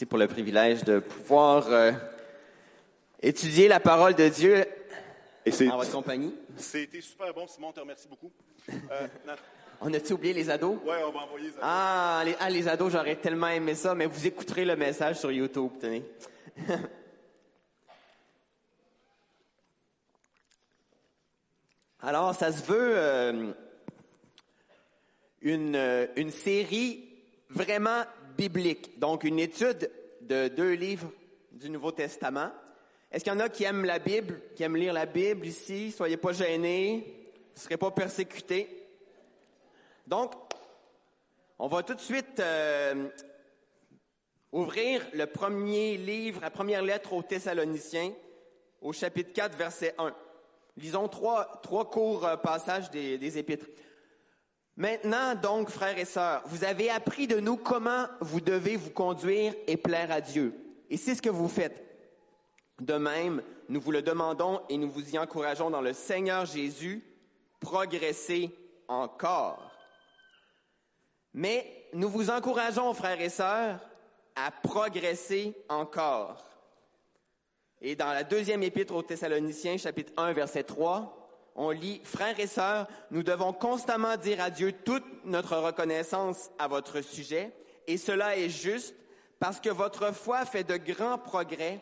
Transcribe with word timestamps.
Merci 0.00 0.08
pour 0.08 0.18
le 0.18 0.28
privilège 0.28 0.82
de 0.84 0.98
pouvoir 0.98 1.66
euh, 1.68 1.92
étudier 3.20 3.68
la 3.68 3.80
parole 3.80 4.14
de 4.14 4.28
Dieu 4.28 4.64
Et 5.44 5.52
en 5.68 5.76
votre 5.76 5.92
compagnie. 5.92 6.34
c'était 6.56 7.02
super 7.02 7.34
bon, 7.34 7.46
Simon, 7.46 7.68
on 7.68 7.72
te 7.72 7.80
remercie 7.80 8.08
beaucoup. 8.08 8.32
Euh, 8.70 9.06
On 9.82 9.92
a-tu 9.92 10.14
oublié 10.14 10.32
les 10.32 10.48
ados? 10.48 10.78
ouais, 10.86 11.02
on 11.06 11.10
va 11.10 11.20
envoyer 11.20 11.50
ça. 11.50 11.58
Ah 11.60 12.22
les, 12.24 12.34
ah, 12.40 12.48
les 12.48 12.66
ados, 12.66 12.90
j'aurais 12.90 13.16
tellement 13.16 13.48
aimé 13.48 13.74
ça, 13.74 13.94
mais 13.94 14.06
vous 14.06 14.26
écouterez 14.26 14.64
le 14.64 14.74
message 14.74 15.18
sur 15.18 15.30
YouTube, 15.30 15.72
tenez. 15.78 16.02
Alors, 22.00 22.34
ça 22.34 22.50
se 22.52 22.62
veut 22.62 22.92
euh, 22.96 23.52
une, 25.42 26.08
une 26.16 26.30
série 26.30 27.06
vraiment 27.50 28.04
biblique, 28.40 28.98
donc 28.98 29.24
une 29.24 29.38
étude 29.38 29.90
de 30.22 30.48
deux 30.48 30.72
livres 30.72 31.12
du 31.52 31.68
Nouveau 31.68 31.92
Testament. 31.92 32.50
Est-ce 33.12 33.22
qu'il 33.22 33.34
y 33.34 33.36
en 33.36 33.40
a 33.40 33.50
qui 33.50 33.64
aiment 33.64 33.84
la 33.84 33.98
Bible, 33.98 34.40
qui 34.56 34.62
aiment 34.62 34.78
lire 34.78 34.94
la 34.94 35.04
Bible 35.04 35.46
ici? 35.46 35.92
Soyez 35.92 36.16
pas 36.16 36.32
gênés, 36.32 37.28
ne 37.54 37.60
serez 37.60 37.76
pas 37.76 37.90
persécutés. 37.90 38.88
Donc, 40.06 40.32
on 41.58 41.66
va 41.66 41.82
tout 41.82 41.92
de 41.92 42.00
suite 42.00 42.40
euh, 42.40 43.10
ouvrir 44.52 45.06
le 45.12 45.26
premier 45.26 45.98
livre, 45.98 46.40
la 46.40 46.50
première 46.50 46.80
lettre 46.80 47.12
aux 47.12 47.22
Thessaloniciens, 47.22 48.14
au 48.80 48.94
chapitre 48.94 49.34
4, 49.34 49.54
verset 49.54 49.94
1. 49.98 50.14
Lisons 50.78 51.08
trois, 51.08 51.60
trois 51.62 51.90
courts 51.90 52.24
euh, 52.24 52.36
passages 52.38 52.90
des, 52.90 53.18
des 53.18 53.36
épîtres. 53.36 53.66
Maintenant, 54.80 55.34
donc, 55.34 55.68
frères 55.68 55.98
et 55.98 56.06
sœurs, 56.06 56.42
vous 56.46 56.64
avez 56.64 56.88
appris 56.88 57.26
de 57.26 57.38
nous 57.38 57.58
comment 57.58 58.06
vous 58.22 58.40
devez 58.40 58.76
vous 58.76 58.88
conduire 58.88 59.52
et 59.66 59.76
plaire 59.76 60.10
à 60.10 60.22
Dieu. 60.22 60.54
Et 60.88 60.96
c'est 60.96 61.14
ce 61.14 61.20
que 61.20 61.28
vous 61.28 61.48
faites. 61.48 61.84
De 62.80 62.94
même, 62.94 63.42
nous 63.68 63.78
vous 63.78 63.92
le 63.92 64.00
demandons 64.00 64.62
et 64.70 64.78
nous 64.78 64.90
vous 64.90 65.14
y 65.14 65.18
encourageons 65.18 65.68
dans 65.68 65.82
le 65.82 65.92
Seigneur 65.92 66.46
Jésus, 66.46 67.04
progressez 67.60 68.56
encore. 68.88 69.70
Mais 71.34 71.86
nous 71.92 72.08
vous 72.08 72.30
encourageons, 72.30 72.94
frères 72.94 73.20
et 73.20 73.28
sœurs, 73.28 73.80
à 74.34 74.50
progresser 74.50 75.52
encore. 75.68 76.42
Et 77.82 77.96
dans 77.96 78.14
la 78.14 78.24
deuxième 78.24 78.62
épître 78.62 78.94
aux 78.94 79.02
Thessaloniciens, 79.02 79.76
chapitre 79.76 80.14
1, 80.16 80.32
verset 80.32 80.62
3, 80.62 81.19
on 81.54 81.70
lit, 81.70 82.00
Frères 82.04 82.38
et 82.38 82.46
sœurs, 82.46 82.86
nous 83.10 83.22
devons 83.22 83.52
constamment 83.52 84.16
dire 84.16 84.40
à 84.40 84.50
Dieu 84.50 84.72
toute 84.72 85.04
notre 85.24 85.56
reconnaissance 85.56 86.50
à 86.58 86.68
votre 86.68 87.00
sujet, 87.00 87.52
et 87.86 87.96
cela 87.96 88.36
est 88.36 88.48
juste 88.48 88.94
parce 89.38 89.60
que 89.60 89.70
votre 89.70 90.12
foi 90.12 90.44
fait 90.44 90.64
de 90.64 90.76
grands 90.76 91.18
progrès 91.18 91.80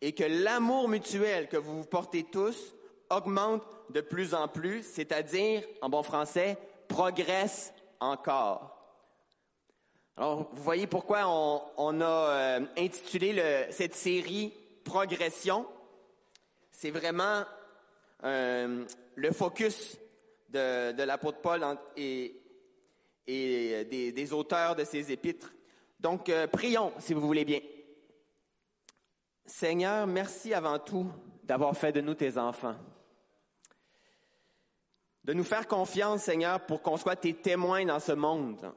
et 0.00 0.12
que 0.12 0.24
l'amour 0.24 0.88
mutuel 0.88 1.48
que 1.48 1.56
vous 1.56 1.78
vous 1.78 1.88
portez 1.88 2.24
tous 2.24 2.74
augmente 3.10 3.62
de 3.90 4.00
plus 4.00 4.34
en 4.34 4.48
plus, 4.48 4.82
c'est-à-dire, 4.82 5.62
en 5.82 5.88
bon 5.88 6.02
français, 6.02 6.58
progresse 6.88 7.72
encore. 8.00 8.74
Alors, 10.16 10.48
vous 10.52 10.62
voyez 10.62 10.86
pourquoi 10.86 11.26
on, 11.76 12.00
a 12.00 12.04
euh, 12.04 12.60
intitulé 12.78 13.66
cette 13.70 13.94
série 13.94 14.52
Progression. 14.84 15.66
C'est 16.70 16.90
vraiment 16.90 17.44
euh, 18.24 18.84
le 19.14 19.32
focus 19.32 19.98
de, 20.48 21.02
l'apôtre 21.02 21.40
Paul 21.40 21.62
et, 21.96 22.40
des, 23.26 24.12
des 24.12 24.32
auteurs 24.32 24.76
de 24.76 24.84
ses 24.84 25.12
épîtres. 25.12 25.52
Donc, 26.00 26.28
euh, 26.28 26.46
prions, 26.46 26.92
si 26.98 27.14
vous 27.14 27.20
voulez 27.20 27.44
bien. 27.44 27.60
Seigneur, 29.46 30.06
merci 30.06 30.54
avant 30.54 30.78
tout 30.78 31.06
d'avoir 31.42 31.76
fait 31.76 31.92
de 31.92 32.00
nous 32.00 32.14
tes 32.14 32.38
enfants. 32.38 32.76
De 35.24 35.32
nous 35.32 35.44
faire 35.44 35.66
confiance, 35.66 36.22
Seigneur, 36.22 36.64
pour 36.66 36.82
qu'on 36.82 36.96
soit 36.96 37.16
tes 37.16 37.34
témoins 37.34 37.84
dans 37.84 38.00
ce 38.00 38.12
monde. 38.12 38.72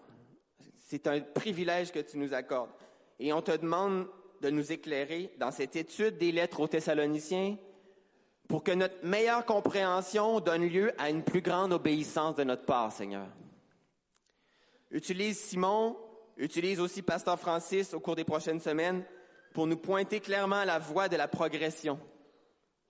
C'est 0.76 1.08
un 1.08 1.20
privilège 1.20 1.92
que 1.92 2.00
tu 2.00 2.18
nous 2.18 2.34
accordes. 2.34 2.72
Et 3.20 3.34
on 3.34 3.42
te 3.42 3.56
demande 3.56 4.08
de 4.42 4.50
nous 4.50 4.72
éclairer 4.72 5.34
dans 5.38 5.52
cette 5.52 5.76
étude 5.76 6.18
des 6.18 6.32
lettres 6.32 6.60
aux 6.60 6.68
Thessaloniciens 6.68 7.58
pour 8.48 8.64
que 8.64 8.72
notre 8.72 9.06
meilleure 9.06 9.46
compréhension 9.46 10.40
donne 10.40 10.68
lieu 10.68 10.94
à 10.98 11.10
une 11.10 11.24
plus 11.24 11.42
grande 11.42 11.74
obéissance 11.74 12.36
de 12.36 12.44
notre 12.44 12.66
part, 12.66 12.92
Seigneur. 12.92 13.28
Utilise 14.90 15.38
Simon, 15.38 15.98
utilise 16.38 16.80
aussi 16.80 17.02
Pasteur 17.02 17.40
Francis 17.40 17.94
au 17.94 18.00
cours 18.00 18.16
des 18.16 18.24
prochaines 18.24 18.62
semaines 18.62 19.04
pour 19.54 19.68
nous 19.68 19.78
pointer 19.78 20.20
clairement 20.22 20.64
la 20.64 20.80
voie 20.80 21.10
de 21.10 21.18
la 21.18 21.28
progression. 21.28 22.00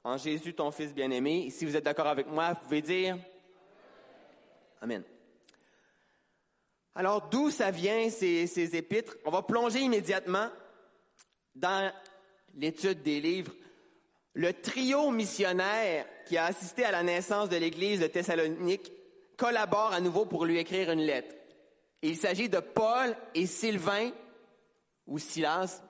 En 0.03 0.17
Jésus, 0.17 0.53
ton 0.53 0.71
Fils 0.71 0.93
bien-aimé. 0.93 1.45
Et 1.47 1.49
si 1.49 1.65
vous 1.65 1.75
êtes 1.75 1.83
d'accord 1.83 2.07
avec 2.07 2.27
moi, 2.27 2.53
vous 2.53 2.61
pouvez 2.61 2.81
dire 2.81 3.17
Amen. 4.79 5.03
Alors, 6.93 7.29
d'où 7.29 7.49
ça 7.49 7.71
vient, 7.71 8.09
ces, 8.09 8.47
ces 8.47 8.75
épîtres? 8.75 9.17
On 9.25 9.31
va 9.31 9.41
plonger 9.41 9.79
immédiatement 9.79 10.49
dans 11.55 11.91
l'étude 12.55 13.01
des 13.01 13.21
livres. 13.21 13.53
Le 14.37 14.53
trio 14.53 15.09
missionnaire 15.09 16.05
qui 16.27 16.37
a 16.37 16.45
assisté 16.45 16.85
à 16.85 16.91
la 16.91 17.01
naissance 17.01 17.49
de 17.49 17.57
l'Église 17.57 18.01
de 18.01 18.05
Thessalonique 18.05 18.91
collabore 19.35 19.93
à 19.93 19.99
nouveau 19.99 20.27
pour 20.27 20.45
lui 20.45 20.59
écrire 20.59 20.91
une 20.91 21.01
lettre. 21.01 21.33
Il 22.03 22.15
s'agit 22.15 22.47
de 22.47 22.59
Paul 22.59 23.17
et 23.33 23.47
Sylvain, 23.47 24.11
ou 25.07 25.17
Silas, 25.17 25.81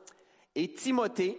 et 0.56 0.72
Timothée, 0.72 1.38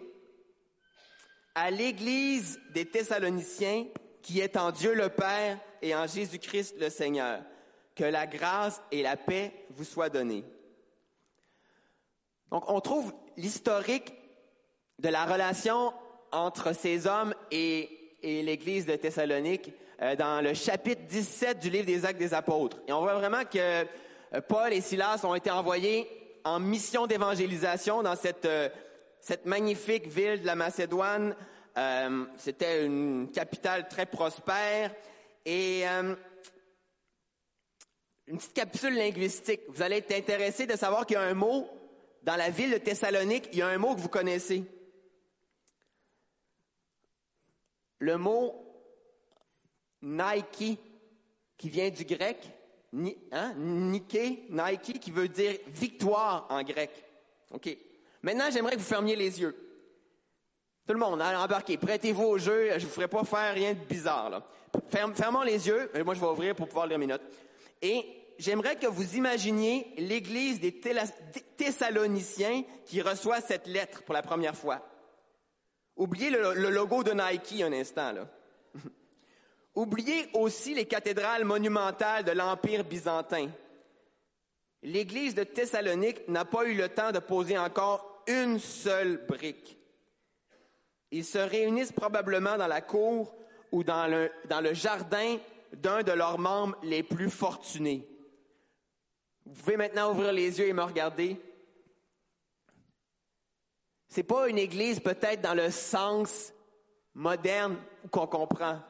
à 1.55 1.71
l'Église 1.71 2.61
des 2.75 2.85
Thessaloniciens 2.85 3.87
qui 4.21 4.41
est 4.41 4.59
en 4.59 4.71
Dieu 4.71 4.93
le 4.93 5.09
Père 5.09 5.59
et 5.81 5.95
en 5.95 6.07
Jésus-Christ 6.07 6.75
le 6.79 6.91
Seigneur. 6.91 7.43
Que 7.95 8.05
la 8.05 8.27
grâce 8.27 8.83
et 8.93 9.03
la 9.03 9.17
paix 9.17 9.55
vous 9.71 9.85
soient 9.85 10.11
données. 10.11 10.45
Donc, 12.51 12.71
on 12.71 12.83
trouve 12.83 13.15
l'historique 13.39 14.13
de 14.99 15.09
la 15.09 15.25
relation 15.25 15.95
entre 16.33 16.75
ces 16.75 17.07
hommes 17.07 17.35
et, 17.51 17.95
l'Église 18.23 18.85
de 18.87 18.97
Thessalonique 18.97 19.73
euh, 20.03 20.17
dans 20.17 20.43
le 20.43 20.53
chapitre 20.53 21.03
17 21.09 21.61
du 21.61 21.71
livre 21.71 21.87
des 21.87 22.05
Actes 22.05 22.19
des 22.19 22.35
Apôtres. 22.35 22.79
Et 22.89 22.93
on 22.93 23.01
voit 23.01 23.15
vraiment 23.15 23.45
que 23.45 23.59
euh, 23.59 23.85
Paul 24.49 24.73
et 24.73 24.81
Silas 24.81 25.21
ont 25.23 25.37
été 25.37 25.51
envoyés 25.51 26.09
en 26.45 26.59
mission 26.59 27.07
d'évangélisation 27.07 28.03
dans 28.03 28.17
cette, 28.17 28.45
euh, 28.45 28.69
magnifique 29.45 30.09
ville 30.09 30.41
de 30.41 30.47
la 30.47 30.57
Macédoine. 30.57 31.37
C'était 32.39 32.85
une 32.85 33.31
capitale 33.31 33.87
très 33.89 34.07
prospère. 34.07 34.91
Et 35.45 35.85
une 38.27 38.37
petite 38.37 38.55
capsule 38.55 38.95
linguistique. 38.95 39.61
Vous 39.69 39.83
allez 39.83 39.99
être 39.99 40.13
intéressé 40.13 40.67
de 40.67 40.77
savoir 40.77 41.07
qu'il 41.07 41.15
y 41.15 41.19
a 41.19 41.23
un 41.23 41.35
mot 41.35 41.69
dans 42.23 42.37
la 42.37 42.51
ville 42.51 42.73
de 42.73 42.79
Thessalonique, 42.79 43.49
il 43.53 43.59
y 43.59 43.63
a 43.63 43.69
un 43.69 43.79
mot 43.79 43.95
que 43.95 44.01
vous 44.01 44.09
connaissez. 44.09 44.65
Le 47.99 48.17
mot 48.17 48.55
Nike, 50.03 50.79
qui 51.57 51.69
vient 51.69 51.91
du 51.91 52.05
grec, 52.05 52.39
ni, 52.93 53.17
hein, 53.33 53.55
Nike, 53.57 54.51
Nike, 54.51 55.01
qui 55.01 55.11
veut 55.11 55.29
dire 55.29 55.59
victoire 55.69 56.47
en 56.51 56.63
grec. 56.63 56.91
OK. 57.51 57.77
Maintenant, 58.23 58.51
j'aimerais 58.51 58.73
que 58.73 58.81
vous 58.81 58.85
fermiez 58.85 59.17
les 59.17 59.41
yeux. 59.41 59.57
Tout 60.87 60.95
le 60.95 61.01
monde, 61.01 61.21
allez 61.21 61.37
embarquez, 61.37 61.77
prêtez-vous 61.77 62.25
au 62.25 62.39
jeu, 62.39 62.71
je 62.71 62.75
ne 62.77 62.81
vous 62.81 62.89
ferai 62.89 63.09
pas 63.09 63.23
faire 63.23 63.53
rien 63.53 63.75
de 63.75 63.85
bizarre. 63.85 64.31
Là. 64.31 64.43
Fermons 64.89 65.43
les 65.43 65.67
yeux, 65.67 65.91
moi 66.03 66.15
je 66.15 66.21
vais 66.21 66.27
ouvrir 66.27 66.55
pour 66.55 66.67
pouvoir 66.67 66.87
lire 66.87 66.99
mes 66.99 67.07
notes. 67.07 67.23
Et 67.83 68.07
j'aimerais 68.39 68.77
que 68.77 68.87
vous 68.87 69.17
imaginiez 69.17 69.93
l'église 69.99 70.61
des 70.61 70.81
Thessaloniciens 71.59 72.65
qui 72.87 73.03
reçoit 73.03 73.43
cette 73.43 73.67
lettre 73.67 74.03
pour 74.03 74.15
la 74.15 74.23
première 74.23 74.57
fois. 74.57 74.83
Oubliez 75.99 76.31
le, 76.31 76.71
logo 76.71 77.03
de 77.03 77.11
Nike 77.11 77.61
un 77.61 77.73
instant. 77.73 78.15
Oubliez 79.75 80.31
aussi 80.33 80.75
les 80.75 80.87
cathédrales 80.87 81.45
monumentales 81.45 82.25
de 82.25 82.31
l'Empire 82.31 82.85
byzantin. 82.85 83.49
L'Église 84.83 85.35
de 85.35 85.43
Thessalonique 85.43 86.29
n'a 86.29 86.45
pas 86.45 86.65
eu 86.65 86.75
le 86.75 86.89
temps 86.89 87.11
de 87.11 87.19
poser 87.19 87.59
encore 87.59 88.23
une 88.29 88.61
seule 88.61 89.27
brique. 89.27 89.77
Ils 91.11 91.25
se 91.25 91.39
réunissent 91.39 91.93
probablement 91.93 92.57
dans 92.57 92.69
la 92.69 92.81
cour 92.81 93.35
ou 93.73 93.83
dans 93.83 94.07
le 94.07 94.75
jardin 94.75 95.39
d'un 95.73 96.05
de 96.05 96.13
leurs 96.13 96.39
membres 96.39 96.79
les 96.85 97.03
plus 97.03 97.31
fortunés. 97.31 98.07
Vous 99.45 99.55
pouvez 99.63 99.77
maintenant 99.77 100.13
ouvrir 100.13 100.33
les 100.33 100.61
yeux 100.61 100.69
et 100.69 100.73
me 100.73 100.83
regarder. 100.83 101.41
C'est 104.09 104.23
pas 104.23 104.49
une 104.49 104.59
église 104.59 105.01
peut-être 105.01 105.41
dans 105.41 105.55
le 105.55 105.71
sens 105.71 106.53
moderne 107.15 107.77
qu'on 108.11 108.27
comprend. 108.27 108.81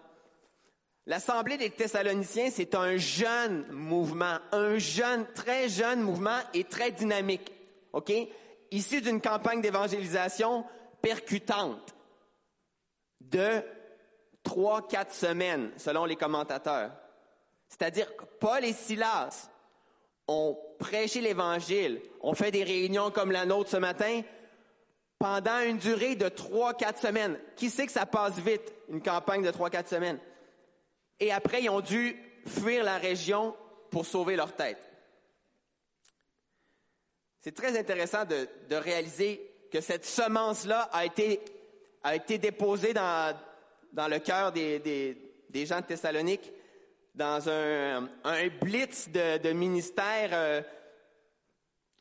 L'Assemblée 1.06 1.56
des 1.56 1.70
Thessaloniciens, 1.70 2.50
c'est 2.50 2.74
un 2.74 2.96
jeune 2.96 3.66
mouvement, 3.72 4.38
un 4.52 4.78
jeune, 4.78 5.26
très 5.34 5.68
jeune 5.68 6.02
mouvement 6.02 6.38
et 6.54 6.64
très 6.64 6.92
dynamique. 6.92 7.52
OK? 7.92 8.12
issu 8.70 9.00
d'une 9.00 9.20
campagne 9.20 9.60
d'évangélisation 9.60 10.64
percutante 11.00 11.94
de 13.20 13.62
trois, 14.42 14.86
quatre 14.86 15.12
semaines, 15.12 15.72
selon 15.76 16.04
les 16.04 16.16
commentateurs. 16.16 16.92
C'est-à-dire 17.68 18.14
que 18.16 18.24
Paul 18.40 18.64
et 18.64 18.72
Silas 18.72 19.50
ont 20.26 20.58
prêché 20.78 21.20
l'Évangile, 21.20 22.00
ont 22.20 22.34
fait 22.34 22.50
des 22.50 22.64
réunions 22.64 23.10
comme 23.10 23.32
la 23.32 23.46
nôtre 23.46 23.70
ce 23.70 23.76
matin 23.76 24.22
pendant 25.18 25.60
une 25.60 25.78
durée 25.78 26.14
de 26.14 26.28
trois, 26.28 26.74
quatre 26.74 27.00
semaines. 27.00 27.38
Qui 27.56 27.70
sait 27.70 27.86
que 27.86 27.92
ça 27.92 28.06
passe 28.06 28.38
vite, 28.38 28.72
une 28.88 29.02
campagne 29.02 29.42
de 29.42 29.50
trois, 29.50 29.70
quatre 29.70 29.88
semaines? 29.88 30.18
Et 31.20 31.32
après, 31.32 31.62
ils 31.62 31.70
ont 31.70 31.80
dû 31.80 32.16
fuir 32.46 32.84
la 32.84 32.98
région 32.98 33.54
pour 33.90 34.06
sauver 34.06 34.36
leur 34.36 34.54
tête. 34.54 34.78
C'est 37.40 37.54
très 37.54 37.78
intéressant 37.78 38.24
de, 38.24 38.48
de, 38.68 38.76
réaliser 38.76 39.40
que 39.72 39.80
cette 39.80 40.04
semence-là 40.04 40.88
a 40.92 41.04
été, 41.04 41.40
a 42.02 42.14
été 42.14 42.38
déposée 42.38 42.92
dans, 42.92 43.36
dans 43.92 44.08
le 44.08 44.18
cœur 44.18 44.52
des, 44.52 44.78
des, 44.78 45.16
des 45.48 45.66
gens 45.66 45.80
de 45.80 45.86
Thessalonique 45.86 46.52
dans 47.14 47.48
un, 47.48 48.08
un 48.24 48.48
blitz 48.60 49.08
de, 49.08 49.38
de 49.38 49.50
ministère 49.50 50.30
euh, 50.32 50.62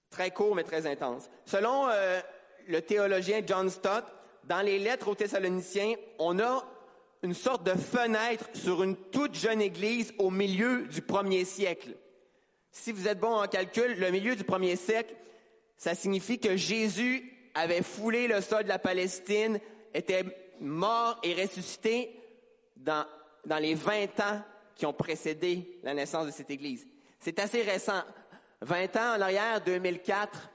très 0.10 0.32
court 0.32 0.56
mais 0.56 0.64
très 0.64 0.86
intense. 0.86 1.30
Selon 1.46 1.88
euh, 1.90 2.20
le 2.68 2.82
théologien 2.82 3.42
John 3.46 3.70
Stott, 3.70 4.06
dans 4.44 4.62
les 4.62 4.80
lettres 4.80 5.08
aux 5.10 5.16
Thessaloniciens, 5.16 5.96
on 6.20 6.40
a 6.40 6.64
une 7.24 7.34
sorte 7.34 7.64
de 7.64 7.74
fenêtre 7.74 8.46
sur 8.54 8.84
une 8.84 8.96
toute 8.96 9.36
jeune 9.36 9.62
église 9.62 10.14
au 10.18 10.30
milieu 10.30 10.84
du 10.84 11.02
premier 11.02 11.46
siècle. 11.46 11.96
Si 12.72 12.92
vous 12.92 13.08
êtes 13.08 13.20
bon 13.20 13.34
en 13.34 13.48
calcul, 13.48 14.00
le 14.00 14.12
milieu 14.12 14.36
du 14.36 14.44
premier 14.44 14.76
siècle, 14.76 15.16
ça 15.78 15.96
signifie 15.96 16.40
que 16.40 16.56
Jésus 16.56 17.34
avait 17.56 17.82
foulé 17.82 18.28
le 18.28 18.42
sol 18.42 18.64
de 18.64 18.70
la 18.70 18.80
Palestine, 18.80 19.60
était 19.94 20.24
mort 20.60 21.20
et 21.24 21.34
ressuscité 21.34 22.12
dans, 22.76 23.06
dans 23.46 23.58
les 23.58 23.74
20 23.74 24.20
ans 24.20 24.42
qui 24.76 24.86
ont 24.86 24.94
précédé 24.94 25.80
la 25.84 25.94
naissance 25.94 26.28
de 26.28 26.32
cette 26.32 26.52
Église. 26.52 26.88
C'est 27.20 27.40
assez 27.40 27.64
récent. 27.64 28.04
20 28.62 28.96
ans 28.96 29.18
en 29.18 29.22
arrière, 29.22 29.62
2004, 29.62 30.50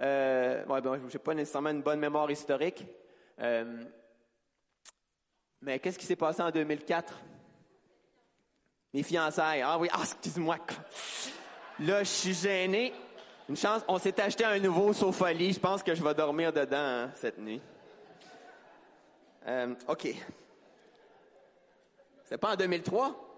euh, 0.00 0.64
ouais, 0.64 0.80
n'ai 0.80 1.18
pas 1.18 1.34
nécessairement 1.34 1.70
une 1.70 1.82
bonne 1.82 2.00
mémoire 2.00 2.30
historique, 2.30 2.86
euh, 3.40 3.84
mais 5.60 5.78
qu'est-ce 5.78 5.98
qui 5.98 6.06
s'est 6.06 6.16
passé 6.16 6.42
en 6.42 6.50
2004? 6.50 7.14
Mes 8.94 9.02
fiançailles. 9.02 9.62
Ah 9.62 9.78
oui, 9.78 9.88
ah, 9.92 10.00
excuse-moi. 10.02 10.56
Là, 11.80 12.02
je 12.02 12.08
suis 12.08 12.34
gêné. 12.34 12.92
Une 13.48 13.56
chance, 13.56 13.82
on 13.88 13.98
s'est 13.98 14.18
acheté 14.20 14.44
un 14.44 14.58
nouveau 14.58 14.92
sofa-lit. 14.92 15.52
Je 15.52 15.60
pense 15.60 15.82
que 15.82 15.94
je 15.94 16.02
vais 16.02 16.14
dormir 16.14 16.52
dedans 16.52 16.76
hein, 16.78 17.10
cette 17.14 17.38
nuit. 17.38 17.60
Euh, 19.46 19.74
OK. 19.86 20.08
C'est 22.24 22.38
pas 22.38 22.52
en 22.52 22.56
2003? 22.56 23.36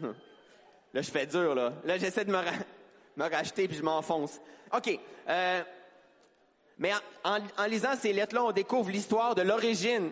Là, 0.00 1.02
je 1.02 1.10
fais 1.10 1.26
dur, 1.26 1.54
là. 1.54 1.72
Là, 1.84 1.98
j'essaie 1.98 2.24
de 2.24 2.32
me, 2.32 2.38
me 3.20 3.30
racheter 3.30 3.68
puis 3.68 3.76
je 3.76 3.82
m'enfonce. 3.82 4.40
OK. 4.74 4.98
Euh, 5.28 5.62
mais 6.78 6.92
en, 7.24 7.66
lisant 7.66 7.94
ces 7.96 8.12
lettres-là, 8.12 8.44
on 8.44 8.52
découvre 8.52 8.90
l'histoire 8.90 9.34
de 9.34 9.42
l'origine 9.42 10.10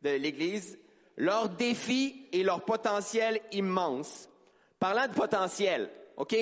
de 0.00 0.10
l'Église, 0.10 0.78
leurs 1.16 1.50
défis 1.50 2.26
et 2.32 2.42
leur 2.42 2.64
potentiel 2.64 3.40
immense. 3.52 4.28
Parlant 4.78 5.06
de 5.06 5.12
potentiel, 5.12 5.90
OK? 6.16 6.34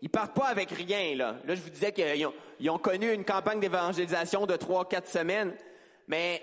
Ils 0.00 0.10
partent 0.10 0.34
pas 0.34 0.46
avec 0.46 0.70
rien, 0.70 1.14
là. 1.14 1.36
Là, 1.44 1.54
je 1.54 1.60
vous 1.60 1.70
disais 1.70 1.92
qu'ils 1.92 2.70
ont, 2.70 2.78
connu 2.78 3.12
une 3.12 3.24
campagne 3.24 3.60
d'évangélisation 3.60 4.46
de 4.46 4.56
trois, 4.56 4.88
quatre 4.88 5.08
semaines, 5.08 5.56
mais 6.06 6.42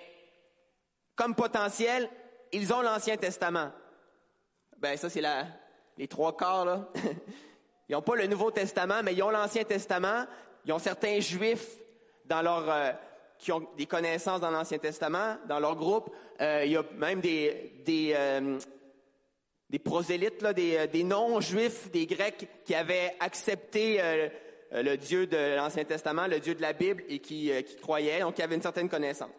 comme 1.15 1.35
potentiel, 1.35 2.09
ils 2.51 2.73
ont 2.73 2.81
l'Ancien 2.81 3.17
Testament. 3.17 3.71
Ben, 4.77 4.97
ça, 4.97 5.09
c'est 5.09 5.23
les 5.97 6.07
trois 6.07 6.35
quarts, 6.35 6.65
là. 6.65 6.89
ils 7.87 7.93
n'ont 7.93 8.01
pas 8.01 8.15
le 8.15 8.27
Nouveau 8.27 8.51
Testament, 8.51 9.03
mais 9.03 9.13
ils 9.13 9.23
ont 9.23 9.29
l'Ancien 9.29 9.63
Testament. 9.63 10.25
Ils 10.65 10.73
ont 10.73 10.79
certains 10.79 11.19
Juifs 11.19 11.67
dans 12.25 12.41
leur, 12.41 12.65
euh, 12.67 12.91
qui 13.37 13.51
ont 13.51 13.67
des 13.77 13.85
connaissances 13.85 14.41
dans 14.41 14.51
l'Ancien 14.51 14.77
Testament, 14.77 15.37
dans 15.47 15.59
leur 15.59 15.75
groupe. 15.75 16.09
Euh, 16.41 16.63
il 16.65 16.71
y 16.71 16.77
a 16.77 16.83
même 16.97 17.21
des, 17.21 17.73
des, 17.85 18.13
euh, 18.15 18.57
des 19.69 19.79
prosélytes, 19.79 20.41
là, 20.41 20.53
des, 20.53 20.77
euh, 20.77 20.87
des 20.87 21.03
non-juifs, 21.03 21.91
des 21.91 22.07
Grecs 22.07 22.47
qui 22.65 22.73
avaient 22.73 23.15
accepté 23.19 23.97
euh, 23.99 24.29
le 24.71 24.95
Dieu 24.95 25.27
de 25.27 25.55
l'Ancien 25.55 25.83
Testament, 25.83 26.27
le 26.27 26.39
Dieu 26.39 26.55
de 26.55 26.61
la 26.61 26.73
Bible, 26.73 27.03
et 27.07 27.19
qui, 27.19 27.51
qui 27.65 27.75
croyaient, 27.77 28.21
donc 28.21 28.35
qui 28.35 28.41
avaient 28.41 28.55
une 28.55 28.61
certaine 28.61 28.89
connaissance. 28.89 29.29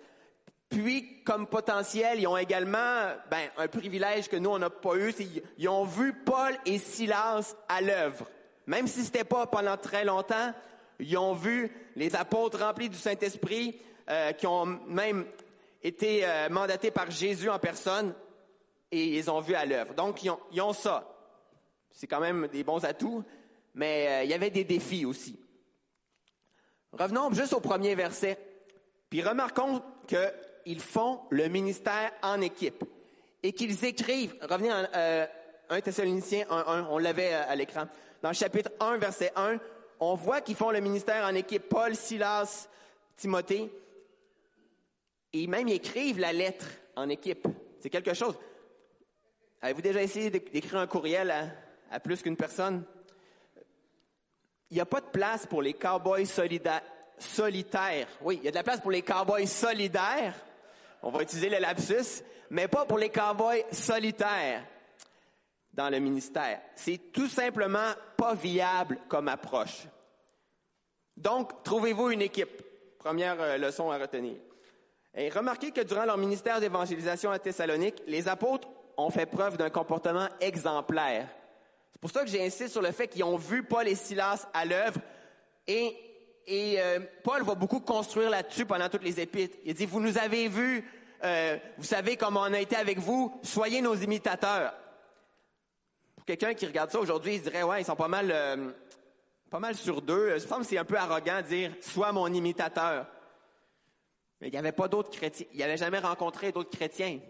Puis, 0.69 1.23
comme 1.25 1.47
potentiel, 1.47 2.21
ils 2.21 2.27
ont 2.27 2.37
également 2.37 3.09
ben, 3.31 3.49
un 3.57 3.69
privilège 3.69 4.29
que 4.29 4.37
nous, 4.37 4.51
on 4.51 4.59
n'a 4.59 4.71
pas 4.71 4.97
eu, 4.97 5.15
ils 5.59 5.69
ont 5.69 5.85
vu 5.85 6.13
Paul 6.13 6.57
et 6.65 6.79
Silas 6.79 7.55
à 7.69 7.81
l'œuvre. 7.81 8.27
Même 8.67 8.87
si 8.87 9.05
c'était 9.05 9.25
pas 9.25 9.47
pendant 9.47 9.77
très 9.77 10.05
longtemps, 10.05 10.53
ils 10.99 11.17
ont 11.19 11.35
vu 11.35 11.71
les 11.95 12.17
apôtres 12.17 12.59
remplis 12.59 12.89
du 12.89 12.97
Saint-Esprit, 12.97 13.79
euh, 14.09 14.33
qui 14.33 14.47
ont 14.47 14.67
même 14.67 15.27
été 15.83 16.25
euh, 16.25 16.49
mandatés 16.49 16.91
par 16.91 17.11
Jésus 17.11 17.51
en 17.51 17.59
personne, 17.59 18.15
et 18.91 19.17
ils 19.17 19.31
ont 19.31 19.41
vu 19.41 19.55
à 19.55 19.65
l'œuvre. 19.65 19.95
Donc, 19.95 20.23
ils 20.23 20.61
ont, 20.61 20.73
ça. 20.73 21.13
C'est 21.91 22.07
quand 22.07 22.21
même 22.21 22.49
des 22.49 22.65
bons 22.65 22.85
atouts, 22.85 23.25
mais 23.75 24.07
euh, 24.09 24.25
il 24.25 24.31
y 24.31 24.35
avait 24.35 24.51
des 24.51 24.65
défis 24.65 25.05
aussi. 25.05 25.39
Revenons 26.93 27.33
juste 27.33 27.53
au 27.53 27.61
premier 27.61 27.95
verset. 27.95 28.39
Puis 29.11 29.23
remarquons 29.23 29.83
que 30.09 30.33
ils 30.67 30.81
font 30.81 31.21
le 31.31 31.49
ministère 31.49 32.13
en 32.23 32.41
équipe 32.41 32.85
et 33.43 33.53
qu'ils 33.53 33.85
écrivent, 33.85 34.35
revenez 34.43 34.73
en 34.73 34.85
euh, 34.95 35.27
1 35.71 35.81
Thessaloniciens 35.81 36.45
1.1, 36.45 36.87
on 36.91 36.99
l'avait 36.99 37.33
à, 37.33 37.55
l'écran, 37.55 37.87
dans 38.27 38.31
le 38.31 38.35
chapitre 38.35 38.73
1, 38.81 38.97
verset 38.97 39.31
1, 39.37 39.61
on 40.01 40.17
voit 40.17 40.41
qu'ils 40.41 40.57
font 40.57 40.73
le 40.73 40.81
ministère 40.81 41.25
en 41.25 41.37
équipe, 41.37 41.69
Paul, 41.69 41.95
Silas, 41.95 42.69
Timothée, 43.17 43.71
et 45.33 45.47
même 45.47 45.69
ils 45.69 45.75
écrivent 45.75 46.19
la 46.19 46.33
lettre 46.33 46.67
en 46.97 47.09
équipe. 47.09 47.47
C'est 47.79 47.89
quelque 47.89 48.15
chose. 48.15 48.37
Avez-vous 49.63 49.83
déjà 49.83 50.03
essayé 50.03 50.31
d'écrire 50.31 50.79
un 50.79 50.89
courriel 50.89 51.33
à, 51.89 52.01
plus 52.01 52.21
qu'une 52.21 52.37
personne? 52.37 52.83
Il 54.73 54.75
n'y 54.75 54.81
a 54.81 54.87
pas 54.87 55.03
de 55.03 55.07
place 55.07 55.47
pour 55.47 55.63
les 55.63 55.75
cowboys 55.75 56.27
solitaires. 56.27 58.09
Oui, 58.23 58.41
il 58.43 58.45
y 58.45 58.49
a 58.49 58.51
de 58.51 58.57
la 58.57 58.65
place 58.65 58.81
pour 58.81 58.91
les 58.91 59.03
cowboys 59.03 59.47
solidaires, 59.47 60.35
on 61.01 61.11
va 61.11 61.23
utiliser 61.23 61.49
le 61.49 61.59
lapsus, 61.59 62.25
mais 62.51 62.67
pas 62.67 62.87
pour 62.87 62.99
les 62.99 63.11
cowboys 63.11 63.65
solitaires 63.71 64.65
dans 65.77 65.91
le 65.91 65.99
ministère. 65.99 66.61
C'est 66.75 67.13
tout 67.13 67.29
simplement 67.29 67.93
pas 68.17 68.35
viable 68.35 68.99
comme 69.09 69.29
approche. 69.29 69.87
Donc, 71.17 71.63
trouvez-vous 71.63 72.11
une 72.11 72.23
équipe? 72.23 72.63
Première 72.99 73.41
euh, 73.41 73.59
leçon 73.59 73.91
à 73.91 73.99
retenir. 73.99 74.37
Et 75.15 75.29
remarquez 75.29 75.71
que 75.71 75.81
durant 75.81 76.05
leur 76.05 76.19
ministère 76.19 76.61
d'évangélisation 76.61 77.31
à 77.31 77.39
Thessalonique, 77.39 78.03
les 78.07 78.29
apôtres 78.29 78.69
ont 78.97 79.11
fait 79.11 79.27
preuve 79.27 79.57
d'un 79.57 79.71
comportement 79.71 80.29
exemplaire. 80.41 81.29
C'est 81.93 82.01
pour 82.01 82.11
ça 82.11 82.25
que 82.25 82.31
j'insiste 82.31 82.73
sur 82.73 82.83
le 82.83 82.93
fait 82.93 83.09
qu'ils 83.09 83.25
ont 83.25 83.37
vu 83.37 83.63
Paul 83.63 83.87
et 83.89 83.95
Silas 83.95 84.47
à 84.53 84.65
l'œuvre 84.65 85.01
et 85.67 86.79
euh, 86.79 87.01
Paul 87.23 87.43
va 87.43 87.55
beaucoup 87.55 87.81
construire 87.81 88.31
là-dessus 88.31 88.67
pendant 88.67 88.89
toutes 88.89 89.03
les 89.03 89.21
épîtres. 89.21 89.57
Il 89.65 89.75
dit, 89.75 89.87
vous 89.87 90.01
nous 90.01 90.19
avez 90.19 90.49
vus, 90.49 90.89
euh, 91.25 91.57
vous 91.79 91.85
savez 91.85 92.17
comment 92.17 92.41
on 92.41 92.53
a 92.53 92.61
été 92.61 92.77
avec 92.77 92.99
vous, 92.99 93.39
soyez 93.43 93.81
nos 93.81 93.95
imitateurs. 93.95 94.75
Quelqu'un 96.27 96.55
qui 96.55 96.67
regarde 96.67 96.91
ça 96.91 96.99
aujourd'hui, 96.99 97.37
il 97.37 97.43
dirait, 97.43 97.63
ouais, 97.63 97.81
ils 97.81 97.85
sont 97.85 97.97
pas 97.97 98.09
mal, 98.09 98.31
euh, 98.31 98.71
pas 99.51 99.61
mal 99.61 99.75
sur 99.77 100.03
deux. 100.03 100.39
Je 100.39 100.47
pense 100.47 100.59
que 100.59 100.65
c'est 100.65 100.79
un 100.79 100.85
peu 100.85 100.97
arrogant 100.97 101.41
de 101.41 101.47
dire, 101.47 101.73
sois 101.81 102.13
mon 102.13 102.27
imitateur. 102.27 103.07
Mais 104.41 104.49
il 104.49 104.51
n'y 104.51 104.59
avait 104.59 104.73
pas 104.73 104.89
d'autres 104.89 105.11
chrétiens. 105.11 105.47
Il 105.53 105.61
n'avait 105.61 105.77
jamais 105.77 106.01
rencontré 106.01 106.53
d'autres 106.53 106.77
chrétiens. 106.77 107.21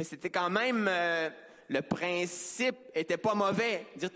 C'était 0.00 0.30
quand 0.30 0.50
même, 0.50 0.88
euh, 0.88 1.28
le 1.68 1.82
principe 1.82 2.76
était 2.94 3.16
pas 3.16 3.34
mauvais. 3.34 3.86
Dire, 3.96 4.10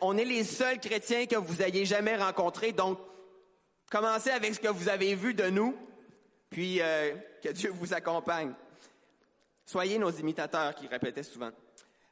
on 0.00 0.16
est 0.16 0.24
les 0.24 0.44
seuls 0.44 0.80
chrétiens 0.80 1.26
que 1.26 1.36
vous 1.36 1.60
ayez 1.60 1.84
jamais 1.84 2.16
rencontrés, 2.16 2.72
donc 2.72 2.98
Commencez 3.90 4.30
avec 4.30 4.54
ce 4.54 4.60
que 4.60 4.68
vous 4.68 4.88
avez 4.88 5.16
vu 5.16 5.34
de 5.34 5.50
nous, 5.50 5.76
puis 6.48 6.80
euh, 6.80 7.12
que 7.42 7.48
Dieu 7.48 7.72
vous 7.74 7.92
accompagne. 7.92 8.52
Soyez 9.66 9.98
nos 9.98 10.12
imitateurs, 10.12 10.76
qui 10.76 10.86
répétaient 10.86 11.24
souvent. 11.24 11.50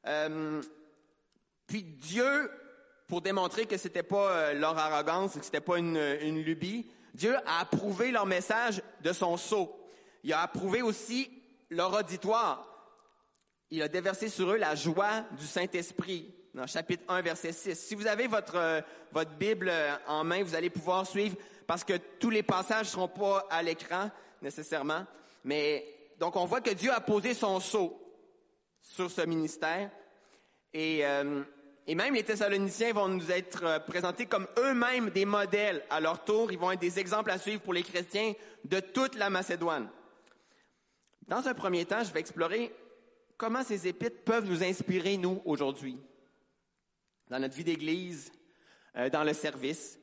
Euh, 0.09 0.61
puis 1.69 1.85
Dieu, 1.85 2.51
pour 3.07 3.21
démontrer 3.21 3.67
que 3.67 3.77
c'était 3.77 4.03
pas 4.03 4.31
euh, 4.31 4.55
leur 4.55 4.77
arrogance, 4.77 5.35
que 5.35 5.45
c'était 5.45 5.61
pas 5.61 5.79
une, 5.79 5.97
une 6.21 6.43
lubie, 6.43 6.91
Dieu 7.15 7.37
a 7.47 7.61
approuvé 7.61 8.11
leur 8.11 8.27
message 8.27 8.83
de 9.03 9.13
son 9.13 9.37
sceau. 9.37 9.79
Il 10.25 10.33
a 10.33 10.43
approuvé 10.43 10.83
aussi 10.83 11.31
leur 11.71 11.95
auditoire. 11.95 12.65
Il 13.71 13.83
a 13.83 13.89
déversé 13.89 14.29
sur 14.29 14.51
eux 14.51 14.57
la 14.57 14.75
joie 14.75 15.25
du 15.39 15.47
Saint-Esprit. 15.47 16.35
dans 16.55 16.67
chapitre 16.67 17.05
1, 17.09 17.21
verset 17.21 17.53
6. 17.53 17.79
Si 17.79 17.95
vous 17.95 18.07
avez 18.07 18.27
votre, 18.27 18.57
euh, 18.57 18.81
votre 19.13 19.33
Bible 19.33 19.69
euh, 19.69 19.95
en 20.07 20.25
main, 20.25 20.43
vous 20.43 20.55
allez 20.55 20.71
pouvoir 20.71 21.07
suivre 21.07 21.37
parce 21.67 21.85
que 21.85 21.95
tous 22.19 22.31
les 22.31 22.43
passages 22.43 22.87
ne 22.87 22.93
seront 22.93 23.09
pas 23.09 23.47
à 23.51 23.63
l'écran 23.63 24.11
nécessairement. 24.41 25.07
Mais 25.45 25.85
donc 26.19 26.37
on 26.37 26.47
voit 26.47 26.63
que 26.63 26.71
Dieu 26.71 26.91
a 26.93 27.01
posé 27.01 27.35
son 27.35 27.61
sceau 27.61 28.01
sur 28.81 29.11
ce 29.11 29.21
ministère. 29.21 29.91
Et, 30.73 31.05
euh, 31.05 31.43
et 31.91 31.95
même 31.95 32.15
les 32.15 32.23
Thessaloniciens 32.23 32.93
vont 32.93 33.09
nous 33.09 33.33
être 33.33 33.65
euh, 33.65 33.79
présentés 33.79 34.27
comme 34.27 34.47
eux-mêmes 34.59 35.09
des 35.09 35.25
modèles 35.25 35.83
à 35.89 36.01
leur 36.01 36.23
tour. 36.23 36.53
Ils 36.53 36.59
vont 36.59 36.71
être 36.71 36.81
des 36.81 36.99
exemples 36.99 37.31
à 37.31 37.39
suivre 37.39 37.63
pour 37.63 37.73
les 37.73 37.83
chrétiens 37.83 38.35
de 38.67 38.79
toute 38.79 39.15
la 39.15 39.31
Macédoine. 39.31 39.89
Dans 41.27 41.49
un 41.49 41.55
premier 41.55 41.87
temps, 41.87 42.05
je 42.05 42.13
vais 42.13 42.21
explorer 42.21 42.75
comment 43.39 43.65
ces 43.65 43.89
épîtres 43.89 44.23
peuvent 44.23 44.45
nous 44.45 44.63
inspirer, 44.63 45.17
nous, 45.17 45.41
aujourd'hui, 45.47 45.99
dans 47.31 47.39
notre 47.39 47.57
vie 47.57 47.65
d'Église, 47.65 48.33
euh, 48.97 49.09
dans 49.09 49.25
le 49.25 49.33
service. 49.33 49.99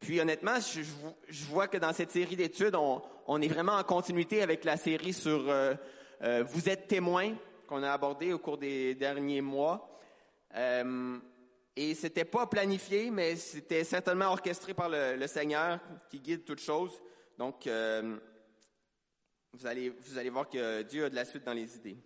Puis 0.00 0.18
honnêtement, 0.18 0.56
je, 0.58 1.44
vois 1.48 1.68
que 1.68 1.76
dans 1.76 1.92
cette 1.92 2.12
série 2.12 2.36
d'études, 2.36 2.76
on, 2.76 3.42
est 3.42 3.48
vraiment 3.48 3.76
en 3.76 3.84
continuité 3.84 4.40
avec 4.40 4.64
la 4.64 4.78
série 4.78 5.12
sur 5.12 5.50
euh, 5.50 5.74
Vous 6.44 6.70
êtes 6.70 6.88
témoin 6.88 7.34
qu'on 7.66 7.82
a 7.82 7.92
abordé 7.92 8.32
au 8.32 8.38
cours 8.38 8.56
des 8.56 8.94
derniers 8.94 9.42
mois. 9.42 9.95
Euh, 10.56 11.18
et 11.74 11.94
c'était 11.94 12.24
pas 12.24 12.46
planifié, 12.46 13.10
mais 13.10 13.36
c'était 13.36 13.84
certainement 13.84 14.26
orchestré 14.26 14.72
par 14.72 14.88
le, 14.88 15.26
Seigneur 15.26 15.78
qui 16.08 16.20
guide 16.20 16.44
toutes 16.44 16.60
choses. 16.60 16.98
Donc, 17.36 17.66
euh, 17.66 18.16
vous 19.52 19.66
allez, 19.66 19.90
vous 19.90 20.16
allez 20.16 20.30
voir 20.30 20.48
que 20.48 20.82
Dieu 20.82 21.04
a 21.04 21.10
de 21.10 21.14
la 21.14 21.26
suite 21.26 21.44
dans 21.44 21.52
les 21.52 21.76
idées. 21.76 21.98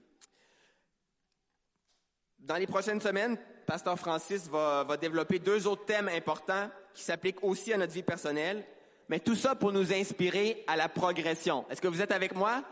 Dans 2.41 2.57
les 2.57 2.67
prochaines 2.67 3.01
semaines, 3.01 3.39
Pasteur 3.67 3.97
Francis 3.99 4.49
va, 4.49 4.83
va 4.83 4.97
développer 4.97 5.39
deux 5.39 5.69
autres 5.69 5.85
thèmes 5.85 6.09
importants 6.09 6.69
qui 6.93 7.05
s'appliquent 7.05 7.45
aussi 7.45 7.73
à 7.73 7.77
notre 7.77 7.93
vie 7.93 8.03
personnelle, 8.03 8.67
mais 9.09 9.21
tout 9.21 9.37
ça 9.37 9.55
pour 9.55 9.73
nous 9.73 9.93
inspirer 9.93 10.65
à 10.67 10.75
la 10.75 10.89
progression. 10.89 11.65
Est-ce 11.71 11.81
que 11.81 11.89
vous 11.89 12.03
êtes 12.03 12.13
avec 12.13 12.35
moi? 12.35 12.65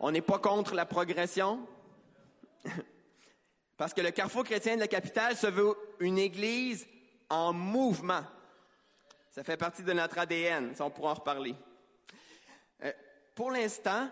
On 0.00 0.10
n'est 0.10 0.20
pas 0.20 0.38
contre 0.38 0.74
la 0.74 0.86
progression? 0.86 1.64
Parce 3.76 3.92
que 3.92 4.00
le 4.00 4.10
Carrefour 4.10 4.44
chrétien 4.44 4.76
de 4.76 4.80
la 4.80 4.88
capitale 4.88 5.36
se 5.36 5.46
veut 5.46 5.74
une 6.00 6.18
église 6.18 6.86
en 7.28 7.52
mouvement. 7.52 8.22
Ça 9.32 9.42
fait 9.42 9.56
partie 9.56 9.82
de 9.82 9.92
notre 9.92 10.18
ADN, 10.18 10.74
ça 10.74 10.84
on 10.84 10.90
pourra 10.90 11.10
en 11.10 11.14
reparler. 11.14 11.56
Euh, 12.84 12.92
pour 13.34 13.50
l'instant, 13.50 14.08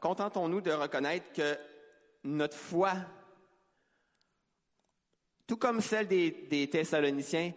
contentons-nous 0.00 0.60
de 0.60 0.72
reconnaître 0.72 1.32
que 1.32 1.56
notre 2.24 2.56
foi, 2.56 2.94
tout 5.46 5.56
comme 5.56 5.80
celle 5.80 6.08
des, 6.08 6.68
Thessaloniciens, 6.70 7.52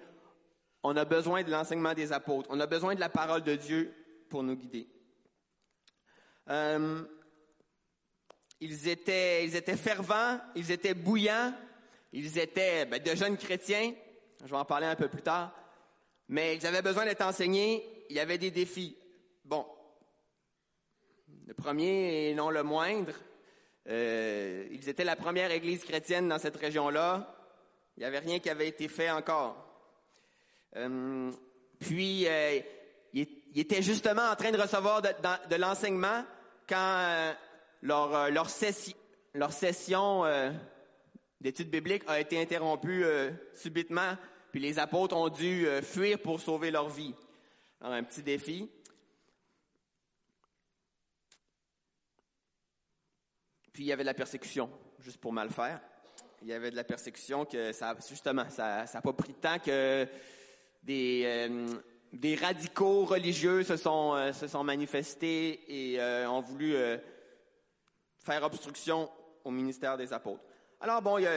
on 0.83 0.95
a 0.95 1.05
besoin 1.05 1.43
de 1.43 1.51
l'enseignement 1.51 1.93
des 1.93 2.13
apôtres. 2.13 2.49
On 2.51 2.59
a 2.59 2.67
besoin 2.67 2.95
de 2.95 2.99
la 2.99 3.09
parole 3.09 3.43
de 3.43 3.55
Dieu 3.55 3.93
pour 4.29 4.43
nous 4.43 4.55
guider. 4.55 4.87
Euh, 6.49 7.03
ils 8.61 8.87
étaient, 8.87 9.43
ils 9.43 9.55
étaient 9.55 9.75
fervents, 9.75 10.39
ils 10.55 10.71
étaient 10.71 10.93
bouillants, 10.93 11.53
ils 12.13 12.37
étaient 12.37 12.85
ben, 12.85 13.01
de 13.01 13.15
jeunes 13.15 13.37
chrétiens. 13.37 13.93
Je 14.43 14.49
vais 14.49 14.57
en 14.57 14.65
parler 14.65 14.85
un 14.87 14.95
peu 14.95 15.07
plus 15.07 15.21
tard. 15.23 15.51
Mais 16.29 16.55
ils 16.55 16.65
avaient 16.65 16.81
besoin 16.81 17.05
d'être 17.05 17.25
enseignés. 17.25 18.05
Il 18.09 18.15
y 18.15 18.19
avait 18.19 18.37
des 18.37 18.51
défis. 18.51 18.95
Bon, 19.43 19.65
le 21.47 21.53
premier 21.53 22.29
et 22.29 22.35
non 22.35 22.49
le 22.49 22.63
moindre, 22.63 23.13
euh, 23.89 24.67
ils 24.71 24.87
étaient 24.87 25.03
la 25.03 25.15
première 25.15 25.51
église 25.51 25.83
chrétienne 25.83 26.29
dans 26.29 26.39
cette 26.39 26.55
région-là. 26.55 27.35
Il 27.97 28.01
n'y 28.01 28.05
avait 28.05 28.19
rien 28.19 28.39
qui 28.39 28.49
avait 28.49 28.67
été 28.67 28.87
fait 28.87 29.09
encore. 29.09 29.57
Euh, 30.75 31.31
puis, 31.79 32.27
euh, 32.27 32.59
il, 33.13 33.27
était 33.55 33.81
justement 33.81 34.29
en 34.29 34.35
train 34.35 34.51
de 34.51 34.61
recevoir 34.61 35.01
de 35.01 35.55
l'enseignement 35.55 36.23
quand 36.69 36.77
euh, 36.77 37.33
leur, 37.81 38.15
euh, 38.15 38.29
leur, 38.29 38.49
session, 38.49 38.95
leur 39.33 39.51
session 39.51 40.25
euh, 40.25 40.51
d'études 41.39 41.69
bibliques 41.69 42.03
a 42.07 42.19
été 42.19 42.39
interrompue 42.39 43.03
euh, 43.03 43.31
subitement, 43.53 44.17
puis 44.51 44.59
les 44.59 44.79
apôtres 44.79 45.15
ont 45.15 45.29
dû 45.29 45.65
fuir 45.81 46.19
pour 46.19 46.39
sauver 46.39 46.71
leur 46.71 46.89
vie. 46.89 47.13
Alors, 47.79 47.93
un 47.93 48.03
petit 48.03 48.21
défi. 48.21 48.69
Puis 53.71 53.83
il 53.83 53.87
y 53.87 53.93
avait 53.93 54.03
de 54.03 54.07
la 54.07 54.13
persécution, 54.13 54.69
juste 54.99 55.21
pour 55.21 55.31
mal 55.31 55.49
faire. 55.49 55.79
Il 56.41 56.49
y 56.49 56.53
avait 56.53 56.69
de 56.69 56.75
la 56.75 56.83
persécution 56.83 57.45
que 57.45 57.71
ça, 57.71 57.95
justement, 58.09 58.49
ça 58.49 58.83
n'a 58.93 59.01
pas 59.01 59.13
pris 59.13 59.31
de 59.31 59.37
temps 59.37 59.59
que 59.59 60.05
des, 60.83 61.49
des 62.11 62.35
radicaux 62.35 63.05
religieux 63.05 63.63
se 63.63 63.77
sont, 63.77 64.33
se 64.33 64.47
sont 64.47 64.65
manifestés 64.65 65.93
et 65.93 66.01
ont 66.27 66.41
voulu 66.41 66.75
faire 68.23 68.43
obstruction 68.43 69.09
au 69.43 69.51
ministère 69.51 69.97
des 69.97 70.13
apôtres. 70.13 70.43
Alors 70.79 71.01
bon, 71.01 71.17
il 71.17 71.27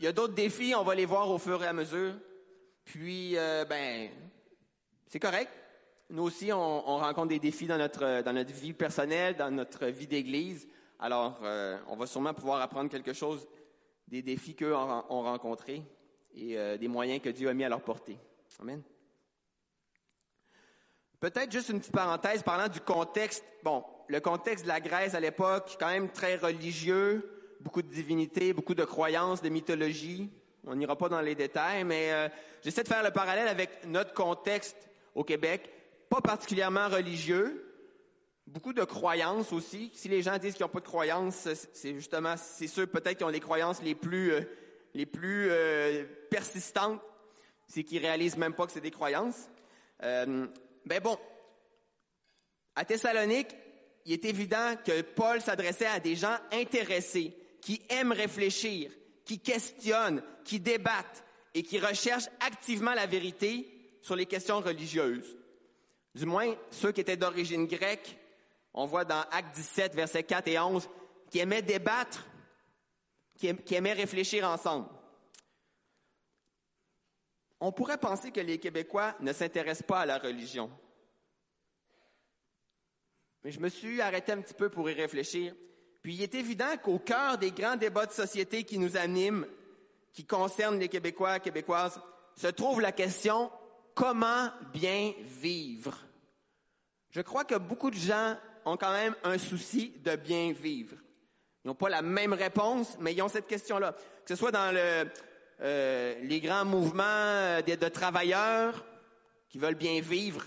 y 0.00 0.06
a, 0.06 0.12
d'autres 0.12 0.34
défis, 0.34 0.74
on 0.74 0.82
va 0.82 0.94
les 0.94 1.06
voir 1.06 1.30
au 1.30 1.38
fur 1.38 1.62
et 1.62 1.66
à 1.66 1.72
mesure. 1.72 2.14
Puis, 2.84 3.34
ben, 3.34 4.10
c'est 5.06 5.20
correct. 5.20 5.50
Nous 6.10 6.24
aussi, 6.24 6.52
on, 6.52 6.88
on, 6.88 6.98
rencontre 6.98 7.28
des 7.28 7.38
défis 7.38 7.66
dans 7.66 7.78
notre, 7.78 8.22
dans 8.22 8.32
notre 8.32 8.52
vie 8.52 8.72
personnelle, 8.72 9.36
dans 9.36 9.50
notre 9.50 9.86
vie 9.86 10.08
d'Église. 10.08 10.66
Alors, 10.98 11.38
euh, 11.42 11.78
on 11.88 11.96
va 11.96 12.06
sûrement 12.06 12.34
pouvoir 12.34 12.60
apprendre 12.60 12.90
quelque 12.90 13.12
chose 13.12 13.46
des 14.06 14.20
défis 14.20 14.54
qu'eux 14.54 14.74
ont, 14.74 15.04
ont 15.08 15.22
rencontrés 15.22 15.82
et 16.34 16.58
euh, 16.58 16.76
des 16.76 16.88
moyens 16.88 17.22
que 17.22 17.30
Dieu 17.30 17.48
a 17.48 17.54
mis 17.54 17.64
à 17.64 17.68
leur 17.68 17.80
portée. 17.80 18.18
Amen. 18.60 18.82
Peut-être 21.20 21.50
juste 21.50 21.70
une 21.70 21.78
petite 21.78 21.94
parenthèse 21.94 22.42
parlant 22.42 22.68
du 22.68 22.80
contexte. 22.80 23.44
Bon, 23.62 23.84
le 24.10 24.18
contexte 24.18 24.64
de 24.64 24.68
la 24.68 24.80
Grèce 24.80 25.14
à 25.14 25.20
l'époque, 25.20 25.76
quand 25.78 25.86
même 25.86 26.10
très 26.10 26.34
religieux, 26.34 27.30
beaucoup 27.60 27.80
de 27.80 27.86
divinités, 27.86 28.52
beaucoup 28.52 28.74
de 28.74 28.84
croyances, 28.84 29.40
de 29.40 29.48
mythologie. 29.48 30.28
On 30.66 30.74
n'ira 30.74 30.96
pas 30.96 31.08
dans 31.08 31.20
les 31.20 31.36
détails, 31.36 31.84
mais 31.84 32.12
euh, 32.12 32.28
j'essaie 32.60 32.82
de 32.82 32.88
faire 32.88 33.04
le 33.04 33.12
parallèle 33.12 33.46
avec 33.46 33.86
notre 33.86 34.12
contexte 34.12 34.76
au 35.14 35.22
Québec, 35.22 35.70
pas 36.08 36.20
particulièrement 36.20 36.88
religieux, 36.88 37.72
beaucoup 38.48 38.72
de 38.72 38.82
croyances 38.82 39.52
aussi. 39.52 39.92
Si 39.94 40.08
les 40.08 40.22
gens 40.22 40.38
disent 40.38 40.54
qu'ils 40.54 40.64
n'ont 40.64 40.72
pas 40.72 40.80
de 40.80 40.86
croyances, 40.86 41.46
c'est 41.72 41.94
justement, 41.94 42.34
c'est 42.36 42.66
ceux 42.66 42.88
peut-être 42.88 43.18
qui 43.18 43.24
ont 43.24 43.28
les 43.28 43.38
croyances 43.38 43.80
les 43.80 43.94
plus, 43.94 44.32
euh, 44.32 44.40
les 44.92 45.06
plus 45.06 45.46
euh, 45.50 46.04
persistantes, 46.30 47.00
c'est 47.68 47.84
qu'ils 47.84 48.04
réalisent 48.04 48.36
même 48.36 48.54
pas 48.54 48.66
que 48.66 48.72
c'est 48.72 48.80
des 48.80 48.90
croyances. 48.90 49.48
Ben 50.02 50.98
bon, 51.00 51.16
à 52.74 52.84
Thessalonique, 52.84 53.54
il 54.06 54.12
est 54.12 54.24
évident 54.24 54.74
que 54.84 55.02
Paul 55.02 55.40
s'adressait 55.40 55.86
à 55.86 56.00
des 56.00 56.16
gens 56.16 56.36
intéressés, 56.52 57.36
qui 57.60 57.82
aiment 57.88 58.12
réfléchir, 58.12 58.90
qui 59.24 59.38
questionnent, 59.38 60.22
qui 60.44 60.60
débattent 60.60 61.24
et 61.54 61.62
qui 61.62 61.78
recherchent 61.78 62.30
activement 62.40 62.94
la 62.94 63.06
vérité 63.06 63.68
sur 64.00 64.16
les 64.16 64.26
questions 64.26 64.60
religieuses. 64.60 65.36
Du 66.14 66.26
moins, 66.26 66.54
ceux 66.70 66.92
qui 66.92 67.02
étaient 67.02 67.16
d'origine 67.16 67.66
grecque 67.66 68.16
on 68.74 68.86
voit 68.86 69.04
dans 69.04 69.20
Acte 69.30 69.54
17, 69.56 69.94
versets 69.94 70.22
4 70.22 70.48
et 70.48 70.58
11, 70.58 70.88
qui 71.30 71.38
aimaient 71.38 71.62
débattre, 71.62 72.24
qui 73.36 73.74
aimaient 73.74 73.92
réfléchir 73.92 74.48
ensemble. 74.48 74.88
On 77.58 77.72
pourrait 77.72 77.98
penser 77.98 78.30
que 78.30 78.40
les 78.40 78.58
Québécois 78.58 79.14
ne 79.20 79.32
s'intéressent 79.32 79.86
pas 79.86 80.00
à 80.00 80.06
la 80.06 80.18
religion. 80.18 80.70
Mais 83.44 83.50
je 83.50 83.60
me 83.60 83.68
suis 83.68 84.00
arrêté 84.00 84.32
un 84.32 84.40
petit 84.40 84.54
peu 84.54 84.68
pour 84.68 84.88
y 84.90 84.94
réfléchir. 84.94 85.54
Puis 86.02 86.14
il 86.14 86.22
est 86.22 86.34
évident 86.34 86.76
qu'au 86.82 86.98
cœur 86.98 87.38
des 87.38 87.52
grands 87.52 87.76
débats 87.76 88.06
de 88.06 88.12
société 88.12 88.64
qui 88.64 88.78
nous 88.78 88.96
animent, 88.96 89.46
qui 90.12 90.24
concernent 90.24 90.78
les 90.78 90.88
Québécois 90.88 91.36
et 91.36 91.40
Québécoises, 91.40 92.00
se 92.36 92.46
trouve 92.46 92.80
la 92.80 92.92
question 92.92 93.50
comment 93.94 94.50
bien 94.72 95.12
vivre? 95.40 95.98
Je 97.10 97.20
crois 97.20 97.44
que 97.44 97.56
beaucoup 97.56 97.90
de 97.90 97.96
gens 97.96 98.36
ont 98.64 98.76
quand 98.76 98.92
même 98.92 99.14
un 99.24 99.38
souci 99.38 99.92
de 100.04 100.16
bien 100.16 100.52
vivre. 100.52 100.96
Ils 101.64 101.68
n'ont 101.68 101.74
pas 101.74 101.88
la 101.88 102.02
même 102.02 102.32
réponse, 102.32 102.96
mais 103.00 103.12
ils 103.12 103.22
ont 103.22 103.28
cette 103.28 103.46
question-là. 103.46 103.92
Que 103.92 104.28
ce 104.28 104.36
soit 104.36 104.52
dans 104.52 104.74
euh, 105.60 106.14
les 106.22 106.40
grands 106.40 106.64
mouvements 106.64 107.60
de, 107.66 107.74
de, 107.74 107.88
travailleurs 107.88 108.86
qui 109.48 109.58
veulent 109.58 109.74
bien 109.74 110.00
vivre, 110.00 110.44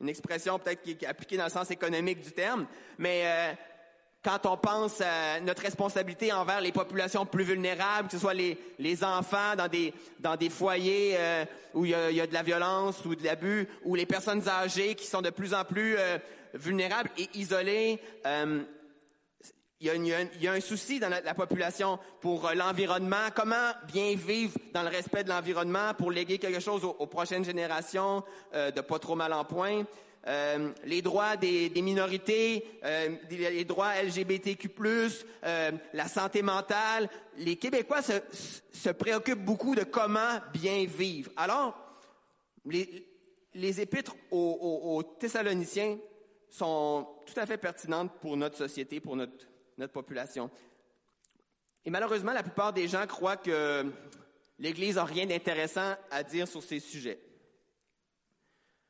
une 0.00 0.08
expression 0.08 0.58
peut-être 0.58 0.82
qui 0.82 0.92
est 0.92 1.06
appliquée 1.06 1.36
dans 1.36 1.44
le 1.44 1.50
sens 1.50 1.70
économique 1.70 2.20
du 2.20 2.32
terme, 2.32 2.66
mais 2.98 3.22
euh, 3.24 3.52
quand 4.24 4.46
on 4.46 4.56
pense 4.56 5.02
à 5.02 5.38
notre 5.40 5.62
responsabilité 5.62 6.32
envers 6.32 6.62
les 6.62 6.72
populations 6.72 7.26
plus 7.26 7.44
vulnérables, 7.44 8.08
que 8.08 8.14
ce 8.14 8.20
soit 8.20 8.34
les, 8.34 8.58
les 8.78 9.04
enfants 9.04 9.54
dans 9.56 9.68
des, 9.68 9.92
dans 10.18 10.36
des 10.36 10.48
foyers 10.48 11.14
euh, 11.18 11.44
où 11.74 11.84
il 11.84 11.90
y, 11.90 11.94
a, 11.94 12.10
y, 12.10 12.20
a, 12.20 12.26
de 12.26 12.32
la 12.32 12.42
violence 12.42 13.04
ou 13.04 13.14
de 13.14 13.22
l'abus, 13.22 13.68
ou 13.84 13.94
les 13.94 14.06
personnes 14.06 14.48
âgées 14.48 14.94
qui 14.94 15.06
sont 15.06 15.20
de 15.20 15.28
plus 15.28 15.52
en 15.52 15.64
plus 15.64 15.96
euh, 15.98 16.18
vulnérables 16.54 17.10
et 17.18 17.28
isolées, 17.34 18.00
euh, 18.26 18.62
il 19.84 20.06
y, 20.42 20.48
a 20.48 20.52
un- 20.52 20.60
souci 20.60 20.98
dans 21.00 21.08
la, 21.08 21.20
la 21.20 21.34
population 21.34 21.98
pour 22.20 22.46
euh, 22.46 22.54
l'environnement. 22.54 23.28
Comment 23.34 23.72
bien 23.92 24.14
vivre 24.16 24.56
dans 24.72 24.82
le 24.82 24.88
respect 24.88 25.24
de 25.24 25.28
l'environnement 25.28 25.92
pour 25.98 26.10
léguer 26.10 26.38
quelque 26.38 26.60
chose 26.60 26.84
aux, 26.84 27.06
prochaines 27.06 27.44
générations 27.44 28.22
euh, 28.54 28.70
de 28.70 28.80
pas 28.80 28.98
trop 28.98 29.14
mal 29.16 29.32
en 29.32 29.44
point? 29.44 29.84
Euh, 30.26 30.70
les 30.86 31.02
droits 31.02 31.36
des, 31.36 31.70
minorités, 31.82 32.64
les 33.30 33.64
droits 33.66 34.02
LGBTQ+, 34.02 34.70
la 35.92 36.08
santé 36.08 36.40
mentale. 36.40 37.10
Les 37.36 37.56
Québécois 37.56 38.00
se, 38.00 38.88
préoccupent 38.90 39.44
beaucoup 39.44 39.74
de 39.74 39.84
comment 39.84 40.40
bien 40.54 40.86
vivre. 40.86 41.30
Alors, 41.36 41.76
les, 42.64 43.80
épîtres 43.80 44.16
aux- 44.30 44.96
aux 44.96 45.02
Thessaloniciens 45.02 45.98
sont 46.48 47.06
tout 47.26 47.38
à 47.38 47.44
fait 47.46 47.58
pertinentes 47.58 48.12
pour 48.20 48.36
notre 48.36 48.56
société, 48.56 49.00
pour 49.00 49.16
notre, 49.16 49.46
notre 49.78 49.92
population. 49.92 50.50
Et 51.84 51.90
malheureusement, 51.90 52.32
la 52.32 52.42
plupart 52.42 52.72
des 52.72 52.88
gens 52.88 53.06
croient 53.06 53.36
que 53.36 53.90
l'Église 54.58 54.96
n'a 54.96 55.04
rien 55.04 55.26
d'intéressant 55.26 55.94
à 56.10 56.22
dire 56.22 56.48
sur 56.48 56.62
ces 56.62 56.80
sujets. 56.80 57.18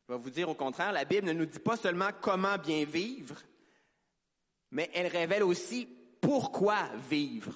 Je 0.08 0.12
vais 0.12 0.18
vous 0.18 0.30
dire 0.30 0.48
au 0.48 0.54
contraire, 0.54 0.92
la 0.92 1.04
Bible 1.04 1.26
ne 1.26 1.32
nous 1.32 1.46
dit 1.46 1.58
pas 1.58 1.76
seulement 1.76 2.10
comment 2.20 2.58
bien 2.58 2.84
vivre, 2.84 3.40
mais 4.70 4.90
elle 4.92 5.06
révèle 5.06 5.42
aussi 5.42 5.88
pourquoi 6.20 6.88
vivre. 7.08 7.54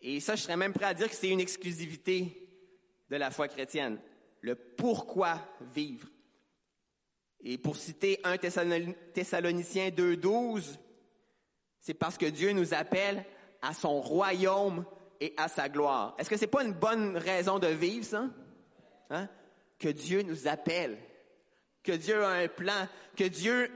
Et 0.00 0.18
ça, 0.18 0.34
je 0.34 0.42
serais 0.42 0.56
même 0.56 0.72
prêt 0.72 0.86
à 0.86 0.94
dire 0.94 1.08
que 1.08 1.14
c'est 1.14 1.28
une 1.28 1.40
exclusivité 1.40 2.48
de 3.10 3.16
la 3.16 3.30
foi 3.30 3.48
chrétienne, 3.48 4.00
le 4.40 4.54
pourquoi 4.54 5.38
vivre. 5.74 6.08
Et 7.44 7.58
pour 7.58 7.76
citer 7.76 8.18
1 8.24 8.36
Thessalon- 8.36 8.94
Thessaloniciens 9.12 9.90
2.12, 9.90 10.78
c'est 11.82 11.94
parce 11.94 12.16
que 12.16 12.26
Dieu 12.26 12.52
nous 12.52 12.72
appelle 12.74 13.24
à 13.60 13.74
son 13.74 14.00
royaume 14.00 14.84
et 15.20 15.34
à 15.36 15.48
sa 15.48 15.68
gloire. 15.68 16.14
Est-ce 16.16 16.30
que 16.30 16.36
c'est 16.36 16.46
pas 16.46 16.64
une 16.64 16.72
bonne 16.72 17.16
raison 17.16 17.58
de 17.58 17.66
vivre, 17.66 18.04
ça? 18.04 18.24
Hein? 19.10 19.28
Que 19.78 19.88
Dieu 19.88 20.22
nous 20.22 20.46
appelle, 20.46 20.96
que 21.82 21.92
Dieu 21.92 22.24
a 22.24 22.30
un 22.30 22.48
plan, 22.48 22.88
que 23.16 23.24
Dieu 23.24 23.70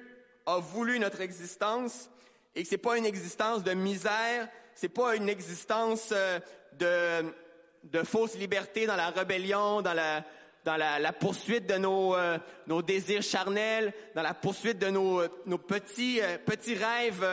a 0.47 0.59
voulu 0.59 1.01
notre 1.01 1.21
existence 1.21 2.09
et 2.55 2.63
que 2.63 2.69
c'est 2.69 2.79
pas 2.79 2.97
une 2.97 3.05
existence 3.05 3.65
de 3.65 3.75
misère, 3.75 4.49
c'est 4.75 4.89
pas 4.89 5.17
une 5.17 5.29
existence 5.29 6.13
euh, 6.13 6.41
de, 6.79 8.03
fausse 8.05 8.37
liberté 8.37 8.87
dans 8.87 8.97
la 8.97 9.11
rébellion, 9.11 9.83
dans 9.83 9.95
la, 9.95 11.13
poursuite 11.13 11.67
de 11.67 11.75
nos, 11.75 12.15
euh, 12.15 12.39
nos 12.69 12.83
désirs 12.83 13.23
charnels, 13.23 13.93
dans 14.15 14.23
la 14.23 14.33
poursuite 14.33 14.79
de 14.79 14.91
nos, 14.91 15.23
euh, 15.23 15.59
petits, 15.59 16.21
petits 16.45 16.77
rêves 16.77 17.25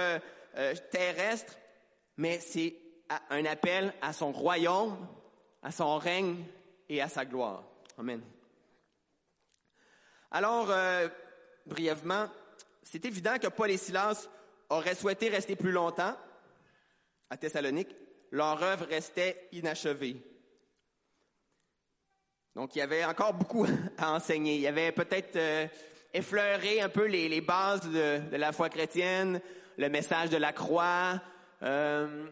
euh, 0.56 0.76
terrestres, 0.92 1.58
mais 2.18 2.40
c'est 2.40 2.76
un 3.30 3.46
appel 3.46 3.94
à 4.02 4.14
son 4.14 4.32
royaume, 4.32 4.98
à 5.62 5.72
son 5.72 5.98
règne 5.98 6.44
et 6.90 7.02
à 7.02 7.10
sa 7.10 7.26
gloire. 7.26 7.64
Amen. 7.98 8.22
Alors, 10.32 10.70
euh, 10.70 11.08
brièvement, 11.66 12.28
c'est 12.82 13.06
évident 13.06 13.38
que 13.40 13.48
Paul 13.48 13.72
et 13.72 13.78
Silas 13.78 14.28
auraient 14.70 14.96
souhaité 14.96 15.30
rester 15.30 15.56
plus 15.56 15.72
longtemps 15.72 16.16
à 17.30 17.38
Thessalonique. 17.38 17.96
Leur 18.32 18.62
œuvre 18.64 18.86
restait 18.86 19.48
inachevée. 19.52 20.22
Donc, 22.56 22.76
il 22.76 22.80
y 22.80 22.82
avait 22.82 23.06
encore 23.06 23.34
beaucoup 23.34 23.66
à 23.98 24.12
enseigner. 24.12 24.56
Il 24.56 24.62
y 24.62 24.68
avait 24.68 24.92
peut-être 24.92 25.36
euh, 25.36 25.68
effleuré 26.14 26.82
un 26.82 26.90
peu 26.90 27.06
les, 27.06 27.42
bases 27.42 27.90
de 27.90 28.36
la 28.36 28.52
foi 28.52 28.70
chrétienne, 28.70 29.42
le 29.78 29.90
message 29.90 30.30
de 30.30 30.38
la 30.38 30.54
croix, 30.54 31.22
euh, 31.62 32.28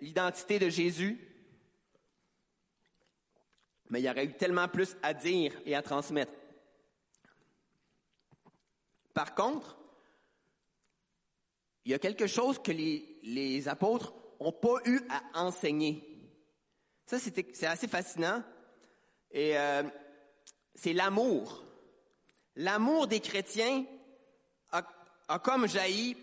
l'identité 0.00 0.58
de 0.58 0.68
Jésus. 0.68 1.26
Mais 3.90 4.00
il 4.00 4.04
y 4.04 4.10
aurait 4.10 4.24
eu 4.24 4.34
tellement 4.34 4.68
plus 4.68 4.96
à 5.02 5.14
dire 5.14 5.52
et 5.66 5.74
à 5.74 5.82
transmettre. 5.82 6.32
Par 9.12 9.34
contre, 9.34 9.78
il 11.84 11.92
y 11.92 11.94
a 11.94 11.98
quelque 11.98 12.26
chose 12.26 12.60
que 12.62 12.70
les, 12.70 13.68
apôtres 13.68 14.14
n'ont 14.40 14.52
pas 14.52 14.76
eu 14.84 15.00
à 15.08 15.42
enseigner. 15.42 16.06
Ça, 17.06 17.18
c'est 17.18 17.64
assez 17.64 17.88
fascinant. 17.88 18.42
Et 19.32 19.58
euh, 19.58 19.82
c'est 20.74 20.92
l'amour. 20.92 21.64
L'amour 22.54 23.08
des 23.08 23.20
chrétiens 23.20 23.84
a, 25.30 25.34
a 25.34 25.38
comme 25.38 25.68
jailli, 25.68 26.16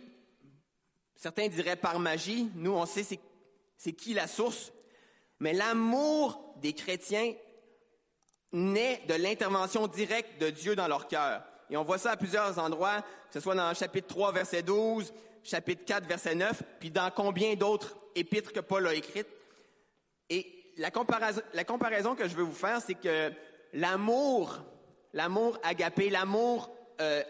certains 1.15 1.47
diraient 1.47 1.75
par 1.75 1.99
magie, 1.99 2.49
nous 2.55 2.71
on 2.71 2.85
sait 2.85 3.05
c'est, 3.77 3.93
qui 3.93 4.13
la 4.13 4.27
source, 4.27 4.71
mais 5.39 5.53
l'amour 5.53 6.55
des 6.57 6.73
chrétiens 6.73 7.33
naît 8.51 9.01
de 9.07 9.13
l'intervention 9.13 9.87
directe 9.87 10.41
de 10.41 10.49
Dieu 10.49 10.75
dans 10.75 10.87
leur 10.87 11.07
cœur. 11.07 11.43
Et 11.69 11.77
on 11.77 11.83
voit 11.83 11.97
ça 11.97 12.11
à 12.11 12.17
plusieurs 12.17 12.57
endroits, 12.59 13.01
que 13.01 13.33
ce 13.33 13.39
soit 13.39 13.55
dans 13.55 13.73
chapitre 13.73 14.07
3, 14.07 14.31
verset 14.31 14.63
12, 14.63 15.13
chapitre 15.43 15.83
4, 15.85 16.05
verset 16.05 16.35
9, 16.35 16.63
puis 16.79 16.91
dans 16.91 17.11
combien 17.11 17.55
d'autres 17.55 17.95
épîtres 18.15 18.53
que 18.53 18.61
Paul 18.61 18.87
a 18.87 18.93
écrites. 18.93 19.27
Et 20.29 20.73
la 20.77 20.91
comparaison, 20.91 21.41
la 21.53 21.63
comparaison 21.63 22.15
que 22.15 22.27
je 22.27 22.35
veux 22.35 22.43
vous 22.43 22.51
faire, 22.53 22.81
c'est 22.81 22.95
que 22.95 23.31
l'amour, 23.73 24.59
l'amour 25.13 25.59
agapé, 25.63 26.09
l'amour 26.09 26.71
euh, 27.01 27.21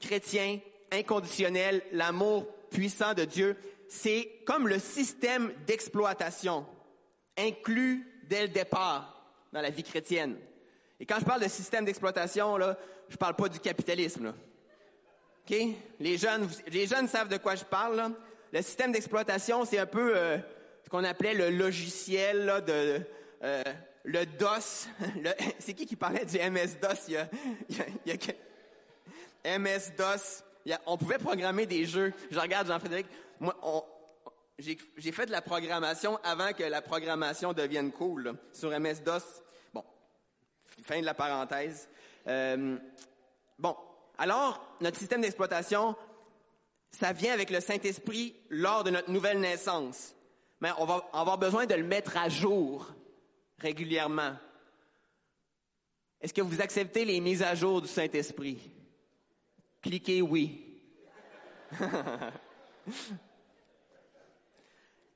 chrétien, 0.00 0.58
inconditionnel, 0.92 1.82
l'amour 1.92 2.46
puissant 2.70 3.14
de 3.14 3.24
Dieu, 3.24 3.56
c'est 3.88 4.28
comme 4.46 4.68
le 4.68 4.78
système 4.78 5.52
d'exploitation 5.66 6.66
inclus 7.36 8.06
dès 8.24 8.42
le 8.42 8.48
départ 8.48 9.32
dans 9.52 9.60
la 9.60 9.70
vie 9.70 9.82
chrétienne. 9.82 10.36
Et 11.00 11.06
quand 11.06 11.18
je 11.20 11.24
parle 11.24 11.42
de 11.42 11.48
système 11.48 11.84
d'exploitation, 11.84 12.56
là, 12.56 12.78
je 13.08 13.16
parle 13.16 13.34
pas 13.34 13.48
du 13.48 13.60
capitalisme. 13.60 14.34
OK? 15.48 15.56
Les 16.00 16.16
jeunes, 16.16 16.48
les 16.68 16.86
jeunes 16.86 17.08
savent 17.08 17.28
de 17.28 17.36
quoi 17.36 17.54
je 17.54 17.64
parle. 17.64 17.96
là. 17.96 18.10
Le 18.52 18.62
système 18.62 18.92
d'exploitation, 18.92 19.64
c'est 19.64 19.78
un 19.78 19.86
peu 19.86 20.16
euh, 20.16 20.38
ce 20.84 20.88
qu'on 20.88 21.04
appelait 21.04 21.34
le 21.34 21.50
logiciel 21.50 22.62
de 22.66 23.00
euh, 23.42 23.62
le 24.04 24.26
DOS. 24.26 24.88
C'est 25.58 25.74
qui 25.74 25.86
qui 25.86 25.96
parlait 25.96 26.24
du 26.24 26.36
y 26.36 26.40
a, 26.40 27.28
il 27.68 27.76
y 27.76 27.80
a- 27.80 27.86
il 28.06 28.34
MS-DOS. 29.44 30.42
On 30.86 30.96
pouvait 30.96 31.18
programmer 31.18 31.66
des 31.66 31.84
jeux. 31.84 32.12
Je 32.30 32.38
regarde 32.38 32.66
Jean-Frédéric. 32.66 33.06
Moi, 33.40 33.54
j'ai 34.58 35.12
fait 35.12 35.26
de 35.26 35.32
la 35.32 35.42
programmation 35.42 36.18
avant 36.22 36.52
que 36.52 36.62
la 36.62 36.80
programmation 36.80 37.52
devienne 37.52 37.92
cool 37.92 38.34
sur 38.52 38.70
MS-DOS. 38.70 39.42
Bon, 39.72 39.84
fin 40.82 41.00
de 41.00 41.06
la 41.06 41.14
parenthèse. 41.14 41.88
Euh, 42.26 42.78
bon, 43.58 43.76
alors, 44.16 44.76
notre 44.80 44.98
système 44.98 45.20
d'exploitation, 45.22 45.96
ça 46.90 47.12
vient 47.12 47.32
avec 47.32 47.50
le 47.50 47.60
Saint-Esprit 47.60 48.34
lors 48.48 48.84
de 48.84 48.90
notre 48.90 49.10
nouvelle 49.10 49.40
naissance. 49.40 50.14
Mais 50.60 50.70
on 50.78 50.86
va 50.86 51.08
avoir 51.12 51.36
besoin 51.36 51.66
de 51.66 51.74
le 51.74 51.82
mettre 51.82 52.16
à 52.16 52.28
jour 52.28 52.94
régulièrement. 53.58 54.36
Est-ce 56.20 56.32
que 56.32 56.40
vous 56.40 56.62
acceptez 56.62 57.04
les 57.04 57.20
mises 57.20 57.42
à 57.42 57.54
jour 57.54 57.82
du 57.82 57.88
Saint-Esprit? 57.88 58.70
Cliquez 59.84 60.22
oui. 60.22 60.80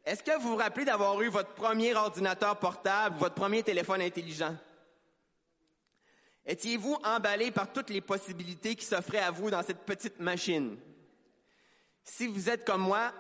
Est-ce 0.05 0.23
que 0.23 0.39
vous 0.39 0.51
vous 0.51 0.57
rappelez 0.57 0.85
d'avoir 0.85 1.19
eu 1.23 1.31
votre 1.31 1.55
premier 1.55 1.95
ordinateur 1.95 2.59
portable, 2.59 3.17
votre 3.19 3.35
premier 3.35 3.63
téléphone 3.63 4.03
intelligent? 4.03 4.55
Étiez-vous 6.45 6.99
emballé 7.03 7.51
par 7.51 7.73
toutes 7.73 7.89
les 7.89 8.03
possibilités 8.03 8.75
qui 8.75 8.85
s'offraient 8.85 9.21
à 9.21 9.31
vous 9.31 9.51
dans 9.51 9.63
cette 9.63 9.87
petite 9.87 10.21
machine? 10.21 10.77
Si 12.05 12.27
vous 12.27 12.51
êtes 12.51 12.67
comme 12.67 12.83
moi, 12.83 13.15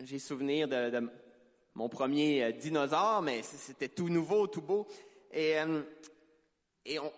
j'ai 0.00 0.18
souvenir 0.18 0.68
de, 0.68 1.10
mon 1.74 1.88
premier 1.88 2.44
euh, 2.44 2.52
dinosaure, 2.52 3.22
mais 3.22 3.42
c'était 3.42 3.88
tout 3.88 4.10
nouveau, 4.10 4.46
tout 4.48 4.60
beau. 4.60 4.86
Et, 5.30 5.58
euh, 5.58 5.82
et 6.84 6.98
on, 6.98 7.10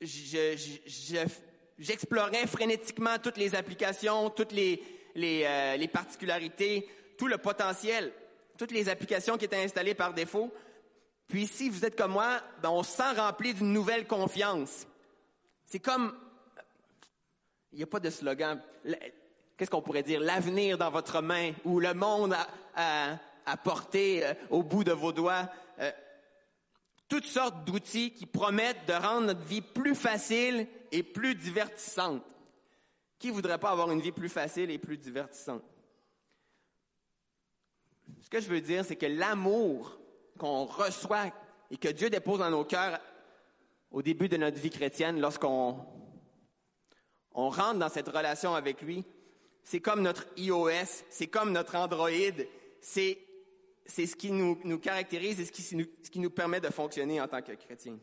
je- 0.00 0.54
je- 0.56 0.78
je- 0.86 1.55
j'explorais 1.78 2.46
frénétiquement 2.46 3.18
toutes 3.18 3.36
les 3.36 3.54
applications, 3.54 4.30
toutes 4.30 4.52
les, 4.52 4.82
les, 5.14 5.44
euh, 5.44 5.76
les 5.76 5.88
particularités, 5.88 6.88
tout 7.18 7.26
le 7.26 7.38
potentiel, 7.38 8.12
toutes 8.58 8.72
les 8.72 8.88
applications 8.88 9.36
qui 9.36 9.44
étaient 9.44 9.62
installées 9.62 9.94
par 9.94 10.14
défaut. 10.14 10.52
Puis 11.28 11.46
si 11.46 11.68
vous 11.68 11.84
êtes 11.84 11.96
comme 11.96 12.12
moi, 12.12 12.40
ben, 12.62 12.70
on 12.70 12.82
se 12.82 12.96
sent 12.96 13.12
rempli 13.16 13.54
d'une 13.54 13.72
nouvelle 13.72 14.06
confiance. 14.06 14.86
C'est 15.64 15.80
comme, 15.80 16.16
il 17.72 17.78
n'y 17.78 17.82
a 17.82 17.86
pas 17.86 18.00
de 18.00 18.10
slogan. 18.10 18.62
Qu'est-ce 19.56 19.70
qu'on 19.70 19.82
pourrait 19.82 20.02
dire? 20.02 20.20
L'avenir 20.20 20.78
dans 20.78 20.90
votre 20.90 21.20
main 21.20 21.52
ou 21.64 21.80
le 21.80 21.94
monde 21.94 22.34
à, 22.34 22.46
à, 22.74 23.18
à 23.46 23.56
porter 23.56 24.24
euh, 24.24 24.34
au 24.50 24.62
bout 24.62 24.84
de 24.84 24.92
vos 24.92 25.12
doigts. 25.12 25.50
Euh, 25.80 25.90
toutes 27.08 27.26
sortes 27.26 27.64
d'outils 27.64 28.12
qui 28.12 28.26
promettent 28.26 28.86
de 28.86 28.92
rendre 28.92 29.28
notre 29.28 29.44
vie 29.44 29.60
plus 29.60 29.94
facile 29.94 30.66
et 30.92 31.02
plus 31.02 31.34
divertissante. 31.34 32.24
Qui 33.18 33.30
voudrait 33.30 33.58
pas 33.58 33.70
avoir 33.70 33.90
une 33.90 34.00
vie 34.00 34.12
plus 34.12 34.28
facile 34.28 34.70
et 34.70 34.78
plus 34.78 34.98
divertissante? 34.98 35.62
Ce 38.20 38.28
que 38.28 38.40
je 38.40 38.48
veux 38.48 38.60
dire, 38.60 38.84
c'est 38.84 38.96
que 38.96 39.06
l'amour 39.06 39.98
qu'on 40.38 40.64
reçoit 40.64 41.32
et 41.70 41.76
que 41.76 41.88
Dieu 41.88 42.10
dépose 42.10 42.40
dans 42.40 42.50
nos 42.50 42.64
cœurs 42.64 43.00
au 43.90 44.02
début 44.02 44.28
de 44.28 44.36
notre 44.36 44.58
vie 44.58 44.70
chrétienne, 44.70 45.20
lorsqu'on 45.20 45.78
on 47.32 47.50
rentre 47.50 47.78
dans 47.78 47.88
cette 47.88 48.08
relation 48.08 48.54
avec 48.54 48.82
lui, 48.82 49.04
c'est 49.62 49.80
comme 49.80 50.02
notre 50.02 50.26
iOS, 50.36 51.04
c'est 51.10 51.26
comme 51.26 51.52
notre 51.52 51.76
Android, 51.76 52.08
c'est 52.80 53.18
c'est 53.86 54.06
ce 54.06 54.16
qui 54.16 54.32
nous, 54.32 54.78
caractérise 54.78 55.40
et 55.40 55.44
ce 55.44 55.52
qui, 55.52 55.76
nous, 55.76 55.86
ce 56.02 56.10
qui 56.10 56.18
nous 56.20 56.30
permet 56.30 56.60
de 56.60 56.68
fonctionner 56.68 57.20
en 57.20 57.28
tant 57.28 57.42
que 57.42 57.52
chrétiens. 57.52 57.98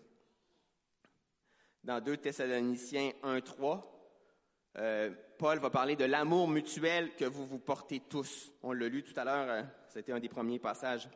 Dans 1.84 2.00
2 2.00 2.18
Thessaloniciens 2.18 3.12
1.3, 3.24 3.84
euh, 4.78 5.12
Paul 5.38 5.60
va 5.60 5.70
parler 5.70 5.96
de 5.96 6.06
l'amour 6.06 6.48
mutuel 6.48 7.16
que 7.16 7.26
vous 7.26 7.46
vous 7.46 7.60
portez 7.60 8.00
tous. 8.00 8.52
On 8.64 8.72
l'a 8.72 8.88
lu 8.88 9.04
tout 9.04 9.18
à 9.20 9.24
l'heure, 9.24 9.50
euh, 9.50 9.64
c'était 9.90 10.14
un 10.14 10.20
des 10.20 10.30
premiers 10.30 10.60
passages. 10.60 11.10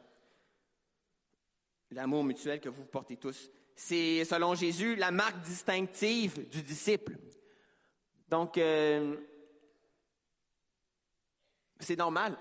L'amour 1.92 2.24
mutuel 2.24 2.60
que 2.60 2.70
vous 2.70 2.82
vous 2.82 2.90
portez 2.90 3.16
tous. 3.16 3.50
C'est, 3.76 4.26
selon 4.26 4.56
Jésus, 4.56 4.96
la 4.96 5.12
marque 5.12 5.42
distinctive 5.42 6.50
du 6.50 6.62
disciple. 6.62 7.18
Donc, 8.28 8.58
euh, 8.58 9.16
c'est 11.80 11.96
normal. 11.96 12.38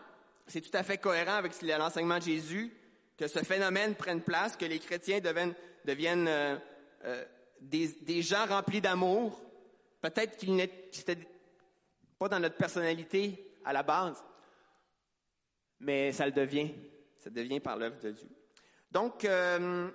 C'est 0.47 0.61
tout 0.61 0.77
à 0.77 0.83
fait 0.83 0.99
cohérent 0.99 1.35
avec 1.35 1.61
l'enseignement 1.63 2.19
de 2.19 2.25
Jésus 2.25 2.73
que 3.17 3.27
ce 3.27 3.41
phénomène 3.41 3.95
prenne 3.95 4.21
place, 4.21 4.57
que 4.57 4.65
les 4.65 4.79
chrétiens 4.79 5.21
deviennent, 5.21 6.29
euh, 6.29 6.57
euh, 7.05 7.25
des, 7.61 8.23
gens 8.23 8.47
remplis 8.47 8.81
d'amour. 8.81 9.41
Peut-être 10.01 10.37
qu'ils 10.37 10.55
n'étaient 10.55 11.19
pas 12.19 12.29
dans 12.29 12.39
notre 12.39 12.57
personnalité 12.57 13.53
à 13.65 13.73
la 13.73 13.83
base, 13.83 14.23
mais 15.81 16.13
ça 16.13 16.27
le 16.27 16.33
devient. 16.33 16.73
Ça 17.19 17.31
devient 17.31 17.61
par 17.61 17.77
l'œuvre 17.77 17.99
de 18.01 18.13
Dieu. 18.13 18.29
Donc, 18.91 19.25
euh, 19.25 19.91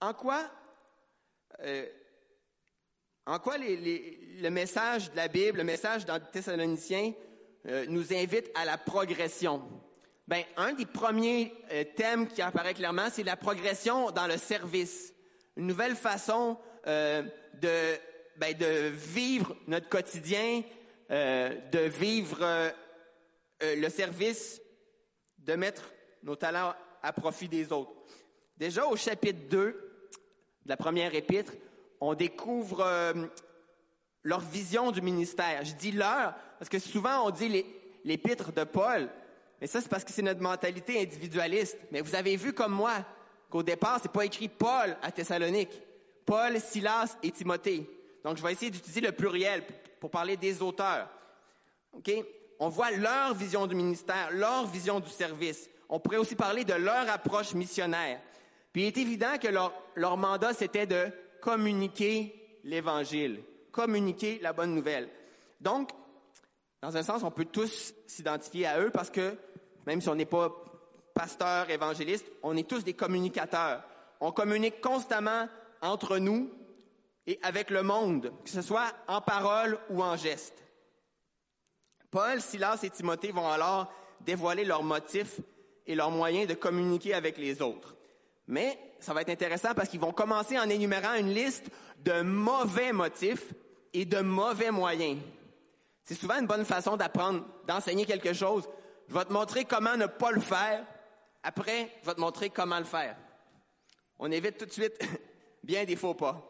en 0.00 0.14
quoi, 0.14 0.48
en 3.26 3.38
quoi 3.40 3.56
le 3.58 4.48
message 4.50 5.10
de 5.10 5.16
la 5.16 5.26
Bible, 5.26 5.58
le 5.58 5.64
message 5.64 6.04
dans 6.04 6.20
Thessaloniciens, 6.20 7.14
euh, 7.68 7.84
nous 7.88 8.12
invite 8.12 8.50
à 8.54 8.64
la 8.64 8.78
progression? 8.78 9.62
Ben, 10.28 10.44
un 10.56 10.72
des 10.72 10.86
premiers 10.86 11.52
euh, 11.72 11.84
thèmes 11.96 12.28
qui 12.28 12.42
apparaît 12.42 12.74
clairement, 12.74 13.08
c'est 13.10 13.22
la 13.22 13.36
progression 13.36 14.10
dans 14.10 14.26
le 14.26 14.36
service. 14.36 15.12
Une 15.56 15.66
nouvelle 15.66 15.96
façon 15.96 16.58
euh, 16.86 17.22
de, 17.60 17.98
ben, 18.36 18.56
de 18.56 18.88
vivre 18.88 19.56
notre 19.66 19.88
quotidien, 19.88 20.62
de 21.08 21.86
vivre 21.86 22.72
le 23.60 23.88
service, 23.88 24.60
de 25.38 25.54
mettre 25.54 25.92
nos 26.24 26.34
talents 26.34 26.74
à 27.00 27.12
profit 27.12 27.48
des 27.48 27.70
autres. 27.70 27.92
Déjà 28.56 28.84
au 28.86 28.96
chapitre 28.96 29.48
2 29.48 29.56
de 29.56 30.68
la 30.68 30.76
première 30.76 31.14
épître, 31.14 31.52
on 32.00 32.14
découvre 32.14 32.84
leur 34.26 34.40
vision 34.40 34.90
du 34.90 35.00
ministère. 35.00 35.64
Je 35.64 35.74
dis 35.74 35.92
leur 35.92 36.34
parce 36.58 36.68
que 36.68 36.80
souvent 36.80 37.26
on 37.26 37.30
dit 37.30 37.64
l'épître 38.04 38.52
de 38.52 38.64
Paul, 38.64 39.08
mais 39.60 39.68
ça 39.68 39.80
c'est 39.80 39.88
parce 39.88 40.04
que 40.04 40.10
c'est 40.10 40.20
notre 40.20 40.40
mentalité 40.40 41.00
individualiste. 41.00 41.78
Mais 41.92 42.00
vous 42.00 42.16
avez 42.16 42.34
vu 42.36 42.52
comme 42.52 42.72
moi 42.72 43.04
qu'au 43.48 43.62
départ 43.62 44.00
c'est 44.02 44.10
pas 44.10 44.24
écrit 44.24 44.48
Paul 44.48 44.96
à 45.00 45.12
Thessalonique, 45.12 45.80
Paul, 46.24 46.60
Silas 46.60 47.16
et 47.22 47.30
Timothée. 47.30 47.88
Donc 48.24 48.36
je 48.36 48.42
vais 48.42 48.52
essayer 48.52 48.70
d'utiliser 48.70 49.00
le 49.00 49.12
pluriel 49.12 49.62
pour 50.00 50.10
parler 50.10 50.36
des 50.36 50.60
auteurs. 50.60 51.08
OK? 51.92 52.10
On 52.58 52.68
voit 52.68 52.90
leur 52.90 53.32
vision 53.32 53.68
du 53.68 53.76
ministère, 53.76 54.30
leur 54.32 54.66
vision 54.66 54.98
du 54.98 55.10
service. 55.10 55.70
On 55.88 56.00
pourrait 56.00 56.16
aussi 56.16 56.34
parler 56.34 56.64
de 56.64 56.74
leur 56.74 57.08
approche 57.08 57.54
missionnaire. 57.54 58.20
Puis 58.72 58.82
il 58.82 58.86
est 58.86 58.98
évident 58.98 59.38
que 59.40 59.48
leur 59.94 60.16
mandat, 60.16 60.52
c'était 60.52 60.86
de 60.86 61.06
communiquer 61.40 62.58
l'Évangile, 62.64 63.40
communiquer 63.76 64.38
la 64.40 64.54
bonne 64.54 64.74
nouvelle. 64.74 65.10
Donc, 65.60 65.90
dans 66.80 66.96
un 66.96 67.02
sens, 67.02 67.22
on 67.22 67.30
peut 67.30 67.44
tous 67.44 67.92
s'identifier 68.06 68.66
à 68.66 68.80
eux 68.80 68.90
parce 68.90 69.10
que 69.10 69.36
même 69.86 70.00
si 70.00 70.08
on 70.08 70.14
n'est 70.14 70.24
pas 70.24 70.50
pasteur, 71.14 71.68
évangéliste, 71.68 72.26
on 72.42 72.56
est 72.56 72.68
tous 72.68 72.84
des 72.84 72.94
communicateurs. 72.94 73.84
On 74.20 74.32
communique 74.32 74.80
constamment 74.80 75.46
entre 75.82 76.16
nous 76.16 76.50
et 77.26 77.38
avec 77.42 77.70
le 77.70 77.82
monde, 77.82 78.32
que 78.44 78.50
ce 78.50 78.62
soit 78.62 78.92
en 79.08 79.20
parole 79.20 79.78
ou 79.90 80.02
en 80.02 80.16
geste. 80.16 80.64
Paul, 82.10 82.40
Silas 82.40 82.80
et 82.82 82.90
Timothée 82.90 83.30
vont 83.30 83.48
alors 83.48 83.92
dévoiler 84.22 84.64
leurs 84.64 84.82
motifs 84.82 85.40
et 85.86 85.94
leurs 85.94 86.10
moyens 86.10 86.48
de 86.48 86.54
communiquer 86.54 87.12
avec 87.12 87.36
les 87.36 87.60
autres. 87.60 87.94
Mais 88.46 88.78
ça 89.00 89.12
va 89.12 89.20
être 89.20 89.28
intéressant 89.28 89.74
parce 89.74 89.90
qu'ils 89.90 90.00
vont 90.00 90.12
commencer 90.12 90.58
en 90.58 90.68
énumérant 90.70 91.14
une 91.14 91.34
liste 91.34 91.66
de 92.04 92.22
mauvais 92.22 92.92
motifs 92.92 93.52
et 93.96 94.04
de 94.04 94.20
mauvais 94.20 94.70
moyens. 94.70 95.18
C'est 96.04 96.14
souvent 96.14 96.38
une 96.38 96.46
bonne 96.46 96.66
façon 96.66 96.98
d'apprendre, 96.98 97.46
d'enseigner 97.66 98.04
quelque 98.04 98.34
chose. 98.34 98.68
Je 99.08 99.14
vais 99.14 99.24
te 99.24 99.32
montrer 99.32 99.64
comment 99.64 99.96
ne 99.96 100.06
pas 100.06 100.32
le 100.32 100.40
faire. 100.42 100.84
Après, 101.42 101.90
je 102.02 102.06
vais 102.06 102.14
te 102.14 102.20
montrer 102.20 102.50
comment 102.50 102.78
le 102.78 102.84
faire. 102.84 103.16
On 104.18 104.30
évite 104.30 104.58
tout 104.58 104.66
de 104.66 104.72
suite 104.72 104.98
bien 105.64 105.84
des 105.84 105.96
faux 105.96 106.12
pas. 106.12 106.42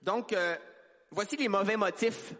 Donc, 0.00 0.32
euh, 0.32 0.56
voici 1.10 1.36
les 1.36 1.48
mauvais 1.48 1.76
motifs. 1.76 2.34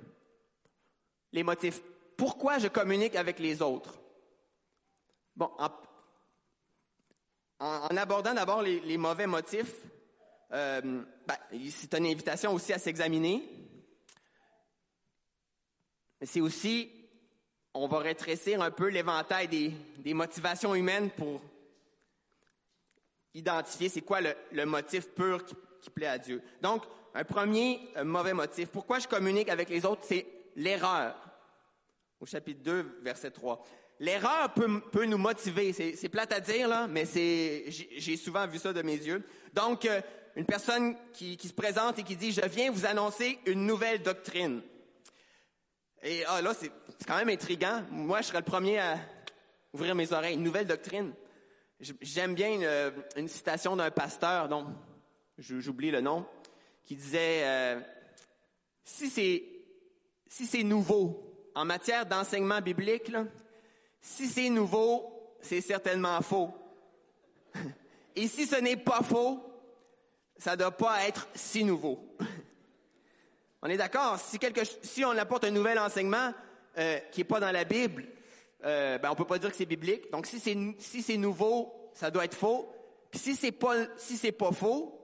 Les 1.33 1.42
motifs. 1.42 1.83
Pourquoi 2.16 2.59
je 2.59 2.68
communique 2.68 3.16
avec 3.16 3.40
les 3.40 3.62
autres? 3.62 3.94
Bon, 5.35 5.50
en, 7.59 7.96
abordant 7.96 8.33
d'abord 8.33 8.62
les, 8.62 8.96
mauvais 8.96 9.26
motifs, 9.26 9.74
euh, 10.52 11.02
ben, 11.26 11.37
c'est 11.70 11.94
une 11.94 12.06
invitation 12.06 12.52
aussi 12.52 12.72
à 12.72 12.78
s'examiner. 12.78 13.42
C'est 16.22 16.40
aussi, 16.40 16.90
on 17.74 17.88
va 17.88 17.98
rétrécir 17.98 18.62
un 18.62 18.70
peu 18.70 18.88
l'éventail 18.88 19.48
des, 19.48 20.14
motivations 20.14 20.74
humaines 20.74 21.11
pour 21.11 21.42
identifier 23.35 23.88
c'est 23.88 24.00
quoi 24.00 24.20
le, 24.20 24.64
motif 24.64 25.09
pur 25.11 25.44
qui, 25.44 25.54
plaît 25.90 26.06
à 26.06 26.18
Dieu. 26.18 26.42
Donc, 26.62 26.82
un 27.14 27.22
premier 27.22 27.80
un 27.94 28.04
mauvais 28.04 28.32
motif. 28.32 28.70
Pourquoi 28.70 28.98
je 28.98 29.06
communique 29.06 29.48
avec 29.48 29.68
les 29.68 29.85
autres? 29.85 30.02
C'est 30.04 30.26
l'erreur. 30.56 31.14
Au 32.18 32.26
chapitre 32.26 32.62
2, 32.62 33.00
verset 33.02 33.30
3. 33.30 33.64
L'erreur 34.00 34.52
peut, 34.52 35.04
nous 35.04 35.18
motiver. 35.18 35.72
C'est 35.72 36.09
plate 36.09 36.32
à 36.32 36.40
dire, 36.40 36.68
là, 36.68 36.87
mais 36.87 37.04
j'ai 37.06 38.16
souvent 38.16 38.46
vu 38.46 38.59
ça 38.59 38.72
de 38.72 38.82
mes 38.82 38.96
yeux. 38.96 39.22
Donc, 39.54 39.85
euh, 39.85 40.00
une 40.37 40.44
personne 40.44 40.96
qui, 41.14 41.38
se 41.42 41.55
présente 41.55 41.99
et 41.99 42.03
qui 42.03 42.14
dit, 42.14 42.31
je 42.31 42.46
viens 42.46 42.70
vous 42.70 42.85
annoncer 42.85 43.38
une 43.46 43.64
nouvelle 43.66 44.03
doctrine. 44.03 44.61
Et 46.03 46.25
ah, 46.27 46.42
là, 46.42 46.53
c'est 46.55 46.70
quand 47.07 47.16
même 47.16 47.31
intriguant. 47.31 47.83
Moi, 47.90 48.20
je 48.20 48.27
serais 48.27 48.40
le 48.40 48.44
premier 48.44 48.79
à 48.79 48.99
ouvrir 49.72 49.94
mes 49.94 50.12
oreilles. 50.12 50.35
Une 50.35 50.42
nouvelle 50.42 50.66
doctrine. 50.66 51.14
J'aime 51.81 52.35
bien 52.35 52.53
une, 52.53 52.92
une 53.16 53.29
citation 53.29 53.77
d'un 53.77 53.90
pasteur, 53.90 54.49
dont 54.49 54.66
j'oublie 55.38 55.90
le 55.90 56.03
nom, 56.03 56.27
qui 56.85 56.96
disait, 56.96 57.42
euh, 57.44 57.81
si 58.85 59.09
c'est 59.09 59.42
si 60.29 60.64
nouveau 60.64 61.51
en 61.55 61.64
matière 61.64 62.05
d'enseignement 62.05 62.61
biblique, 62.61 63.11
si 64.03 64.27
c'est 64.27 64.51
nouveau, 64.51 65.35
c'est 65.40 65.62
certainement 65.62 66.20
faux. 66.20 66.51
Et 68.16 68.29
si 68.29 68.46
ce 68.46 68.57
n'est 68.57 68.77
pas 68.77 69.03
faux, 69.03 69.40
ça 70.38 70.57
doit 70.57 70.70
pas 70.72 71.07
être 71.07 71.29
si 71.35 71.64
nouveau. 71.64 72.16
on 73.62 73.68
est 73.68 73.77
d'accord? 73.77 74.18
Si, 74.18 75.05
on 75.05 75.16
apporte 75.16 75.44
un 75.44 75.51
nouvel 75.51 75.79
enseignement 75.79 76.33
euh, 76.79 76.99
qui 77.11 77.20
n'est 77.20 77.25
pas 77.25 77.40
dans 77.40 77.53
la 77.53 77.64
Bible, 77.64 78.07
euh, 78.64 78.99
ben 78.99 79.11
on 79.11 79.14
peut 79.14 79.25
pas 79.25 79.38
dire 79.38 79.51
que 79.51 79.57
c'est 79.57 79.66
biblique. 79.66 80.11
Donc 80.11 80.27
si 80.27 80.40
c'est 80.40 81.16
nouveau, 81.16 81.90
ça 81.94 82.11
doit 82.11 82.25
être 82.25 82.37
faux. 82.37 82.72
Puis 83.11 83.20
si 83.20 83.37
c'est 83.37 83.53
pas 83.53 83.75
pas 84.38 84.53
faux, 84.53 85.01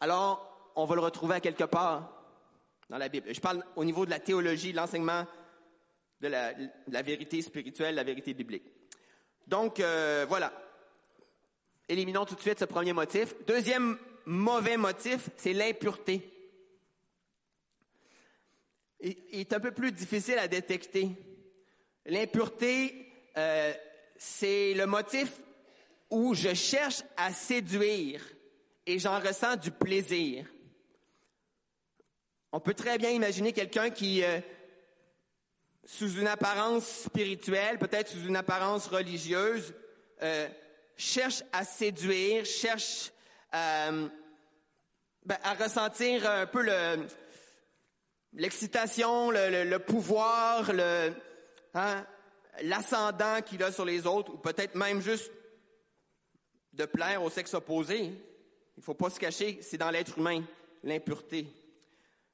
alors 0.00 0.72
on 0.76 0.84
va 0.84 0.94
le 0.94 1.00
retrouver 1.00 1.36
à 1.36 1.40
quelque 1.40 1.64
part 1.64 2.12
dans 2.88 2.98
la 2.98 3.08
Bible. 3.08 3.32
Je 3.32 3.40
parle 3.40 3.64
au 3.74 3.84
niveau 3.84 4.04
de 4.04 4.10
la 4.10 4.20
théologie, 4.20 4.72
de 4.72 4.76
l'enseignement 4.76 5.26
de 6.20 6.28
la, 6.28 6.52
la, 6.88 7.02
vérité 7.02 7.42
spirituelle, 7.42 7.94
la 7.94 8.04
vérité 8.04 8.32
biblique. 8.32 8.64
Donc, 9.46 9.80
euh, 9.80 10.24
voilà. 10.28 10.52
Éliminons 11.88 12.24
tout 12.24 12.34
de 12.34 12.40
suite 12.40 12.58
ce 12.58 12.64
premier 12.64 12.92
motif. 12.92 13.34
Deuxième 13.46 13.98
mauvais 14.26 14.76
motif, 14.76 15.30
c'est 15.36 15.52
l'impureté. 15.52 16.32
Il, 19.00 19.40
est 19.40 19.52
un 19.52 19.60
peu 19.60 19.70
plus 19.70 19.92
difficile 19.92 20.38
à 20.38 20.48
détecter. 20.48 21.10
L'impureté, 22.04 23.12
euh, 23.36 23.72
c'est 24.16 24.74
le 24.74 24.86
motif 24.86 25.32
où 26.10 26.34
je 26.34 26.54
cherche 26.54 27.02
à 27.16 27.32
séduire 27.32 28.22
et 28.86 28.98
j'en 28.98 29.20
ressens 29.20 29.56
du 29.56 29.70
plaisir. 29.70 30.46
On 32.52 32.60
peut 32.60 32.74
très 32.74 32.96
bien 32.98 33.10
imaginer 33.10 33.52
quelqu'un 33.52 33.90
qui, 33.90 34.22
euh, 34.22 34.40
sous 35.84 36.18
une 36.18 36.26
apparence 36.26 37.02
spirituelle, 37.04 37.78
peut-être 37.78 38.08
sous 38.08 38.26
une 38.26 38.36
apparence 38.36 38.86
religieuse, 38.86 39.74
euh, 40.22 40.48
cherche 40.96 41.42
à 41.52 41.64
séduire, 41.64 42.44
cherche 42.46 43.12
euh, 43.54 44.08
ben, 45.24 45.38
à 45.42 45.54
ressentir 45.54 46.28
un 46.30 46.46
peu 46.46 46.62
le, 46.62 47.06
l'excitation, 48.32 49.30
le, 49.30 49.78
pouvoir, 49.78 50.70
hein, 51.74 52.06
l'ascendant 52.62 53.42
qu'il 53.42 53.62
a 53.62 53.72
sur 53.72 53.84
les 53.84 54.06
autres, 54.06 54.34
ou 54.34 54.38
peut-être 54.38 54.74
même 54.74 55.00
juste 55.00 55.30
de 56.72 56.84
plaire 56.84 57.22
au 57.22 57.30
sexe 57.30 57.54
opposé. 57.54 58.12
Il 58.76 58.82
faut 58.82 58.94
pas 58.94 59.10
se 59.10 59.18
cacher, 59.18 59.58
c'est 59.62 59.78
dans 59.78 59.90
l'être 59.90 60.18
humain, 60.18 60.44
l'impureté. 60.82 61.46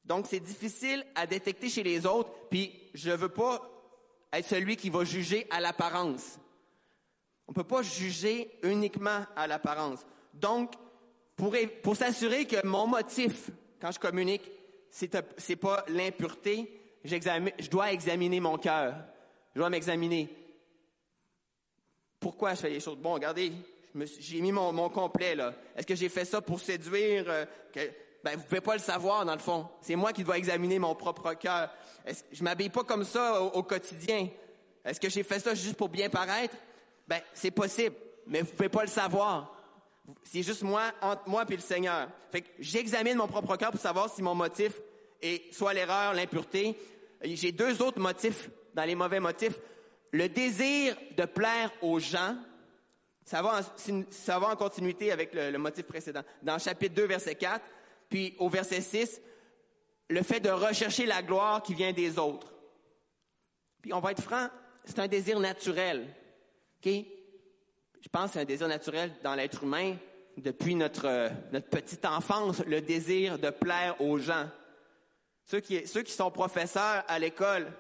Donc, 0.05 0.27
c'est 0.29 0.40
difficile 0.40 1.05
à 1.14 1.27
détecter 1.27 1.68
chez 1.68 1.85
les 1.85 2.07
autres, 2.07 2.31
puis 2.51 2.90
je 2.94 3.11
veux 3.11 3.29
pas 3.29 3.70
être 4.33 4.48
celui 4.48 4.77
qui 4.77 4.90
va 4.90 5.05
juger 5.05 5.46
à 5.51 5.61
l'apparence. 5.61 6.38
On 7.46 7.53
peut 7.53 7.64
pas 7.64 7.83
juger 7.83 8.51
uniquement 8.62 9.25
à 9.37 9.46
l'apparence. 9.46 10.01
Donc, 10.35 10.72
pour, 11.83 11.96
s'assurer 11.96 12.44
que 12.44 12.64
mon 12.64 12.87
motif, 12.87 13.50
quand 13.81 13.90
je 13.90 13.98
communique, 13.98 14.48
c'est, 14.90 15.57
pas 15.57 15.85
l'impureté, 15.88 16.70
je 17.05 17.68
dois 17.68 17.92
examiner 17.92 18.38
mon 18.38 18.59
cœur. 18.59 18.94
Je 19.52 19.59
dois 19.59 19.68
m'examiner. 19.68 20.28
Pourquoi 22.20 22.55
je 22.55 22.61
fais 22.61 22.70
les 22.70 22.78
choses? 22.78 22.98
Bon, 22.98 23.14
regardez, 23.14 23.50
j'ai 24.20 24.40
mis 24.40 24.52
mon, 24.52 24.88
complet, 24.88 25.35
là. 25.35 25.52
Est-ce 25.74 25.87
que 25.87 25.96
j'ai 25.96 26.09
fait 26.09 26.24
ça 26.24 26.40
pour 26.40 26.61
séduire? 26.61 27.24
Euh, 27.26 27.44
que, 27.72 27.81
ben, 28.22 28.37
vous 28.37 28.44
pouvez 28.44 28.61
pas 28.61 28.74
le 28.74 28.81
savoir, 28.81 29.24
dans 29.24 29.33
le 29.33 29.40
fond. 29.40 29.66
C'est 29.81 29.96
moi 29.96 30.12
qui 30.12 30.22
dois 30.22 30.38
examiner 30.38 30.78
mon 30.78 30.94
propre 30.94 31.35
cœur. 31.35 31.70
Je 32.31 32.44
m'habille 32.44 32.70
pas 32.70 32.85
comme 32.85 33.05
ça 33.05 33.42
au, 33.42 33.64
quotidien. 33.64 34.28
Est-ce 34.85 35.00
que 35.00 35.09
j'ai 35.09 35.24
fait 35.24 35.40
ça 35.40 35.57
juste 35.57 35.76
pour 35.76 35.88
bien 35.88 36.09
paraître? 36.09 36.55
Ben, 37.09 37.20
c'est 37.35 37.50
possible, 37.50 37.96
mais 38.28 38.42
vous 38.42 38.52
pouvez 38.52 38.68
pas 38.68 38.83
le 38.83 38.88
savoir. 38.88 39.62
C'est 40.25 40.43
juste 40.43 40.62
moi, 40.62 40.91
entre 41.01 41.29
moi 41.29 41.45
et 41.49 41.55
le 41.55 41.61
Seigneur. 41.61 42.09
Fait 42.31 42.43
que 42.43 42.49
j'examine 42.59 43.17
mon 43.17 43.29
propre 43.29 43.57
cœur 43.57 43.71
pour 43.71 43.81
savoir 43.81 44.12
si 44.12 44.23
mon 44.23 44.35
motif 44.35 44.73
est 45.21 45.53
soit 45.55 45.75
l'erreur, 45.75 46.15
l'impureté. 46.15 46.77
J'ai 47.23 47.53
deux 47.53 47.81
autres 47.83 48.01
motifs 48.01 48.51
dans 48.75 48.85
les 48.85 48.95
mauvais 48.95 49.21
motifs. 49.21 49.59
Le 50.11 50.29
désir 50.29 50.97
de 51.17 51.25
plaire 51.25 51.71
aux 51.81 51.99
gens, 51.99 52.37
ça 53.25 53.41
va 53.43 53.61
en, 54.51 54.57
continuité 54.57 55.12
avec 55.12 55.33
le, 55.33 55.57
motif 55.57 55.87
précédent. 55.87 56.23
Dans 56.43 56.59
chapitre 56.59 56.95
2, 56.95 57.05
verset 57.05 57.37
4, 57.37 57.65
puis 58.09 58.35
au 58.38 58.49
verset 58.49 58.81
6, 58.81 59.21
le 60.11 60.23
fait 60.23 60.41
de 60.41 60.51
rechercher 60.51 61.07
la 61.07 61.23
gloire 61.23 61.62
qui 61.62 61.75
vient 61.75 61.93
des 61.93 62.19
autres. 62.19 62.53
Puis 63.81 63.93
on 63.93 64.01
va 64.01 64.12
être 64.12 64.23
franc, 64.23 64.49
c'est 64.85 64.99
un 64.99 65.09
désir 65.09 65.38
naturel. 65.41 66.15
OK? 66.85 66.93
Je 68.03 68.09
pense 68.09 68.27
que 68.27 68.33
c'est 68.33 68.41
un 68.41 68.45
désir 68.45 68.67
naturel 68.67 69.12
dans 69.23 69.37
l'être 69.37 69.62
humain 69.62 69.95
depuis 70.37 70.75
notre, 70.75 71.31
notre 71.53 71.69
petite 71.69 72.05
enfance, 72.05 72.59
le 72.67 72.81
désir 72.81 73.38
de 73.38 73.51
plaire 73.51 74.01
aux 74.01 74.19
gens. 74.19 74.49
Ceux 75.45 75.61
qui, 75.61 75.87
ceux 75.87 76.03
qui 76.03 76.12
sont 76.12 76.31
professeurs 76.33 77.05
à 77.07 77.19
l'école, 77.21 77.73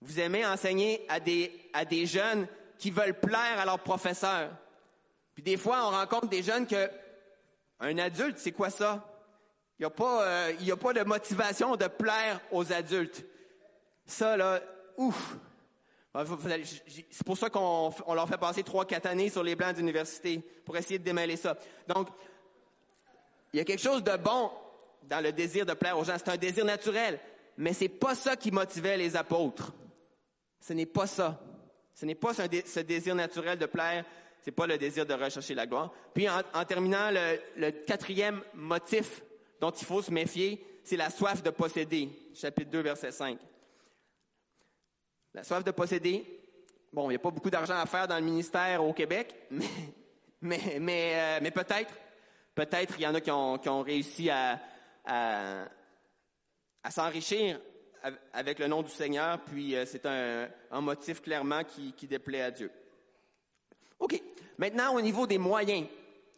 vous 0.00 0.18
aimez 0.18 0.46
enseigner 0.46 1.04
à 1.10 1.20
des, 1.20 1.52
à 1.74 1.84
des 1.84 2.06
jeunes 2.06 2.46
qui 2.78 2.90
veulent 2.90 3.18
plaire 3.20 3.58
à 3.58 3.66
leurs 3.66 3.80
professeurs. 3.80 4.50
Puis 5.34 5.42
des 5.42 5.58
fois, 5.58 5.86
on 5.86 5.90
rencontre 5.90 6.28
des 6.28 6.42
jeunes 6.42 6.66
que 6.66 6.90
un 7.80 7.98
adulte, 7.98 8.38
c'est 8.38 8.52
quoi 8.52 8.70
ça? 8.70 9.04
Il 9.78 9.86
n'y 9.86 9.92
a, 9.92 10.22
euh, 10.22 10.72
a 10.72 10.76
pas 10.76 10.92
de 10.94 11.04
motivation 11.04 11.76
de 11.76 11.86
plaire 11.86 12.40
aux 12.50 12.72
adultes. 12.72 13.24
Ça, 14.06 14.38
là, 14.38 14.60
ouf! 14.96 15.36
C'est 16.14 17.24
pour 17.24 17.36
ça 17.36 17.50
qu'on 17.50 17.92
on 18.06 18.14
leur 18.14 18.28
fait 18.28 18.38
passer 18.38 18.62
trois, 18.62 18.84
quatre 18.86 19.06
années 19.06 19.28
sur 19.28 19.42
les 19.42 19.54
blancs 19.54 19.76
d'université 19.76 20.38
pour 20.64 20.76
essayer 20.76 20.98
de 20.98 21.04
démêler 21.04 21.36
ça. 21.36 21.56
Donc, 21.86 22.08
il 23.52 23.58
y 23.58 23.60
a 23.60 23.64
quelque 23.64 23.82
chose 23.82 24.02
de 24.02 24.16
bon 24.16 24.50
dans 25.02 25.22
le 25.22 25.32
désir 25.32 25.64
de 25.66 25.74
plaire 25.74 25.98
aux 25.98 26.04
gens. 26.04 26.16
C'est 26.16 26.30
un 26.30 26.36
désir 26.36 26.64
naturel. 26.64 27.18
Mais 27.56 27.72
c'est 27.72 27.88
pas 27.88 28.14
ça 28.14 28.36
qui 28.36 28.50
motivait 28.50 28.96
les 28.96 29.16
apôtres. 29.16 29.72
Ce 30.60 30.72
n'est 30.72 30.86
pas 30.86 31.06
ça. 31.06 31.40
Ce 31.94 32.06
n'est 32.06 32.14
pas 32.14 32.32
ce 32.34 32.80
désir 32.80 33.14
naturel 33.14 33.58
de 33.58 33.66
plaire. 33.66 34.04
C'est 34.40 34.52
pas 34.52 34.66
le 34.66 34.78
désir 34.78 35.04
de 35.04 35.14
rechercher 35.14 35.54
la 35.54 35.66
gloire. 35.66 35.92
Puis 36.14 36.28
en, 36.28 36.64
terminant, 36.64 37.10
le, 37.10 37.70
quatrième 37.70 38.42
motif 38.54 39.22
dont 39.60 39.70
il 39.70 39.84
faut 39.84 40.02
se 40.02 40.12
méfier, 40.12 40.64
c'est 40.84 40.96
la 40.96 41.10
soif 41.10 41.42
de 41.42 41.50
posséder. 41.50 42.08
Chapitre 42.34 42.70
2, 42.70 42.80
verset 42.80 43.10
5. 43.10 43.38
La 45.38 45.44
soif 45.44 45.62
de 45.62 45.70
posséder. 45.70 46.26
Bon, 46.92 47.04
il 47.04 47.10
n'y 47.10 47.14
a 47.14 47.20
pas 47.20 47.30
beaucoup 47.30 47.48
d'argent 47.48 47.78
à 47.78 47.86
faire 47.86 48.08
dans 48.08 48.16
le 48.16 48.24
ministère 48.24 48.82
au 48.82 48.92
Québec, 48.92 49.32
mais, 50.40 50.80
mais, 50.80 51.12
euh, 51.14 51.38
mais 51.40 51.52
peut-être, 51.52 51.94
peut-être 52.56 52.94
il 52.98 53.02
y 53.02 53.06
en 53.06 53.14
a 53.14 53.20
qui 53.20 53.30
ont, 53.30 53.56
qui 53.56 53.68
ont 53.68 53.82
réussi 53.82 54.30
à, 54.30 54.60
à, 55.04 55.62
à 56.82 56.90
s'enrichir 56.90 57.60
avec 58.32 58.58
le 58.58 58.66
nom 58.66 58.82
du 58.82 58.90
Seigneur, 58.90 59.38
puis 59.44 59.76
euh, 59.76 59.86
c'est 59.86 60.06
un, 60.06 60.48
un, 60.72 60.80
motif 60.80 61.22
clairement 61.22 61.62
qui, 61.62 61.92
qui, 61.92 62.08
déplaît 62.08 62.42
à 62.42 62.50
Dieu. 62.50 62.72
OK. 64.00 64.20
Maintenant, 64.56 64.96
au 64.96 65.00
niveau 65.00 65.24
des 65.24 65.38
moyens. 65.38 65.86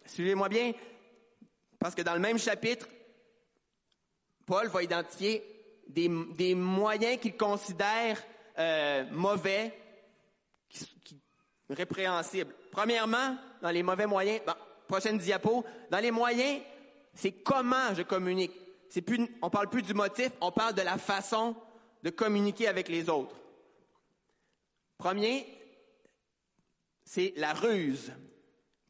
Suivez-moi 0.05 0.51
bien, 0.51 0.75
parce 1.79 1.95
que 1.95 2.03
dans 2.03 2.13
le 2.13 2.21
même 2.21 2.39
chapitre, 2.39 2.87
Paul 4.45 4.69
va 4.69 4.83
identifier 4.83 5.43
des, 5.89 6.11
des 6.37 6.55
moyens 6.55 7.19
qu'il 7.19 7.39
considère 7.39 8.23
euh, 8.61 9.05
mauvais, 9.11 9.73
qui, 10.69 10.87
qui, 11.03 11.21
répréhensibles. 11.71 12.55
Premièrement, 12.71 13.37
dans 13.63 13.71
les 13.71 13.83
mauvais 13.83 14.07
moyens, 14.07 14.41
prochaine 14.87 15.19
diapo, 15.19 15.65
dans 15.91 15.99
les 15.99 16.11
moyens, 16.11 16.61
c'est 17.15 17.33
comment 17.33 17.95
je 17.95 18.03
communique. 18.03 18.53
C'est 18.89 19.03
plus, 19.03 19.27
on 19.41 19.51
parle 19.51 19.71
plus 19.71 19.83
du 19.83 19.95
motif, 19.95 20.31
on 20.41 20.53
parle 20.53 20.75
de 20.75 20.83
la 20.83 20.99
façon 20.99 21.57
de 22.03 22.11
communiquer 22.11 22.69
avec 22.69 22.89
les 22.89 23.09
autres. 23.09 23.37
Premier, 24.99 25.47
c'est 27.05 27.33
la 27.37 27.55
ruse. 27.55 28.13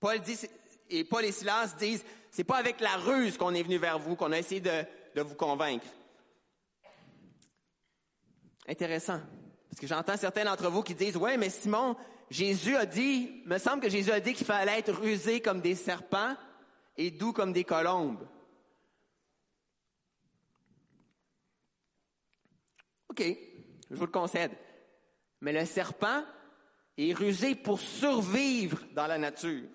Paul 0.01 0.19
dit, 0.21 0.39
et 0.89 1.05
Paul 1.05 1.25
et 1.25 1.33
Silas 1.33 1.75
disent, 1.79 2.05
c'est 2.31 2.45
pas 2.45 2.57
avec 2.57 2.81
la 2.81 2.97
ruse 2.97 3.37
qu'on 3.37 3.55
est 3.55 3.63
venu 3.63 3.77
vers 3.77 3.99
vous, 3.99 4.17
qu'on 4.17 4.33
a 4.33 4.39
essayé 4.39 4.61
de 4.61 5.21
vous 5.21 5.35
convaincre. 5.35 5.87
Intéressant. 8.67 9.21
Parce 9.71 9.81
que 9.81 9.87
j'entends 9.87 10.17
certains 10.17 10.45
d'entre 10.45 10.69
vous 10.69 10.83
qui 10.83 10.95
disent, 10.95 11.17
ouais, 11.17 11.37
mais 11.37 11.49
Simon, 11.49 11.97
Jésus 12.29 12.77
a 12.77 12.87
dit, 12.87 13.43
me 13.47 13.59
semble 13.59 13.81
que 13.83 13.89
Jésus 13.89 14.11
a 14.11 14.21
dit 14.21 14.35
qu'il 14.35 14.47
fallait 14.47 14.79
être 14.79 14.93
rusé 14.93 15.41
comme 15.41 15.61
des 15.61 15.77
serpents 15.77 16.37
et 16.97 17.11
doux 17.11 17.33
comme 17.33 17.53
des 17.53 17.65
colombes. 17.65 18.27
OK, 23.09 23.23
je 23.91 23.97
vous 23.97 24.07
le 24.07 24.11
concède. 24.11 24.53
Mais 25.41 25.53
le 25.53 25.65
serpent 25.65 26.25
est 26.99 27.13
rusé 27.13 27.55
pour 27.55 27.81
survivre 27.81 28.79
dans 28.93 29.07
la 29.07 29.19
nature. 29.19 29.69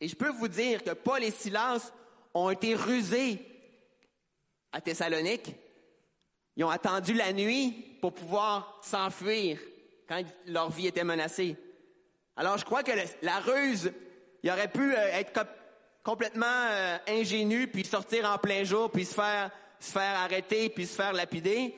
Et 0.00 0.08
je 0.08 0.16
peux 0.16 0.30
vous 0.30 0.48
dire 0.48 0.84
que 0.84 0.90
Paul 0.90 1.22
et 1.24 1.30
Silas 1.30 1.92
ont 2.34 2.50
été 2.50 2.74
rusés 2.74 3.44
à 4.72 4.80
Thessalonique. 4.80 5.54
Ils 6.56 6.64
ont 6.64 6.70
attendu 6.70 7.12
la 7.12 7.32
nuit 7.32 7.98
pour 8.00 8.12
pouvoir 8.12 8.80
s'enfuir 8.82 9.58
quand 10.08 10.22
leur 10.46 10.70
vie 10.70 10.86
était 10.86 11.04
menacée. 11.04 11.56
Alors 12.36 12.58
je 12.58 12.64
crois 12.64 12.82
que 12.82 12.92
la 13.22 13.38
ruse, 13.40 13.92
il 14.42 14.50
aurait 14.50 14.70
pu 14.70 14.94
euh, 14.94 15.08
être 15.12 15.46
complètement 16.02 16.46
euh, 16.46 16.98
ingénu, 17.08 17.66
puis 17.66 17.84
sortir 17.84 18.30
en 18.30 18.38
plein 18.38 18.64
jour, 18.64 18.90
puis 18.90 19.04
se 19.04 19.14
faire, 19.14 19.50
se 19.80 19.90
faire 19.90 20.18
arrêter, 20.20 20.68
puis 20.68 20.86
se 20.86 20.94
faire 20.94 21.12
lapider. 21.12 21.74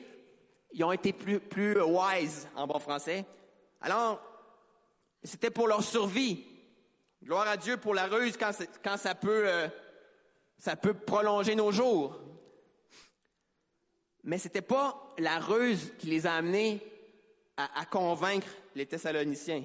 Ils 0.73 0.83
ont 0.83 0.91
été 0.91 1.13
plus, 1.13 1.39
plus 1.39 1.81
wise 1.81 2.47
en 2.55 2.67
bon 2.67 2.79
français. 2.79 3.25
Alors, 3.81 4.21
c'était 5.23 5.49
pour 5.49 5.67
leur 5.67 5.83
survie. 5.83 6.45
Gloire 7.23 7.47
à 7.47 7.57
Dieu 7.57 7.77
pour 7.77 7.93
la 7.93 8.05
ruse 8.05 8.37
quand, 8.37 8.51
quand 8.83 8.97
ça 8.97 9.15
peut, 9.15 9.47
euh, 9.47 9.67
ça 10.57 10.75
peut 10.75 10.93
prolonger 10.93 11.55
nos 11.55 11.71
jours. 11.71 12.19
Mais 14.29 14.37
c'était 14.37 14.61
pas 14.61 15.11
la 15.17 15.39
ruse 15.39 15.91
qui 15.97 16.05
les 16.05 16.27
a 16.27 16.35
amenés 16.35 16.85
à, 17.57 17.83
convaincre 17.85 18.45
les 18.75 18.85
Thessaloniciens. 18.85 19.63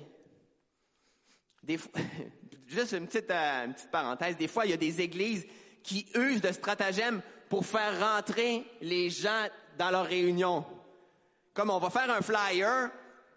Des 1.63 1.77
fois, 1.77 1.93
juste 2.69 2.93
une 2.93 3.07
petite, 3.07 3.31
euh, 3.31 3.67
une 3.67 3.75
petite 3.75 3.91
parenthèse, 3.91 4.39
des 4.39 4.49
fois, 4.49 4.65
il 4.65 4.71
y 4.71 4.73
a 4.73 4.79
des 4.79 5.03
églises 5.03 5.47
qui 5.83 6.07
usent 6.15 6.41
de 6.41 6.51
stratagèmes 6.51 7.21
pour 7.51 7.67
faire 7.67 8.01
rentrer 8.01 8.65
les 8.81 9.11
gens 9.11 9.49
dans 9.77 9.91
leur 9.91 10.07
réunion. 10.07 10.65
Comme 11.53 11.69
on 11.69 11.79
va 11.79 11.91
faire 11.91 12.11
un 12.11 12.23
flyer, 12.23 12.91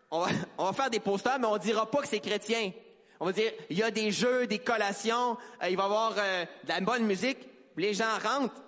on 0.09 0.21
va, 0.21 0.31
on 0.57 0.63
va 0.63 0.71
faire 0.71 0.89
des 0.89 1.01
posters, 1.01 1.39
mais 1.39 1.47
on 1.47 1.57
dira 1.57 1.91
pas 1.91 2.03
que 2.03 2.07
c'est 2.07 2.21
chrétien. 2.21 2.71
On 3.19 3.25
va 3.25 3.33
dire, 3.33 3.51
il 3.69 3.77
y 3.77 3.83
a 3.83 3.91
des 3.91 4.11
jeux, 4.11 4.47
des 4.47 4.59
collations, 4.59 5.35
euh, 5.61 5.67
il 5.69 5.75
va 5.75 5.83
y 5.83 5.85
avoir 5.87 6.13
euh, 6.17 6.45
de 6.63 6.69
la 6.69 6.79
bonne 6.79 7.03
musique. 7.03 7.49
Les 7.75 7.93
gens 7.93 8.17
rentrent, 8.23 8.63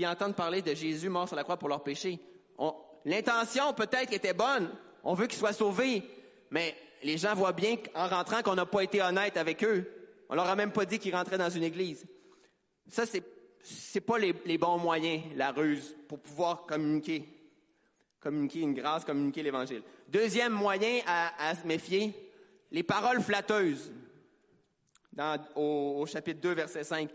puis 0.00 0.06
entendre 0.06 0.34
parler 0.34 0.62
de 0.62 0.74
Jésus 0.74 1.10
mort 1.10 1.28
sur 1.28 1.36
la 1.36 1.42
croix 1.42 1.58
pour 1.58 1.68
leurs 1.68 1.82
péchés. 1.82 2.18
On- 2.56 2.74
L'intention 3.04 3.74
peut-être 3.74 4.14
était 4.14 4.32
bonne. 4.32 4.70
On 5.04 5.12
veut 5.12 5.26
qu'ils 5.26 5.38
soient 5.38 5.52
sauvés. 5.52 6.02
Mais 6.50 6.74
les 7.02 7.18
gens 7.18 7.34
voient 7.34 7.52
bien 7.52 7.76
en 7.94 8.08
rentrant 8.08 8.40
qu'on 8.40 8.54
n'a 8.54 8.64
pas 8.64 8.82
été 8.82 9.02
honnête 9.02 9.36
avec 9.36 9.62
eux. 9.62 9.86
On 10.30 10.34
leur 10.34 10.48
a 10.48 10.56
même 10.56 10.72
pas 10.72 10.86
dit 10.86 10.98
qu'ils 10.98 11.14
rentraient 11.14 11.36
dans 11.36 11.50
une 11.50 11.64
église. 11.64 12.06
Ça, 12.88 13.04
c'est, 13.04 13.22
c'est 13.62 14.00
pas 14.00 14.16
les, 14.16 14.32
bons 14.56 14.78
moyens, 14.78 15.22
la 15.36 15.50
ruse, 15.50 15.94
pour 16.08 16.18
pouvoir 16.18 16.62
communiquer. 16.64 17.28
Communiquer 18.20 18.60
une 18.60 18.72
grâce, 18.72 19.04
communiquer 19.04 19.42
l'évangile. 19.42 19.82
Deuxième 20.08 20.54
moyen 20.54 21.00
à, 21.06 21.54
se 21.54 21.66
méfier, 21.66 22.14
les 22.70 22.84
paroles 22.84 23.20
flatteuses. 23.20 23.92
Au 25.54 26.06
chapitre 26.06 26.40
2, 26.40 26.54
verset 26.54 26.84
5. 26.84 27.10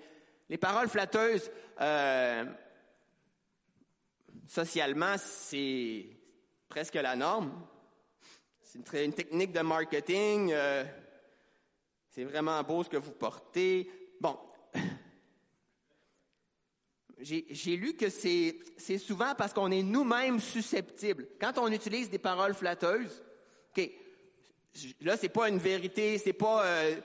Les 0.49 0.57
paroles 0.57 0.87
flatteuses, 0.87 1.49
euh, 1.81 2.45
socialement, 4.47 5.15
c'est 5.17 6.05
presque 6.69 6.95
la 6.95 7.15
norme. 7.15 7.51
C'est 8.61 9.05
une, 9.05 9.13
technique 9.13 9.51
de 9.51 9.61
marketing. 9.61 10.51
euh, 10.51 10.83
c'est 12.09 12.23
vraiment 12.23 12.61
beau 12.63 12.83
ce 12.83 12.89
que 12.89 12.97
vous 12.97 13.11
portez. 13.11 13.89
Bon. 14.19 14.37
J'ai 17.19 17.77
lu 17.77 17.93
que 17.93 18.09
c'est 18.09 18.97
souvent 18.97 19.33
parce 19.35 19.53
qu'on 19.53 19.71
est 19.71 19.81
nous-mêmes 19.81 20.39
susceptibles. 20.39 21.27
Quand 21.39 21.57
on 21.57 21.71
utilise 21.71 22.09
des 22.09 22.19
paroles 22.19 22.53
flatteuses, 22.53 23.23
OK, 23.69 23.89
là, 25.01 25.17
c'est 25.17 25.29
pas 25.29 25.49
une 25.49 25.57
vérité, 25.57 26.17
c'est 26.17 26.33
pas, 26.33 26.65
euh, 26.65 26.95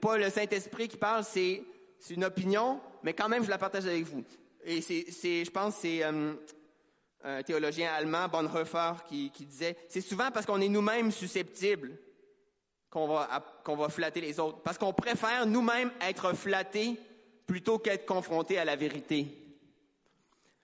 pas 0.00 0.16
le 0.16 0.30
Saint-Esprit 0.30 0.88
qui 0.88 0.96
parle, 0.96 1.24
c'est, 1.24 1.62
une 2.10 2.24
opinion, 2.24 2.80
mais 3.02 3.12
quand 3.12 3.28
même, 3.28 3.44
je 3.44 3.50
la 3.50 3.58
partage 3.58 3.86
avec 3.86 4.04
vous. 4.04 4.24
Et 4.64 4.80
c'est, 4.80 5.44
je 5.44 5.50
pense, 5.50 5.76
c'est 5.76 6.02
euh, 6.04 6.34
un 7.24 7.42
théologien 7.42 7.92
allemand, 7.92 8.28
Bonhoeffer, 8.28 8.92
qui, 9.08 9.30
disait, 9.30 9.76
c'est 9.88 10.00
souvent 10.00 10.30
parce 10.30 10.46
qu'on 10.46 10.60
est 10.60 10.68
nous-mêmes 10.68 11.10
susceptibles 11.10 11.98
qu'on 12.90 13.06
va, 13.06 13.44
va 13.66 13.88
flatter 13.88 14.20
les 14.20 14.40
autres. 14.40 14.62
Parce 14.62 14.78
qu'on 14.78 14.92
préfère 14.92 15.46
nous-mêmes 15.46 15.90
être 16.00 16.32
flattés 16.34 16.98
plutôt 17.46 17.78
qu'être 17.78 18.06
confrontés 18.06 18.58
à 18.58 18.64
la 18.64 18.76
vérité. 18.76 19.26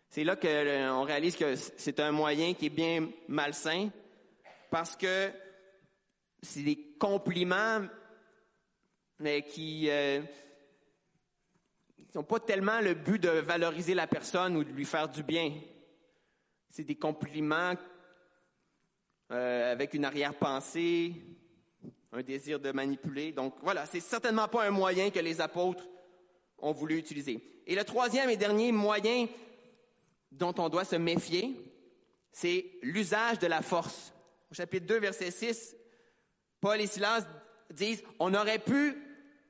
C'est 0.09 0.25
là 0.25 0.37
qu'on 0.37 1.03
réalise 1.03 1.35
que 1.35 1.57
c'est 1.57 1.99
un 1.99 2.13
moyen 2.13 2.55
qui 2.55 2.67
est 2.67 2.71
bien 2.71 3.09
malsain, 3.27 3.91
parce 4.71 4.95
que 4.97 5.31
c'est 6.41 6.63
des 6.63 6.95
compliments, 7.01 7.81
mais 9.19 9.43
qui 9.43 9.89
euh, 9.91 10.21
n'ont 12.15 12.23
pas 12.23 12.39
tellement 12.39 12.81
le 12.81 12.95
but 12.95 13.21
de 13.21 13.29
valoriser 13.29 13.95
la 13.95 14.07
personne 14.07 14.57
ou 14.57 14.63
de 14.63 14.71
lui 14.71 14.85
faire 14.85 15.09
du 15.09 15.23
bien. 15.23 15.53
C'est 16.75 16.83
des 16.83 16.97
compliments 16.97 17.75
euh, 19.31 19.71
avec 19.71 19.95
une 19.95 20.05
arrière-pensée, 20.05 21.15
un 22.11 22.21
désir 22.21 22.59
de 22.59 22.73
manipuler. 22.73 23.31
Donc 23.31 23.55
voilà, 23.63 23.87
c'est 23.87 24.01
certainement 24.01 24.49
pas 24.49 24.65
un 24.65 24.73
moyen 24.73 25.11
que 25.11 25.21
les 25.21 25.41
apôtres 25.41 25.87
ont 26.59 26.73
voulu 26.73 26.99
utiliser. 26.99 27.63
Et 27.69 27.77
le 27.77 27.85
troisième 27.85 28.29
et 28.29 28.37
dernier 28.37 28.73
moyen 28.73 29.29
dont 30.33 30.53
on 30.59 30.69
doit 30.69 30.85
se 30.85 30.97
méfier, 30.97 31.55
c'est 32.33 32.67
l'usage 32.83 33.39
de 33.39 33.47
la 33.47 33.63
force. 33.63 34.13
Au 34.51 34.55
chapitre 34.55 34.87
2, 34.87 34.99
verset 34.99 35.31
6, 35.31 35.77
Paul 36.61 36.81
et 36.81 36.89
Silas 36.89 37.25
disent, 37.71 38.03
on 38.19 38.35
aurait 38.35 38.59
pu, 38.59 39.01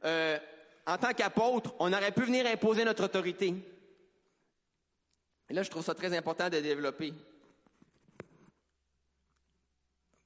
euh, 0.04 0.38
en 0.86 0.98
tant 0.98 1.14
qu'apôtre, 1.14 1.74
on 1.78 1.90
aurait 1.90 2.12
pu 2.12 2.24
venir 2.24 2.44
imposer 2.44 2.84
notre 2.84 3.04
autorité. 3.04 3.54
Et 5.48 5.54
là, 5.54 5.62
je 5.62 5.70
trouve 5.70 5.84
ça 5.84 5.94
très 5.94 6.16
important 6.16 6.48
de 6.48 6.60
développer. 6.60 7.12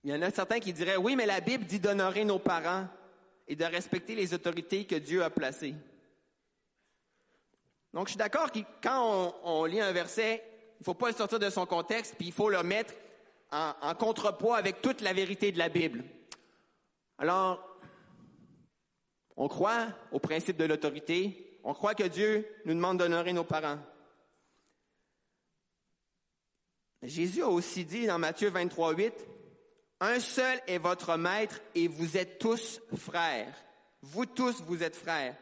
Il 0.04 0.10
y 0.10 0.14
en 0.14 0.22
a 0.22 0.30
certains 0.30 0.60
qui 0.60 0.72
diraient, 0.72 0.96
oui, 0.96 1.16
mais 1.16 1.26
la 1.26 1.40
Bible 1.40 1.64
dit 1.64 1.80
d'honorer 1.80 2.24
nos 2.24 2.38
parents 2.38 2.86
et 3.46 3.56
de 3.56 3.64
respecter 3.64 4.14
les 4.14 4.32
autorités 4.32 4.84
que 4.84 4.94
Dieu 4.94 5.22
a 5.22 5.30
placées. 5.30 5.74
Donc, 7.92 8.06
je 8.06 8.12
suis 8.12 8.18
d'accord 8.18 8.52
que 8.52 8.60
quand 8.82 9.34
on, 9.42 9.64
lit 9.64 9.80
un 9.80 9.92
verset, 9.92 10.42
il 10.76 10.82
ne 10.82 10.84
faut 10.84 10.94
pas 10.94 11.08
le 11.08 11.16
sortir 11.16 11.38
de 11.38 11.50
son 11.50 11.66
contexte, 11.66 12.14
puis 12.16 12.28
il 12.28 12.32
faut 12.32 12.50
le 12.50 12.62
mettre 12.62 12.94
en, 13.50 13.72
en 13.80 13.94
contrepoids 13.94 14.56
avec 14.56 14.82
toute 14.82 15.00
la 15.00 15.12
vérité 15.12 15.50
de 15.50 15.58
la 15.58 15.68
Bible. 15.68 16.04
Alors, 17.16 17.64
on 19.36 19.48
croit 19.48 19.88
au 20.12 20.20
principe 20.20 20.56
de 20.56 20.64
l'autorité, 20.64 21.58
on 21.64 21.74
croit 21.74 21.94
que 21.94 22.04
Dieu 22.04 22.46
nous 22.64 22.74
demande 22.74 22.98
d'honorer 22.98 23.32
nos 23.32 23.44
parents. 23.44 23.78
Jésus 27.02 27.42
a 27.42 27.48
aussi 27.48 27.84
dit 27.84 28.06
dans 28.06 28.18
Matthieu 28.18 28.50
23, 28.50 28.92
8, 28.92 29.14
Un 30.00 30.20
seul 30.20 30.60
est 30.66 30.78
votre 30.78 31.16
maître 31.16 31.60
et 31.74 31.88
vous 31.88 32.16
êtes 32.16 32.38
tous 32.38 32.80
frères. 32.96 33.54
Vous 34.02 34.26
tous, 34.26 34.62
vous 34.62 34.82
êtes 34.82 34.96
frères. 34.96 35.36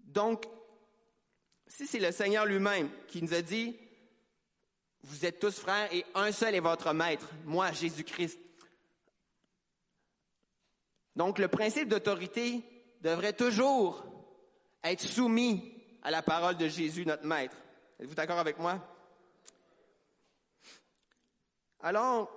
Donc, 0.00 0.44
si 1.66 1.86
c'est 1.86 1.98
le 1.98 2.12
Seigneur 2.12 2.46
lui-même 2.46 2.88
qui 3.08 3.22
nous 3.22 3.34
a 3.34 3.42
dit, 3.42 3.76
vous 5.02 5.26
êtes 5.26 5.38
tous 5.38 5.58
frères 5.58 5.92
et 5.92 6.04
un 6.14 6.32
seul 6.32 6.54
est 6.54 6.60
votre 6.60 6.92
maître, 6.92 7.28
moi, 7.44 7.72
Jésus-Christ. 7.72 8.38
Donc, 11.14 11.38
le 11.38 11.48
principe 11.48 11.88
d'autorité 11.88 12.62
devrait 13.00 13.32
toujours 13.32 14.04
être 14.84 15.02
soumis 15.02 15.74
à 16.02 16.10
la 16.10 16.22
parole 16.22 16.56
de 16.56 16.68
Jésus, 16.68 17.04
notre 17.04 17.26
maître. 17.26 17.56
Êtes-vous 17.98 18.14
d'accord 18.14 18.38
avec 18.38 18.58
moi? 18.58 18.80
Alors, 21.80 22.30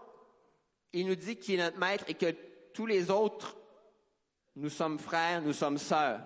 il 0.94 1.08
nous 1.08 1.16
dit 1.16 1.38
qu'il 1.38 1.60
est 1.60 1.64
notre 1.64 1.80
maître 1.80 2.06
et 2.08 2.14
que 2.14 2.36
tous 2.74 2.86
les 2.86 3.10
autres, 3.10 3.56
nous 4.56 4.70
sommes 4.70 5.00
frères, 5.00 5.42
nous 5.42 5.54
sommes 5.54 5.78
sœurs. 5.78 6.22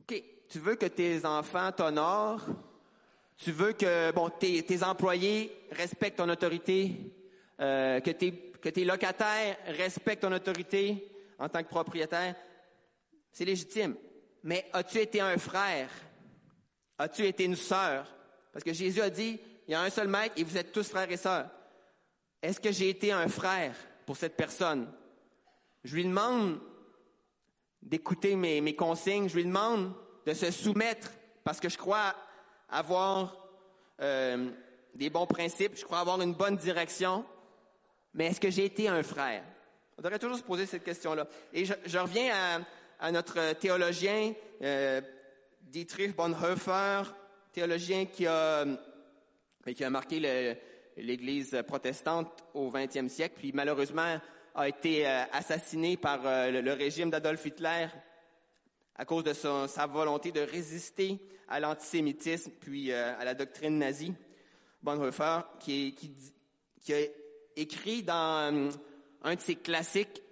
OK, 0.00 0.22
tu 0.48 0.58
veux 0.58 0.76
que 0.76 0.86
tes 0.86 1.24
enfants 1.24 1.72
t'honorent, 1.72 2.46
tu 3.36 3.52
veux 3.52 3.72
que 3.72 4.12
bon, 4.12 4.28
tes, 4.30 4.62
tes 4.62 4.82
employés 4.82 5.50
respectent 5.72 6.18
ton 6.18 6.28
autorité, 6.28 6.94
euh, 7.60 8.00
que, 8.00 8.10
tes, 8.10 8.32
que 8.32 8.68
tes 8.68 8.84
locataires 8.84 9.56
respectent 9.66 10.22
ton 10.22 10.32
autorité 10.32 11.10
en 11.38 11.48
tant 11.48 11.62
que 11.62 11.68
propriétaire, 11.68 12.36
c'est 13.32 13.44
légitime. 13.44 13.96
Mais 14.42 14.68
as-tu 14.72 14.98
été 14.98 15.20
un 15.20 15.38
frère? 15.38 15.90
As-tu 16.98 17.26
été 17.26 17.44
une 17.44 17.56
sœur? 17.56 18.06
Parce 18.52 18.64
que 18.64 18.72
Jésus 18.72 19.00
a 19.00 19.10
dit, 19.10 19.40
il 19.66 19.72
y 19.72 19.74
a 19.74 19.82
un 19.82 19.90
seul 19.90 20.08
maître 20.08 20.34
et 20.36 20.44
vous 20.44 20.56
êtes 20.56 20.72
tous 20.72 20.88
frères 20.88 21.10
et 21.10 21.16
sœurs. 21.16 21.48
Est-ce 22.42 22.60
que 22.60 22.72
j'ai 22.72 22.88
été 22.88 23.12
un 23.12 23.28
frère 23.28 23.74
pour 24.06 24.16
cette 24.16 24.36
personne? 24.36 24.90
Je 25.84 25.94
lui 25.94 26.04
demande 26.04 26.58
d'écouter 27.82 28.36
mes, 28.36 28.60
mes 28.60 28.74
consignes, 28.74 29.28
je 29.28 29.36
lui 29.36 29.44
demande 29.44 29.92
de 30.26 30.34
se 30.34 30.50
soumettre 30.50 31.10
parce 31.44 31.60
que 31.60 31.68
je 31.68 31.78
crois 31.78 32.14
avoir 32.68 33.36
euh, 34.00 34.50
des 34.94 35.10
bons 35.10 35.26
principes, 35.26 35.76
je 35.76 35.84
crois 35.84 36.00
avoir 36.00 36.20
une 36.20 36.34
bonne 36.34 36.56
direction, 36.56 37.24
mais 38.14 38.26
est-ce 38.26 38.40
que 38.40 38.50
j'ai 38.50 38.64
été 38.64 38.88
un 38.88 39.02
frère? 39.02 39.42
On 39.98 40.02
devrait 40.02 40.18
toujours 40.18 40.38
se 40.38 40.42
poser 40.42 40.66
cette 40.66 40.84
question-là. 40.84 41.26
Et 41.52 41.64
je, 41.64 41.98
reviens 41.98 42.32
à, 42.34 42.60
à, 43.06 43.12
notre 43.12 43.52
théologien 43.54 44.32
euh, 44.62 45.00
Dietrich 45.62 46.16
Bonhoeffer, 46.16 47.02
théologien 47.52 48.06
qui 48.06 48.26
a, 48.26 48.64
qui 49.64 49.84
a 49.84 49.90
marqué 49.90 50.56
l'Église 50.96 51.62
protestante 51.66 52.44
au 52.54 52.70
20e 52.70 53.08
siècle, 53.08 53.34
puis 53.38 53.52
malheureusement 53.52 54.18
a 54.54 54.68
été 54.68 55.06
euh, 55.06 55.24
assassiné 55.32 55.96
par 55.96 56.26
euh, 56.26 56.50
le, 56.50 56.72
régime 56.72 57.10
d'Adolf 57.10 57.44
Hitler 57.46 57.86
à 58.96 59.04
cause 59.04 59.24
de 59.24 59.32
sa 59.32 59.86
volonté 59.86 60.32
de 60.32 60.40
résister 60.40 61.18
à 61.48 61.60
l'antisémitisme 61.60 62.50
puis 62.60 62.92
euh, 62.92 63.18
à 63.18 63.24
la 63.24 63.34
doctrine 63.34 63.78
nazie. 63.78 64.12
Bonhoeffer, 64.82 65.40
qui, 65.58 65.94
a 66.90 66.96
écrit 67.54 68.02
dans 68.02 68.70
un 69.22 69.34
de 69.34 69.40
ses 69.40 69.56
classiques, 69.56 70.22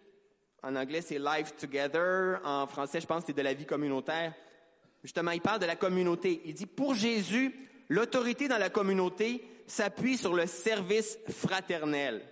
en 0.63 0.75
anglais 0.75 1.03
c'est 1.03 1.19
Life 1.19 1.55
Together, 1.57 2.41
en 2.45 2.67
français 2.67 3.01
je 3.01 3.07
pense 3.07 3.25
c'est 3.27 3.37
de 3.37 3.43
la 3.43 3.55
vie 3.55 3.67
communautaire. 3.67 4.35
Justement, 5.03 5.31
il 5.31 5.41
parle 5.41 5.61
de 5.61 5.67
la 5.67 5.77
communauté. 5.77 6.43
Il 6.45 6.55
dit, 6.55 6.67
pour 6.67 6.95
Jésus, 6.95 7.55
l'autorité 7.89 8.49
dans 8.49 8.59
la 8.59 8.71
communauté 8.71 9.45
s'appuie 9.67 10.17
sur 10.17 10.35
le 10.35 10.47
service 10.47 11.19
fraternel. 11.29 12.23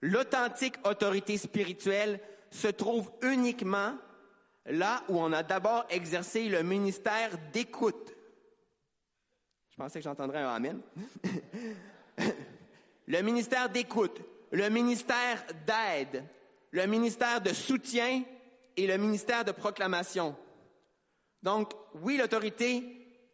L'authentique 0.00 0.76
autorité 0.84 1.36
spirituelle 1.36 2.20
se 2.50 2.68
trouve 2.68 3.10
uniquement 3.22 3.94
là 4.66 5.02
où 5.08 5.18
on 5.20 5.32
a 5.32 5.42
d'abord 5.42 5.84
exercé 5.90 6.48
le 6.48 6.62
ministère 6.62 7.30
d'écoute. 7.52 8.14
Je 9.70 9.76
pensais 9.76 9.98
que 9.98 10.04
j'entendrais 10.04 10.40
un 10.40 10.54
Amen. 10.54 10.80
le 13.06 13.22
ministère 13.22 13.68
d'écoute, 13.68 14.20
le 14.52 14.68
ministère 14.68 15.44
d'aide, 15.66 16.24
le 16.70 16.86
ministère 16.86 17.40
de 17.40 17.52
soutien 17.52 18.22
et 18.76 18.86
le 18.86 18.96
ministère 18.96 19.44
de 19.44 19.52
proclamation. 19.52 20.36
Donc, 21.42 21.72
oui, 21.94 22.16
l'autorité 22.16 22.84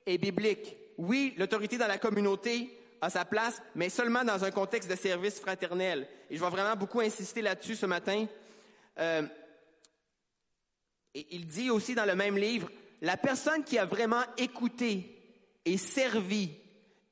est 0.07 0.18
biblique. 0.18 0.77
Oui, 0.99 1.34
l'autorité 1.36 1.78
dans 1.78 1.86
la 1.86 1.99
communauté 1.99 2.78
a 3.01 3.11
sa 3.11 3.24
place, 3.24 3.61
mais 3.74 3.88
seulement 3.88 4.24
dans 4.24 4.44
un 4.44 4.51
contexte 4.51 4.90
de 4.90 4.97
service 4.97 5.40
fraternel. 5.40 6.09
Et 6.30 6.36
je 6.36 6.42
vais 6.42 6.51
vraiment 6.51 6.76
beaucoup 6.76 7.01
insister 7.01 7.42
là-dessus 7.42 7.76
ce 7.76 7.86
matin. 7.86 8.26
Euh, 8.99 9.22
et 11.14 11.26
il 11.30 11.47
dit 11.47 11.70
aussi 11.70 11.94
dans 11.94 12.07
le 12.07 12.14
même 12.14 12.36
livre, 12.36 12.70
la 13.03 13.16
personne 13.16 13.64
qui 13.64 13.78
a 13.78 13.84
vraiment 13.84 14.22
écouté 14.38 15.16
et 15.64 15.76
servi 15.76 16.51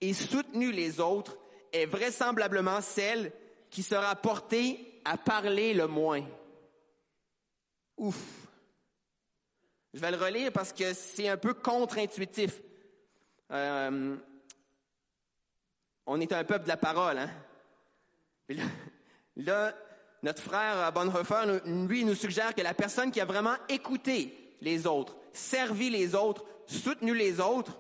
et 0.01 0.15
soutenu 0.15 0.73
les 0.73 1.01
autres 1.01 1.37
est 1.73 1.87
vraisemblablement 1.87 2.81
celle 2.81 3.33
qui 3.71 3.83
sera 3.83 4.15
portée 4.17 5.01
à 5.05 5.17
parler 5.17 5.75
le 5.75 5.87
moins. 5.87 6.25
Ouf. 7.97 8.17
Je 9.93 10.01
vais 10.01 10.11
le 10.11 10.17
relire 10.17 10.53
parce 10.53 10.73
que 10.73 10.93
c'est 10.93 11.29
un 11.29 11.37
peu 11.37 11.55
contre-intuitif. 11.55 12.61
Euh, 13.51 14.17
on 16.07 16.21
est 16.21 16.33
un 16.33 16.45
peuple 16.45 16.65
de 16.65 16.69
la 16.69 16.77
parole, 16.77 17.19
hein? 17.19 17.31
Là, 19.37 19.75
notre 20.23 20.43
frère 20.43 20.93
Bonhoeffer, 20.93 21.61
lui, 21.67 22.05
nous 22.05 22.15
suggère 22.15 22.55
que 22.55 22.63
la 22.63 22.75
personne 22.75 23.11
qui 23.11 23.21
a 23.21 23.25
vraiment 23.25 23.57
écouté 23.69 24.57
les 24.61 24.87
autres, 24.87 25.17
servi 25.33 25.91
les 25.91 26.15
autres, 26.15 26.45
soutenu 26.67 27.15
les 27.15 27.41
autres, 27.41 27.77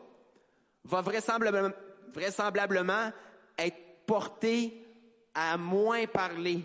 va 0.84 1.00
vraisemblablement, 1.00 1.72
vraisemblablement 2.12 3.12
être 3.56 3.78
portée 4.06 4.84
à 5.32 5.56
moins 5.56 6.06
parler. 6.06 6.60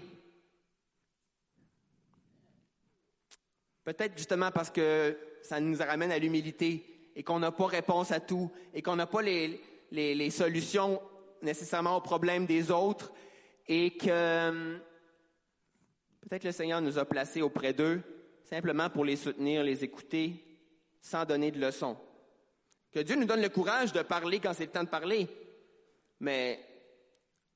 Peut-être 3.84 4.18
justement 4.18 4.52
parce 4.52 4.70
que 4.70 5.18
ça 5.43 5.60
nous 5.60 5.78
ramène 5.78 6.12
à 6.12 6.20
l'humilité 6.20 6.89
et 7.20 7.24
qu'on 7.24 7.40
n'a 7.40 7.52
pas 7.52 7.68
réponse 7.68 8.14
à 8.14 8.22
tout 8.22 8.50
et 8.74 8.82
qu'on 8.82 8.96
n'a 8.96 9.06
pas 9.06 9.22
les, 9.22 10.30
solutions 10.30 11.02
nécessairement 11.42 11.98
aux 11.98 12.02
problèmes 12.02 12.46
des 12.46 12.72
autres 12.72 13.12
et 13.68 13.92
que 13.92 14.48
hum, 14.48 14.80
peut-être 16.22 16.46
le 16.46 16.54
Seigneur 16.54 16.80
nous 16.80 16.98
a 16.98 17.04
placés 17.04 17.42
auprès 17.42 17.74
d'eux 17.74 18.02
simplement 18.46 18.90
pour 18.90 19.04
les 19.04 19.18
soutenir, 19.18 19.66
les 19.66 19.84
écouter 19.84 20.46
sans 21.02 21.26
donner 21.26 21.52
de 21.52 21.60
leçons. 21.60 21.98
Que 22.90 23.00
Dieu 23.00 23.18
nous 23.18 23.26
donne 23.26 23.42
le 23.42 23.50
courage 23.50 23.92
de 23.92 24.02
parler 24.02 24.40
quand 24.40 24.54
c'est 24.54 24.68
le 24.68 24.72
temps 24.72 24.86
de 24.86 24.90
parler. 24.90 25.28
Mais 26.22 26.58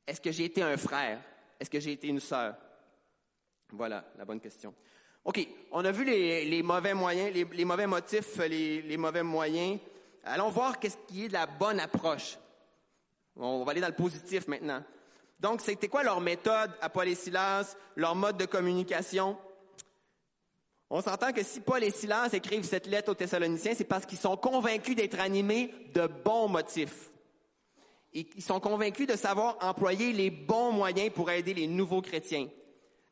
est-ce 0.06 0.20
que 0.20 0.34
j'ai 0.34 0.44
été 0.44 0.62
un 0.62 0.76
frère? 0.76 1.22
Est-ce 1.58 1.70
que 1.70 1.80
j'ai 1.80 1.94
été 1.94 2.10
une 2.10 2.20
sœur? 2.20 2.58
Voilà 3.72 4.12
la 4.18 4.26
bonne 4.26 4.42
question. 4.42 4.76
OK, 5.26 5.48
on 5.72 5.86
a 5.86 5.92
vu 5.92 6.04
les, 6.04 6.62
mauvais 6.64 6.94
moyens, 6.94 7.34
les, 7.34 7.66
mauvais 7.66 7.88
motifs, 7.88 8.38
les, 8.40 8.98
mauvais 8.98 9.24
moyens. 9.24 9.80
Allons 10.26 10.50
voir 10.50 10.80
qu'est-ce 10.80 10.98
qui 11.08 11.26
est 11.26 11.32
la 11.32 11.46
bonne 11.46 11.80
approche. 11.80 12.38
On 13.38 13.64
va 13.64 13.72
aller 13.72 13.82
dans 13.82 13.88
le 13.88 13.94
positif 13.94 14.48
maintenant. 14.48 14.84
Donc, 15.40 15.62
c'était 15.62 15.88
quoi 15.88 16.04
leur 16.04 16.22
méthode 16.22 16.72
à 16.82 16.90
Paul 16.90 17.08
et 17.08 17.16
Silas, 17.16 17.76
leur 17.96 18.16
mode 18.16 18.38
de 18.38 18.46
communication? 18.46 19.38
On 20.90 21.02
s'entend 21.02 21.32
que 21.32 21.44
si 21.44 21.62
Paul 21.62 21.84
et 21.84 21.90
Silas 21.90 22.30
écrivent 22.34 22.66
cette 22.66 22.88
lettre 22.88 23.12
aux 23.12 23.16
Thessaloniciens, 23.16 23.74
c'est 23.76 23.84
parce 23.84 24.06
qu'ils 24.06 24.20
sont 24.20 24.38
convaincus 24.38 24.96
d'être 24.96 25.20
animés 25.20 25.74
de 25.94 26.06
bons 26.06 26.48
motifs. 26.50 27.10
Ils 28.14 28.44
sont 28.44 28.60
convaincus 28.60 29.08
de 29.08 29.16
savoir 29.16 29.58
employer 29.62 30.14
les 30.14 30.30
bons 30.30 30.72
moyens 30.72 31.12
pour 31.12 31.32
aider 31.32 31.54
les 31.54 31.66
nouveaux 31.66 32.02
chrétiens. 32.02 32.48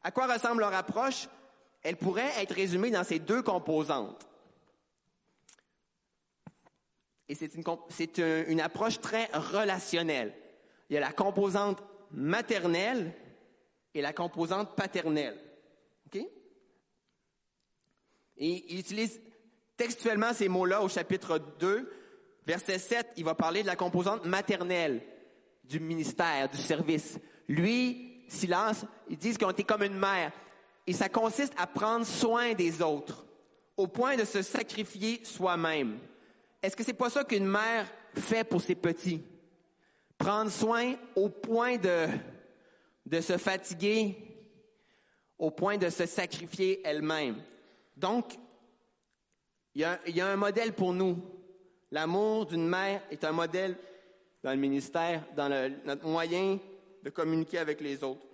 À 0.04 0.12
quoi 0.12 0.32
ressemble 0.32 0.60
leur 0.60 0.76
approche? 0.76 1.28
Elle 1.84 1.98
pourrait 1.98 2.32
être 2.38 2.54
résumée 2.54 2.92
dans 2.92 3.04
ces 3.04 3.20
deux 3.20 3.42
composantes. 3.42 4.28
Et 7.28 7.36
c'est 7.36 7.56
une, 7.56 8.60
approche 8.60 9.00
très 9.00 9.28
relationnelle. 9.28 10.34
Il 10.90 10.96
y 10.96 10.98
a 10.98 11.00
la 11.00 11.14
composante 11.14 11.82
maternelle 12.12 13.14
et 13.94 14.02
la 14.02 14.12
composante 14.12 14.76
paternelle. 14.76 15.40
OK? 16.08 16.22
Et 18.38 18.74
il 18.74 18.80
utilise 18.80 19.22
textuellement 19.78 20.34
ces 20.34 20.50
mots-là 20.50 20.82
au 20.82 20.90
chapitre 20.90 21.40
2, 21.60 21.90
verset 22.46 22.80
7, 22.80 23.14
il 23.16 23.24
va 23.24 23.34
parler 23.34 23.62
de 23.62 23.68
la 23.68 23.78
composante 23.78 24.26
maternelle 24.26 25.02
du 25.64 25.80
ministère, 25.80 26.50
du 26.50 26.58
service. 26.58 27.18
Lui, 27.48 28.26
Silence, 28.28 28.86
ils 29.10 29.18
disent 29.18 29.38
qu'on 29.38 29.52
était 29.52 29.64
comme 29.64 29.84
une 29.84 29.98
mère. 29.98 30.34
Et 30.92 30.94
ça 30.94 31.08
consiste 31.08 31.54
à 31.56 31.68
prendre 31.68 32.06
soin 32.06 32.54
des 32.54 32.82
autres, 32.82 33.26
au 33.78 33.88
point 33.88 34.18
de 34.18 34.26
se 34.26 34.42
sacrifier 34.42 35.24
soi-même. 35.24 35.98
Est-ce 36.62 36.76
que 36.76 36.84
c'est 36.84 36.92
pas 36.92 37.10
ça 37.10 37.24
qu'une 37.24 37.46
mère 37.46 37.88
fait 38.14 38.44
pour 38.44 38.60
ses 38.62 38.76
petits? 38.76 39.24
Prendre 40.18 40.52
soin 40.52 40.96
au 41.16 41.30
point 41.30 41.78
de, 41.78 42.08
de 43.06 43.22
se 43.22 43.38
fatiguer, 43.38 44.18
au 45.40 45.50
point 45.50 45.78
de 45.78 45.90
se 45.90 46.06
sacrifier 46.06 46.82
elle-même. 46.84 47.38
Donc, 47.96 48.34
il 49.74 49.84
y, 49.84 49.86
a, 50.20 50.28
un 50.28 50.36
modèle 50.36 50.74
pour 50.74 50.92
nous. 50.92 51.24
L'amour 51.90 52.48
d'une 52.48 52.68
mère 52.68 53.02
est 53.10 53.24
un 53.24 53.32
modèle 53.32 53.78
dans 54.44 54.52
le 54.52 54.58
ministère, 54.58 55.24
dans 55.38 55.48
notre 55.86 56.06
moyen 56.06 56.60
de 57.02 57.10
communiquer 57.10 57.60
avec 57.60 57.80
les 57.80 58.04
autres. 58.04 58.28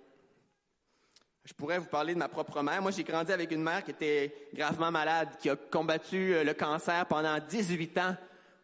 Je 1.48 1.54
pourrais 1.54 1.78
vous 1.78 1.86
parler 1.86 2.12
de 2.12 2.18
ma 2.18 2.28
propre 2.28 2.60
mère. 2.60 2.82
Moi, 2.82 2.90
j'ai 2.90 3.04
grandi 3.04 3.32
avec 3.32 3.50
une 3.52 3.62
mère 3.62 3.82
qui 3.82 3.92
était 3.92 4.34
gravement 4.52 4.90
malade, 4.90 5.30
qui 5.40 5.48
a 5.48 5.56
combattu 5.56 6.34
euh, 6.34 6.44
le 6.44 6.52
cancer 6.52 7.06
pendant 7.06 7.38
18 7.38 7.96
ans, 7.96 8.16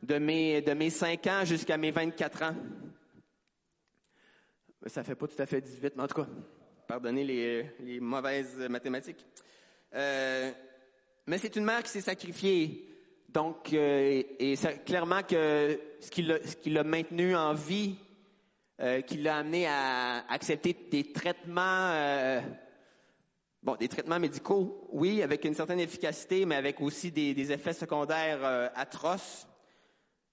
de 0.02 0.18
mes, 0.18 0.60
de 0.60 0.74
mes 0.74 0.90
5 0.90 1.26
ans 1.28 1.44
jusqu'à 1.46 1.78
mes 1.78 1.90
24 1.90 2.42
ans. 2.42 2.54
Ça 4.84 5.02
fait 5.02 5.14
pas 5.14 5.26
tout 5.26 5.40
à 5.40 5.46
fait 5.46 5.62
18, 5.62 5.94
mais 5.96 6.02
en 6.02 6.06
tout 6.06 6.14
cas, 6.16 6.28
pardonnez 6.86 7.24
les, 7.24 7.70
les 7.80 8.00
mauvaises 8.00 8.58
mathématiques. 8.68 9.24
Euh, 9.94 10.50
mais 11.26 11.38
c'est 11.38 11.56
une 11.56 11.64
mère 11.64 11.82
qui 11.82 11.90
s'est 11.90 12.02
sacrifiée. 12.02 12.86
Donc, 13.30 13.72
euh, 13.72 14.22
et 14.38 14.56
clairement 14.84 15.22
que 15.22 15.80
ce 16.00 16.10
qui 16.10 16.70
l'a, 16.70 16.84
maintenu 16.84 17.34
en 17.34 17.54
vie, 17.54 17.96
qui 19.06 19.16
l'a 19.18 19.38
amené 19.38 19.66
à 19.68 20.26
accepter 20.28 20.76
des 20.90 21.12
traitements, 21.12 22.42
bon, 23.64 23.76
des 23.76 23.88
traitements 23.88 24.20
médicaux, 24.20 24.86
oui, 24.92 25.22
avec 25.22 25.44
une 25.44 25.54
certaine 25.54 25.80
efficacité, 25.80 26.44
mais 26.44 26.54
avec 26.54 26.80
aussi 26.80 27.10
des, 27.10 27.50
effets 27.50 27.72
secondaires 27.72 28.44
euh, 28.44 28.68
atroces. 28.74 29.48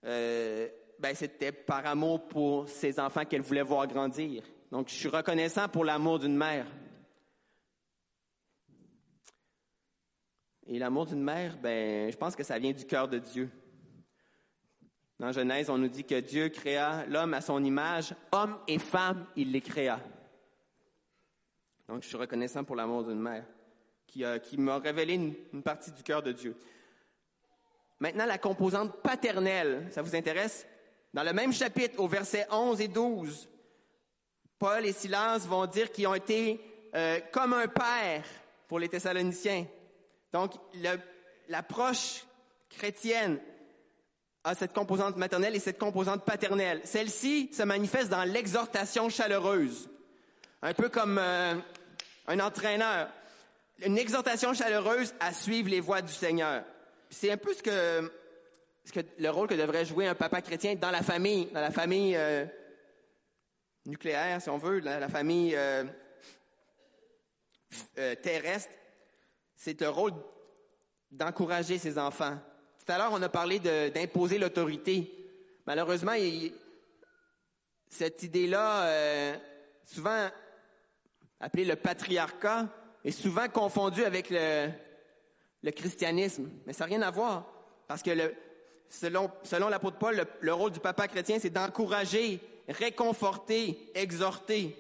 Euh, 0.06 0.68
ben, 1.00 1.16
c'était 1.16 1.52
par 1.52 1.86
amour 1.88 2.28
pour 2.28 2.70
ses 2.70 3.00
enfants 3.00 3.26
qu'elle 3.26 3.42
voulait 3.42 3.64
voir 3.64 3.88
grandir. 3.88 4.44
Donc, 4.72 4.90
je 4.90 4.94
suis 4.94 5.10
reconnaissant 5.10 5.68
pour 5.68 5.86
l'amour 5.86 6.20
d'une 6.20 6.38
mère. 6.38 6.68
Et 10.68 10.78
l'amour 10.78 11.08
d'une 11.08 11.24
mère, 11.24 11.58
ben, 11.58 12.12
je 12.12 12.18
pense 12.18 12.36
que 12.36 12.44
ça 12.44 12.60
vient 12.60 12.72
du 12.72 12.86
cœur 12.86 13.08
de 13.08 13.18
Dieu. 13.18 13.50
Dans 15.20 15.32
Genèse, 15.32 15.70
on 15.70 15.78
nous 15.78 15.88
dit 15.88 16.04
que 16.04 16.20
Dieu 16.20 16.50
créa 16.50 17.06
l'homme 17.08 17.34
à 17.34 17.42
son 17.42 17.64
image, 17.64 18.14
homme 18.32 18.58
et 18.68 18.80
femme, 18.80 19.26
il 19.36 19.52
les 19.52 19.62
créa. 19.62 20.00
Donc, 21.92 22.04
je 22.04 22.08
suis 22.08 22.16
reconnaissant 22.16 22.64
pour 22.64 22.78
l'amour 22.78 23.04
d'une 23.04 23.20
mère 23.20 23.44
qui, 24.08 24.24
qui 24.44 24.58
m'a 24.58 24.78
révélé 24.78 25.16
une, 25.52 25.62
partie 25.62 25.92
du 25.92 26.04
cœur 26.04 26.24
de 26.24 26.32
Dieu. 26.32 26.56
Maintenant, 28.00 28.26
la 28.26 28.38
composante 28.38 29.02
paternelle, 29.02 29.90
ça 29.92 30.02
vous 30.02 30.16
intéresse? 30.16 30.66
Dans 31.14 31.24
le 31.24 31.34
même 31.34 31.52
chapitre, 31.52 32.00
au 32.00 32.08
verset 32.08 32.48
11 32.50 32.80
et 32.80 32.88
12, 32.88 33.50
Paul 34.58 34.86
et 34.86 34.94
Silas 34.94 35.40
vont 35.40 35.66
dire 35.66 35.92
qu'ils 35.92 36.08
ont 36.08 36.14
été 36.14 36.62
euh, 36.96 37.20
comme 37.34 37.52
un 37.52 37.68
père 37.68 38.24
pour 38.70 38.80
les 38.80 38.88
Thessaloniciens. 38.88 39.66
Donc, 40.32 40.54
l'approche 41.50 42.26
chrétienne 42.70 43.38
a 44.46 44.56
cette 44.56 44.72
composante 44.72 45.18
maternelle 45.18 45.58
et 45.58 45.60
cette 45.60 45.78
composante 45.78 46.24
paternelle. 46.24 46.80
Celle-ci 46.86 47.50
se 47.52 47.64
manifeste 47.64 48.10
dans 48.10 48.24
l'exhortation 48.24 49.10
chaleureuse, 49.10 49.90
un 50.62 50.74
peu 50.74 50.88
comme 50.88 51.18
euh, 51.18 51.56
un 52.28 52.40
entraîneur. 52.40 53.10
Une 53.84 53.98
exhortation 53.98 54.54
chaleureuse 54.54 55.14
à 55.20 55.34
suivre 55.34 55.70
les 55.70 55.80
voies 55.80 56.02
du 56.02 56.14
Seigneur. 56.14 56.64
C'est 57.10 57.32
un 57.32 57.38
peu 57.38 57.54
ce 57.54 57.64
que, 57.64 58.12
ce 58.86 58.92
que 58.92 59.00
le 59.18 59.30
rôle 59.30 59.48
que 59.48 59.56
devrait 59.56 59.86
jouer 59.86 60.08
un 60.08 60.16
papa 60.16 60.42
chrétien 60.42 60.76
dans 60.76 60.92
la 60.92 61.02
famille, 61.02 61.48
dans 61.48 61.62
la 61.62 61.72
famille 61.72 62.16
euh, 62.16 62.46
nucléaire, 63.86 64.42
si 64.42 64.50
on 64.50 64.58
veut, 64.58 64.80
la, 64.80 65.00
la 65.00 65.10
famille 65.10 65.56
euh, 65.56 65.84
euh, 67.98 68.16
terrestre. 68.16 68.72
C'est 69.56 69.80
le 69.82 69.90
rôle 69.90 70.14
d'encourager 71.12 71.78
ses 71.78 71.98
enfants. 71.98 72.38
Tout 72.86 72.92
à 72.92 72.98
l'heure, 72.98 73.12
on 73.12 73.22
a 73.22 73.30
parlé 73.30 73.60
d'imposer 73.60 74.38
l'autorité. 74.38 75.12
Malheureusement, 75.68 76.14
cette 77.90 78.24
idée-là, 78.24 79.38
souvent 79.86 80.30
appelée 81.42 81.66
le 81.66 81.76
patriarcat, 81.76 82.68
est 83.04 83.12
souvent 83.12 83.50
confondue 83.50 84.04
avec 84.04 84.30
le, 84.30 84.70
christianisme. 85.72 86.50
Mais 86.66 86.74
ça 86.74 86.86
n'a 86.86 86.90
rien 86.96 87.02
à 87.02 87.12
voir. 87.12 87.46
Parce 87.88 88.02
que 88.02 88.12
le, 88.12 88.34
selon, 88.90 89.30
l'apôtre 89.70 89.98
Paul, 89.98 90.16
le, 90.16 90.26
le 90.40 90.54
rôle 90.54 90.72
du 90.72 90.80
papa 90.80 91.08
chrétien, 91.08 91.40
c'est 91.40 91.50
d'encourager, 91.50 92.40
réconforter, 92.70 93.92
exhorter. 93.96 94.76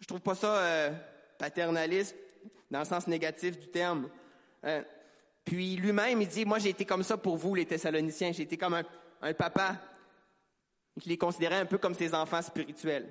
Je 0.00 0.06
trouve 0.06 0.20
pas 0.20 0.34
ça 0.34 0.56
euh, 0.56 0.90
paternaliste 1.38 2.16
dans 2.70 2.80
le 2.80 2.84
sens 2.84 3.06
négatif 3.06 3.58
du 3.58 3.68
terme. 3.68 4.08
Euh, 4.64 4.82
puis 5.44 5.76
lui-même, 5.76 6.20
il 6.20 6.28
dit, 6.28 6.44
moi 6.44 6.58
j'ai 6.58 6.70
été 6.70 6.84
comme 6.84 7.02
ça 7.02 7.16
pour 7.16 7.36
vous, 7.36 7.54
les 7.54 7.66
Thessaloniciens. 7.66 8.32
J'ai 8.32 8.42
été 8.42 8.56
comme 8.56 8.82
un, 9.22 9.34
papa. 9.34 9.76
Je 10.96 11.08
les 11.08 11.18
considérais 11.18 11.56
un 11.56 11.66
peu 11.66 11.78
comme 11.78 11.94
ses 11.94 12.14
enfants 12.14 12.42
spirituels. 12.42 13.06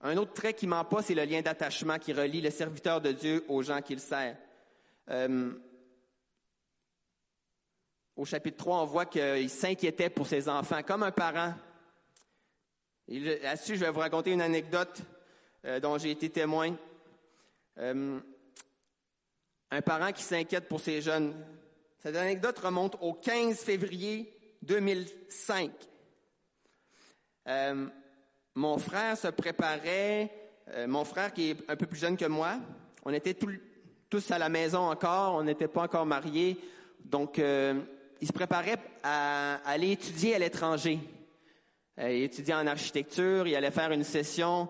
Un 0.00 0.16
autre 0.16 0.32
trait 0.32 0.54
qui 0.54 0.66
ment 0.66 0.84
pas, 0.84 1.02
c'est 1.02 1.14
le 1.14 1.24
lien 1.24 1.42
d'attachement 1.42 1.98
qui 1.98 2.12
relie 2.12 2.40
le 2.40 2.50
serviteur 2.50 3.00
de 3.00 3.10
Dieu 3.10 3.44
aux 3.48 3.62
gens 3.62 3.82
qu'il 3.82 3.98
sert. 3.98 4.36
Euh, 5.10 5.52
au 8.14 8.24
chapitre 8.24 8.58
3, 8.58 8.82
on 8.82 8.84
voit 8.84 9.06
qu'il 9.06 9.50
s'inquiétait 9.50 10.10
pour 10.10 10.26
ses 10.26 10.48
enfants, 10.48 10.82
comme 10.82 11.02
un 11.02 11.10
parent. 11.10 11.54
Là-dessus, 13.08 13.76
je 13.76 13.84
vais 13.84 13.90
vous 13.90 14.00
raconter 14.00 14.30
une 14.30 14.42
anecdote 14.42 15.00
euh, 15.64 15.80
dont 15.80 15.98
j'ai 15.98 16.12
été 16.12 16.30
témoin. 16.30 16.76
Euh, 17.78 18.20
un 19.70 19.82
parent 19.82 20.12
qui 20.12 20.22
s'inquiète 20.22 20.68
pour 20.68 20.80
ses 20.80 21.00
jeunes. 21.00 21.34
Cette 21.98 22.16
anecdote 22.16 22.58
remonte 22.58 22.96
au 23.00 23.14
15 23.14 23.58
février 23.58 24.32
2005. 24.62 25.72
Mon 28.58 28.76
frère 28.76 29.16
se 29.16 29.28
préparait, 29.28 30.32
euh, 30.70 30.88
mon 30.88 31.04
frère 31.04 31.32
qui 31.32 31.50
est 31.50 31.56
un 31.68 31.76
peu 31.76 31.86
plus 31.86 32.00
jeune 32.00 32.16
que 32.16 32.24
moi, 32.24 32.58
on 33.04 33.12
était 33.12 33.36
tous 34.10 34.30
à 34.32 34.38
la 34.38 34.48
maison 34.48 34.80
encore, 34.80 35.36
on 35.36 35.44
n'était 35.44 35.68
pas 35.68 35.82
encore 35.82 36.04
mariés, 36.06 36.58
donc 37.04 37.38
euh, 37.38 37.74
il 38.20 38.26
se 38.26 38.32
préparait 38.32 38.78
à, 39.04 39.60
aller 39.64 39.92
étudier 39.92 40.34
à 40.34 40.40
l'étranger. 40.40 40.98
Euh, 42.00 42.12
il 42.12 42.24
étudiait 42.24 42.56
en 42.56 42.66
architecture, 42.66 43.46
il 43.46 43.54
allait 43.54 43.70
faire 43.70 43.92
une 43.92 44.02
session 44.02 44.68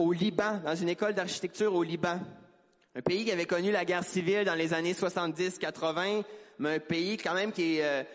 au 0.00 0.12
Liban, 0.12 0.58
dans 0.64 0.74
une 0.74 0.88
école 0.88 1.14
d'architecture 1.14 1.72
au 1.72 1.84
Liban. 1.84 2.18
Un 2.96 3.02
pays 3.02 3.24
qui 3.24 3.30
avait 3.30 3.46
connu 3.46 3.70
la 3.70 3.84
guerre 3.84 4.02
civile 4.02 4.44
dans 4.44 4.56
les 4.56 4.74
années 4.74 4.94
70-80, 4.94 6.24
mais 6.58 6.74
un 6.74 6.78
pays 6.80 7.18
quand 7.18 7.34
même 7.34 7.52
qui, 7.52 7.78
est, 7.78 8.06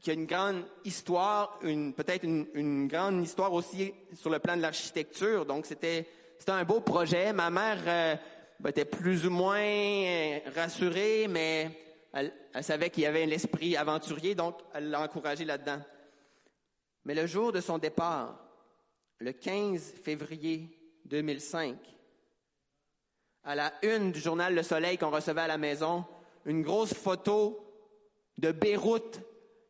qui- 0.00 0.10
a 0.10 0.14
une 0.14 0.26
grande 0.26 0.64
histoire, 0.84 1.58
une, 1.62 1.92
peut-être 1.92 2.24
une, 2.24 2.88
grande 2.88 3.22
histoire 3.22 3.52
aussi 3.52 3.92
sur 4.14 4.30
le 4.30 4.38
plan 4.38 4.56
de 4.56 4.62
l'architecture. 4.62 5.46
Donc 5.46 5.66
c'était 5.66 6.06
c'était 6.38 6.52
un 6.52 6.64
beau 6.64 6.80
projet. 6.80 7.32
Ma 7.32 7.50
mère 7.50 7.78
euh, 7.86 8.16
ben, 8.58 8.70
était 8.70 8.84
plus 8.84 9.26
ou 9.26 9.30
moins 9.30 9.60
euh, 9.60 10.38
rassurée, 10.54 11.28
mais 11.28 11.70
elle, 12.12 12.32
savait 12.62 12.90
qu'il 12.90 13.04
y 13.04 13.06
avait 13.06 13.26
l'esprit 13.26 13.76
aventurier, 13.76 14.34
donc 14.34 14.58
elle 14.74 14.90
l'a 14.90 15.02
encouragé 15.02 15.44
là-dedans. 15.44 15.80
Mais 17.04 17.14
le 17.14 17.26
jour 17.26 17.52
de 17.52 17.60
son 17.60 17.78
départ, 17.78 18.38
le 19.18 19.32
15 19.32 19.94
février 20.02 20.78
2005, 21.06 21.76
à 23.44 23.54
la 23.54 23.72
une 23.82 24.12
du 24.12 24.20
journal 24.20 24.54
Le 24.54 24.62
Soleil 24.62 24.98
qu'on 24.98 25.10
recevait 25.10 25.42
à 25.42 25.48
la 25.48 25.58
maison, 25.58 26.04
une 26.44 26.62
grosse 26.62 26.94
photo 26.94 27.64
de 28.38 28.52
Beyrouth 28.52 29.20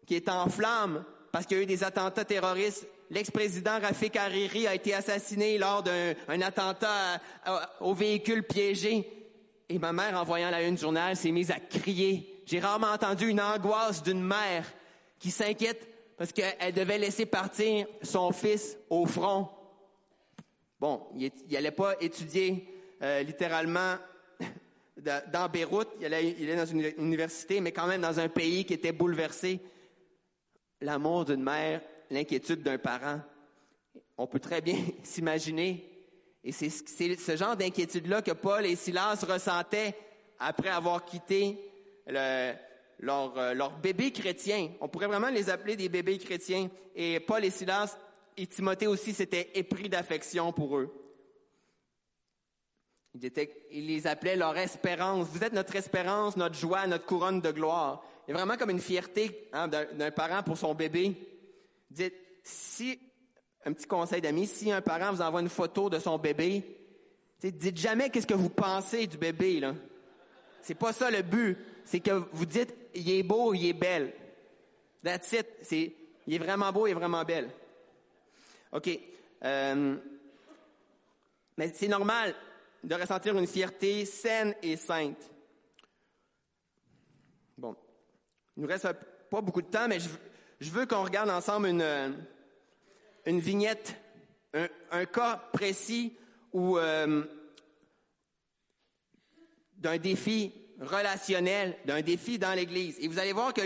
qui 0.06 0.14
est 0.14 0.28
en 0.28 0.48
flammes 0.48 1.04
parce 1.30 1.46
qu'il 1.46 1.56
y 1.56 1.60
a 1.60 1.62
eu 1.62 1.66
des 1.66 1.84
attentats 1.84 2.24
terroristes. 2.24 2.86
L'ex-président 3.10 3.78
Rafik 3.80 4.16
Hariri 4.16 4.66
a 4.66 4.74
été 4.74 4.94
assassiné 4.94 5.58
lors 5.58 5.82
d'un 5.82 6.14
un 6.28 6.40
attentat 6.40 7.20
au 7.80 7.94
véhicule 7.94 8.42
piégé. 8.42 9.06
Et 9.68 9.78
ma 9.78 9.92
mère, 9.92 10.18
en 10.18 10.24
voyant 10.24 10.50
la 10.50 10.62
une 10.62 10.78
journal, 10.78 11.16
s'est 11.16 11.30
mise 11.30 11.50
à 11.50 11.58
crier. 11.58 12.42
J'ai 12.46 12.60
rarement 12.60 12.88
entendu 12.88 13.28
une 13.28 13.40
angoisse 13.40 14.02
d'une 14.02 14.22
mère 14.22 14.66
qui 15.18 15.30
s'inquiète 15.30 15.88
parce 16.16 16.32
qu'elle 16.32 16.72
devait 16.74 16.98
laisser 16.98 17.26
partir 17.26 17.86
son 18.02 18.32
fils 18.32 18.76
au 18.90 19.06
front. 19.06 19.48
Bon, 20.80 21.02
il 21.16 21.30
n'allait 21.50 21.70
pas 21.70 21.94
étudier 22.00 22.68
euh, 23.02 23.22
littéralement 23.22 23.96
dans 24.96 25.48
Beyrouth, 25.48 25.88
il 26.00 26.06
allait, 26.06 26.36
il 26.38 26.50
allait 26.50 26.56
dans 26.56 26.66
une 26.66 26.92
université, 26.98 27.60
mais 27.60 27.72
quand 27.72 27.86
même 27.86 28.00
dans 28.00 28.20
un 28.20 28.28
pays 28.28 28.64
qui 28.64 28.74
était 28.74 28.92
bouleversé. 28.92 29.60
L'amour 30.82 31.24
d'une 31.24 31.42
mère, 31.42 31.80
l'inquiétude 32.10 32.62
d'un 32.62 32.76
parent, 32.78 33.20
on 34.18 34.26
peut 34.26 34.40
très 34.40 34.60
bien 34.60 34.76
s'imaginer. 35.02 35.88
Et 36.44 36.52
c'est 36.52 36.68
ce- 36.70 37.36
genre 37.36 37.56
d'inquiétude-là 37.56 38.20
que 38.22 38.32
Paul 38.32 38.66
et 38.66 38.76
Silas 38.76 39.24
ressentaient 39.26 39.94
après 40.38 40.68
avoir 40.70 41.04
quitté 41.04 41.58
le- 42.06 42.52
leur, 42.98 43.38
euh, 43.38 43.54
leur 43.54 43.78
bébé 43.78 44.10
chrétien. 44.12 44.70
On 44.80 44.88
pourrait 44.88 45.06
vraiment 45.06 45.28
les 45.30 45.48
appeler 45.50 45.76
des 45.76 45.88
bébés 45.88 46.18
chrétiens. 46.18 46.68
Et 46.96 47.20
Paul 47.20 47.44
et 47.44 47.50
Silas 47.50 47.96
et 48.36 48.46
Timothée 48.46 48.86
aussi 48.88 49.12
s'étaient 49.12 49.50
épris 49.54 49.88
d'affection 49.88 50.52
pour 50.52 50.76
eux. 50.78 50.92
Ils 53.14 53.86
les 53.86 54.06
appelaient 54.06 54.36
leur 54.36 54.56
espérance. 54.56 55.28
Vous 55.28 55.44
êtes 55.44 55.52
notre 55.52 55.76
espérance, 55.76 56.36
notre 56.36 56.54
joie, 56.56 56.86
notre 56.86 57.04
couronne 57.06 57.40
de 57.40 57.50
gloire. 57.52 58.02
Il 58.26 58.30
y 58.30 58.34
a 58.34 58.36
vraiment 58.36 58.56
comme 58.56 58.70
une 58.70 58.80
fierté 58.80 59.48
hein, 59.52 59.68
d'un 59.68 60.10
parent 60.10 60.42
pour 60.42 60.56
son 60.56 60.74
bébé. 60.74 61.14
Dites, 61.90 62.14
si, 62.42 62.98
un 63.64 63.72
petit 63.72 63.86
conseil 63.86 64.20
d'amis, 64.20 64.46
si 64.46 64.70
un 64.70 64.80
parent 64.80 65.12
vous 65.12 65.22
envoie 65.22 65.40
une 65.40 65.48
photo 65.48 65.90
de 65.90 65.98
son 65.98 66.18
bébé, 66.18 66.62
dites 67.40 67.76
jamais 67.76 68.10
qu'est-ce 68.10 68.26
que 68.26 68.34
vous 68.34 68.50
pensez 68.50 69.06
du 69.06 69.18
bébé, 69.18 69.60
là. 69.60 69.74
C'est 70.62 70.76
pas 70.76 70.92
ça 70.92 71.10
le 71.10 71.22
but. 71.22 71.58
C'est 71.84 72.00
que 72.00 72.22
vous 72.32 72.46
dites, 72.46 72.72
il 72.94 73.10
est 73.10 73.22
beau, 73.24 73.52
il 73.52 73.66
est 73.66 73.72
belle. 73.72 74.12
That's 75.02 75.32
it. 75.32 75.46
C'est, 75.62 75.92
il 76.26 76.34
est 76.34 76.38
vraiment 76.38 76.72
beau, 76.72 76.86
il 76.86 76.92
est 76.92 76.94
vraiment 76.94 77.24
belle. 77.24 77.50
OK. 78.70 78.88
Euh, 79.44 79.96
mais 81.56 81.72
c'est 81.74 81.88
normal 81.88 82.34
de 82.84 82.94
ressentir 82.94 83.36
une 83.36 83.46
fierté 83.46 84.04
saine 84.04 84.54
et 84.62 84.76
sainte. 84.76 85.30
Bon. 87.58 87.76
Il 88.56 88.62
nous 88.62 88.68
reste 88.68 88.88
pas 89.30 89.40
beaucoup 89.40 89.62
de 89.62 89.66
temps, 89.68 89.88
mais 89.88 89.98
je, 90.60 90.70
veux- 90.70 90.86
qu'on 90.86 91.04
regarde 91.04 91.30
ensemble 91.30 91.68
une, 91.68 91.82
euh, 91.82 92.10
une 93.26 93.40
vignette, 93.40 93.96
un, 94.90 95.04
cas 95.06 95.36
précis 95.52 96.14
où 96.52 96.76
euh, 96.76 97.24
d'un 99.78 99.96
défi 99.96 100.52
relationnel, 100.80 101.76
d'un 101.86 102.02
défi 102.02 102.38
dans 102.38 102.52
l'Église. 102.52 102.98
Et 103.00 103.08
vous 103.08 103.18
allez 103.18 103.32
voir 103.32 103.54
que 103.54 103.62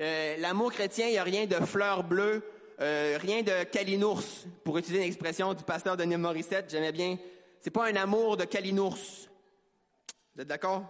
euh, 0.00 0.36
l'amour 0.38 0.72
chrétien, 0.72 1.06
il 1.06 1.12
n'y 1.12 1.18
a 1.18 1.22
rien 1.22 1.46
de 1.46 1.54
fleur 1.64 2.02
bleue, 2.02 2.42
rien 2.78 3.42
de 3.42 3.62
calinours, 3.64 4.24
pour 4.64 4.76
utiliser 4.78 5.02
une 5.02 5.08
expression 5.08 5.54
du 5.54 5.62
pasteur 5.62 5.96
Denis 5.96 6.16
Morissette, 6.16 6.68
j'aimais 6.70 6.90
bien. 6.90 7.16
C'est 7.60 7.70
pas 7.70 7.86
un 7.86 7.94
amour 7.96 8.36
de 8.36 8.44
calinours. 8.44 8.98
Vous 10.34 10.42
êtes 10.42 10.48
d'accord? 10.48 10.82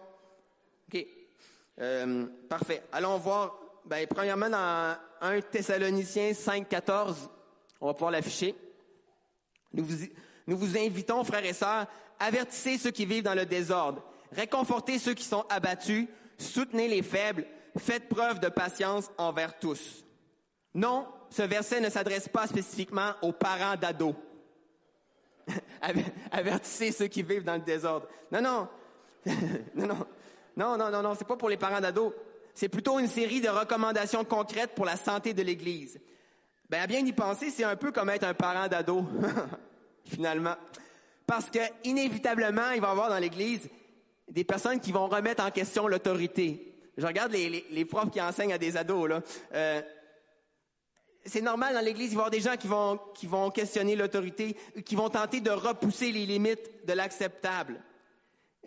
OK. 0.89 1.07
Euh, 1.81 2.27
parfait. 2.49 2.83
Allons 2.93 3.19
voir, 3.19 3.59
ben, 3.85 4.07
premièrement, 4.07 4.49
dans 4.49 4.97
1 5.21 5.41
Thessaloniciens 5.41 6.33
5, 6.35 6.69
14, 6.69 7.29
on 7.81 7.87
va 7.89 7.93
pouvoir 7.95 8.11
l'afficher. 8.13 8.55
Nous 9.73 9.85
vous, 9.85 9.97
nous 10.47 10.57
vous 10.57 10.79
invitons, 10.79 11.25
frères 11.25 11.45
et 11.45 11.53
sœurs, 11.53 11.87
avertissez 12.21 12.79
ceux 12.79 12.91
qui 12.93 13.07
vivent 13.07 13.25
dans 13.25 13.35
le 13.35 13.45
désordre, 13.47 14.03
réconfortez 14.31 14.99
ceux 14.99 15.15
qui 15.15 15.25
sont 15.25 15.45
abattus, 15.51 16.07
soutenez 16.39 16.87
les 16.87 17.03
faibles, 17.03 17.45
faites 17.77 18.09
preuve 18.09 18.39
de 18.39 18.49
patience 18.49 19.11
envers 19.19 19.59
tous. 19.59 20.05
Non, 20.75 21.09
ce 21.31 21.43
verset 21.43 21.81
ne 21.81 21.91
s'adresse 21.91 22.29
pas 22.29 22.47
spécifiquement 22.47 23.13
aux 23.23 23.33
parents 23.33 23.75
d'ados. 23.77 24.15
Aver- 25.83 26.05
Avertissez 26.31 26.93
ceux 26.93 27.07
qui 27.09 27.23
vivent 27.25 27.45
dans 27.45 27.55
le 27.55 27.61
désordre. 27.61 28.07
Non, 28.31 28.41
non. 28.41 28.69
non, 29.75 29.87
non. 29.89 30.07
Non, 30.57 30.77
non, 30.77 30.91
non, 30.91 31.03
non, 31.03 31.15
c'est 31.17 31.27
pas 31.27 31.37
pour 31.37 31.49
les 31.49 31.57
parents 31.57 31.81
d'ados. 31.81 32.13
C'est 32.55 32.69
plutôt 32.69 33.01
une 33.01 33.09
série 33.09 33.41
de 33.41 33.49
recommandations 33.49 34.25
concrètes 34.25 34.75
pour 34.75 34.85
la 34.85 34.97
santé 34.97 35.35
de 35.35 35.43
l'Église. 35.43 35.99
Ben, 36.71 36.81
à 36.83 36.87
bien 36.87 37.01
y 37.01 37.13
penser, 37.13 37.51
c'est 37.51 37.65
un 37.65 37.77
peu 37.77 37.91
comme 37.91 38.11
être 38.11 38.25
un 38.25 38.35
parent 38.35 38.69
d'ado, 38.69 39.05
finalement. 40.05 40.55
Parce 41.27 41.51
que, 41.51 41.59
inévitablement, 41.83 42.71
il 42.75 42.81
va 42.81 42.89
y 42.89 42.91
avoir 42.91 43.09
dans 43.09 43.19
l'Église 43.19 43.69
des 44.29 44.45
personnes 44.45 44.81
qui 44.81 44.93
vont 44.93 45.07
remettre 45.07 45.45
en 45.45 45.51
question 45.51 45.89
l'autorité. 45.89 46.75
Je 46.97 47.07
regarde 47.07 47.33
les, 47.33 47.85
profs 47.85 48.11
qui 48.11 48.21
enseignent 48.21 48.53
à 48.53 48.59
des 48.59 48.77
ados. 48.77 49.11
Euh, 49.53 49.83
c'est 51.27 51.41
normal 51.41 51.75
dans 51.75 51.81
l'Église, 51.81 52.13
il 52.13 52.17
va 52.17 52.23
y 52.23 52.27
avoir 52.27 52.31
des 52.31 52.41
gens 52.41 52.57
qui 52.57 52.69
vont, 52.69 53.01
qui 53.15 53.27
vont 53.27 53.51
questionner 53.51 53.97
l'autorité, 53.97 54.57
qui 54.85 54.95
vont 54.95 55.09
tenter 55.09 55.41
de 55.41 55.51
repousser 55.51 56.13
les 56.13 56.25
limites 56.25 56.87
de 56.87 56.93
l'acceptable 56.93 57.81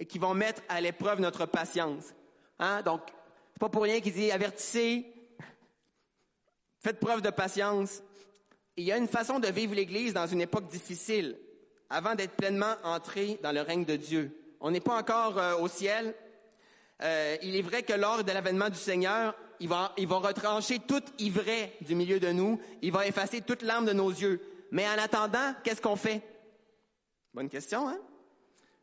qui 0.05 0.19
vont 0.19 0.33
mettre 0.33 0.61
à 0.69 0.81
l'épreuve 0.81 1.19
notre 1.19 1.45
patience. 1.45 2.13
Hein? 2.59 2.81
Donc, 2.83 3.01
c'est 3.53 3.59
pas 3.59 3.69
pour 3.69 3.83
rien 3.83 3.99
qu'il 3.99 4.13
dit 4.13 4.31
avertissez, 4.31 5.05
faites 6.79 6.99
preuve 6.99 7.21
de 7.21 7.29
patience. 7.29 8.03
Il 8.75 8.83
y 8.83 8.91
a 8.91 8.97
une 8.97 9.07
façon 9.07 9.39
de 9.39 9.47
vivre 9.47 9.73
l'Église 9.73 10.13
dans 10.13 10.27
une 10.27 10.41
époque 10.41 10.67
difficile, 10.67 11.37
avant 11.89 12.15
d'être 12.15 12.35
pleinement 12.35 12.75
entré 12.83 13.39
dans 13.41 13.51
le 13.51 13.61
règne 13.61 13.85
de 13.85 13.95
Dieu. 13.95 14.37
On 14.59 14.71
n'est 14.71 14.79
pas 14.79 14.97
encore 14.97 15.37
euh, 15.37 15.55
au 15.57 15.67
ciel. 15.67 16.13
Euh, 17.01 17.37
il 17.41 17.55
est 17.55 17.61
vrai 17.61 17.83
que 17.83 17.93
lors 17.93 18.23
de 18.23 18.31
l'avènement 18.31 18.69
du 18.69 18.77
Seigneur, 18.77 19.35
il 19.59 19.69
va, 19.69 19.93
il 19.97 20.07
va 20.07 20.17
retrancher 20.17 20.79
toute 20.79 21.05
ivraie 21.19 21.73
du 21.81 21.95
milieu 21.95 22.19
de 22.19 22.31
nous. 22.31 22.59
Il 22.81 22.91
va 22.91 23.07
effacer 23.07 23.41
toute 23.41 23.61
larme 23.61 23.85
de 23.85 23.93
nos 23.93 24.09
yeux. 24.09 24.41
Mais 24.71 24.87
en 24.87 24.97
attendant, 24.97 25.53
qu'est-ce 25.63 25.81
qu'on 25.81 25.95
fait? 25.95 26.21
Bonne 27.33 27.49
question, 27.49 27.87
hein? 27.87 27.99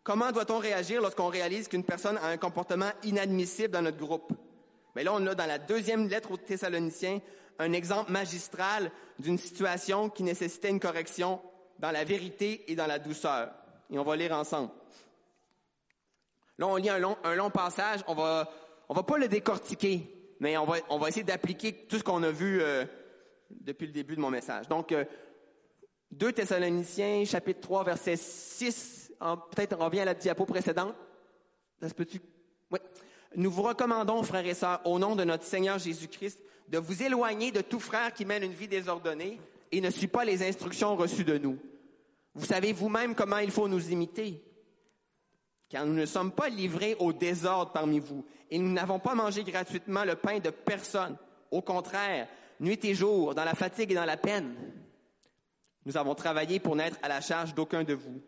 Comment 0.04 0.32
doit-on 0.32 0.58
réagir 0.58 1.00
lorsqu'on 1.00 1.28
réalise 1.28 1.66
qu'une 1.66 1.82
personne 1.82 2.18
a 2.18 2.26
un 2.26 2.36
comportement 2.36 2.90
inadmissible 3.04 3.70
dans 3.70 3.80
notre 3.80 3.96
groupe? 3.96 4.34
Mais 4.94 5.02
là, 5.02 5.12
on 5.14 5.26
a 5.26 5.34
dans 5.34 5.46
la 5.46 5.58
deuxième 5.58 6.08
lettre 6.08 6.30
aux 6.30 6.36
Thessaloniciens 6.36 7.22
un 7.58 7.72
exemple 7.72 8.12
magistral 8.12 8.90
d'une 9.18 9.38
situation 9.38 10.10
qui 10.10 10.22
nécessitait 10.22 10.68
une 10.68 10.78
correction 10.78 11.40
dans 11.78 11.90
la 11.90 12.04
vérité 12.04 12.70
et 12.70 12.76
dans 12.76 12.86
la 12.86 12.98
douceur. 12.98 13.50
Et 13.90 13.98
on 13.98 14.04
va 14.04 14.14
lire 14.14 14.32
ensemble. 14.32 14.70
Là, 16.58 16.66
on 16.66 16.76
lit 16.76 16.90
un 16.90 16.98
long, 16.98 17.50
passage. 17.50 18.00
On 18.06 18.14
va, 18.14 18.50
va 18.90 19.02
pas 19.02 19.16
le 19.16 19.28
décortiquer, 19.28 20.36
mais 20.38 20.58
on 20.58 20.66
va, 20.66 20.76
on 20.90 20.98
va 20.98 21.08
essayer 21.08 21.24
d'appliquer 21.24 21.72
tout 21.72 21.96
ce 21.96 22.04
qu'on 22.04 22.22
a 22.22 22.30
vu 22.30 22.60
euh, 22.60 22.84
depuis 23.50 23.86
le 23.86 23.92
début 23.92 24.16
de 24.16 24.20
mon 24.20 24.30
message. 24.30 24.68
Donc, 24.68 24.92
euh, 24.92 25.06
2 26.10 26.32
Thessaloniciens, 26.32 27.24
chapitre 27.24 27.60
3, 27.60 27.84
verset 27.84 28.16
6. 28.16 29.03
Peut-être 29.50 29.76
on 29.78 29.84
revient 29.84 30.00
à 30.00 30.04
la 30.06 30.14
diapo 30.14 30.44
précédente. 30.44 30.94
Nous 33.36 33.50
vous 33.50 33.62
recommandons, 33.62 34.22
frères 34.22 34.46
et 34.46 34.54
sœurs, 34.54 34.80
au 34.84 34.98
nom 34.98 35.16
de 35.16 35.24
notre 35.24 35.44
Seigneur 35.44 35.78
Jésus-Christ, 35.78 36.40
de 36.68 36.78
vous 36.78 37.02
éloigner 37.02 37.50
de 37.50 37.60
tout 37.60 37.80
frère 37.80 38.12
qui 38.12 38.24
mène 38.24 38.42
une 38.42 38.52
vie 38.52 38.68
désordonnée 38.68 39.40
et 39.72 39.80
ne 39.80 39.90
suit 39.90 40.06
pas 40.06 40.24
les 40.24 40.46
instructions 40.46 40.94
reçues 40.96 41.24
de 41.24 41.38
nous. 41.38 41.58
Vous 42.34 42.46
savez 42.46 42.72
vous-même 42.72 43.14
comment 43.14 43.38
il 43.38 43.50
faut 43.50 43.68
nous 43.68 43.90
imiter 43.90 44.42
car 45.74 45.86
nous 45.86 45.94
ne 45.94 46.06
sommes 46.06 46.30
pas 46.30 46.48
livrés 46.48 46.94
au 47.00 47.12
désordre 47.12 47.72
parmi 47.72 47.98
vous, 47.98 48.24
et 48.48 48.58
nous 48.58 48.70
n'avons 48.70 49.00
pas 49.00 49.16
mangé 49.16 49.42
gratuitement 49.42 50.04
le 50.04 50.14
pain 50.14 50.38
de 50.38 50.50
personne. 50.50 51.16
Au 51.50 51.62
contraire, 51.62 52.28
nuit 52.60 52.78
et 52.84 52.94
jour, 52.94 53.34
dans 53.34 53.44
la 53.44 53.54
fatigue 53.54 53.90
et 53.90 53.96
dans 53.96 54.04
la 54.04 54.16
peine, 54.16 54.54
nous 55.84 55.96
avons 55.96 56.14
travaillé 56.14 56.60
pour 56.60 56.76
n'être 56.76 56.98
à 57.02 57.08
la 57.08 57.20
charge 57.20 57.54
d'aucun 57.54 57.82
de 57.82 57.94
vous. 57.94 58.22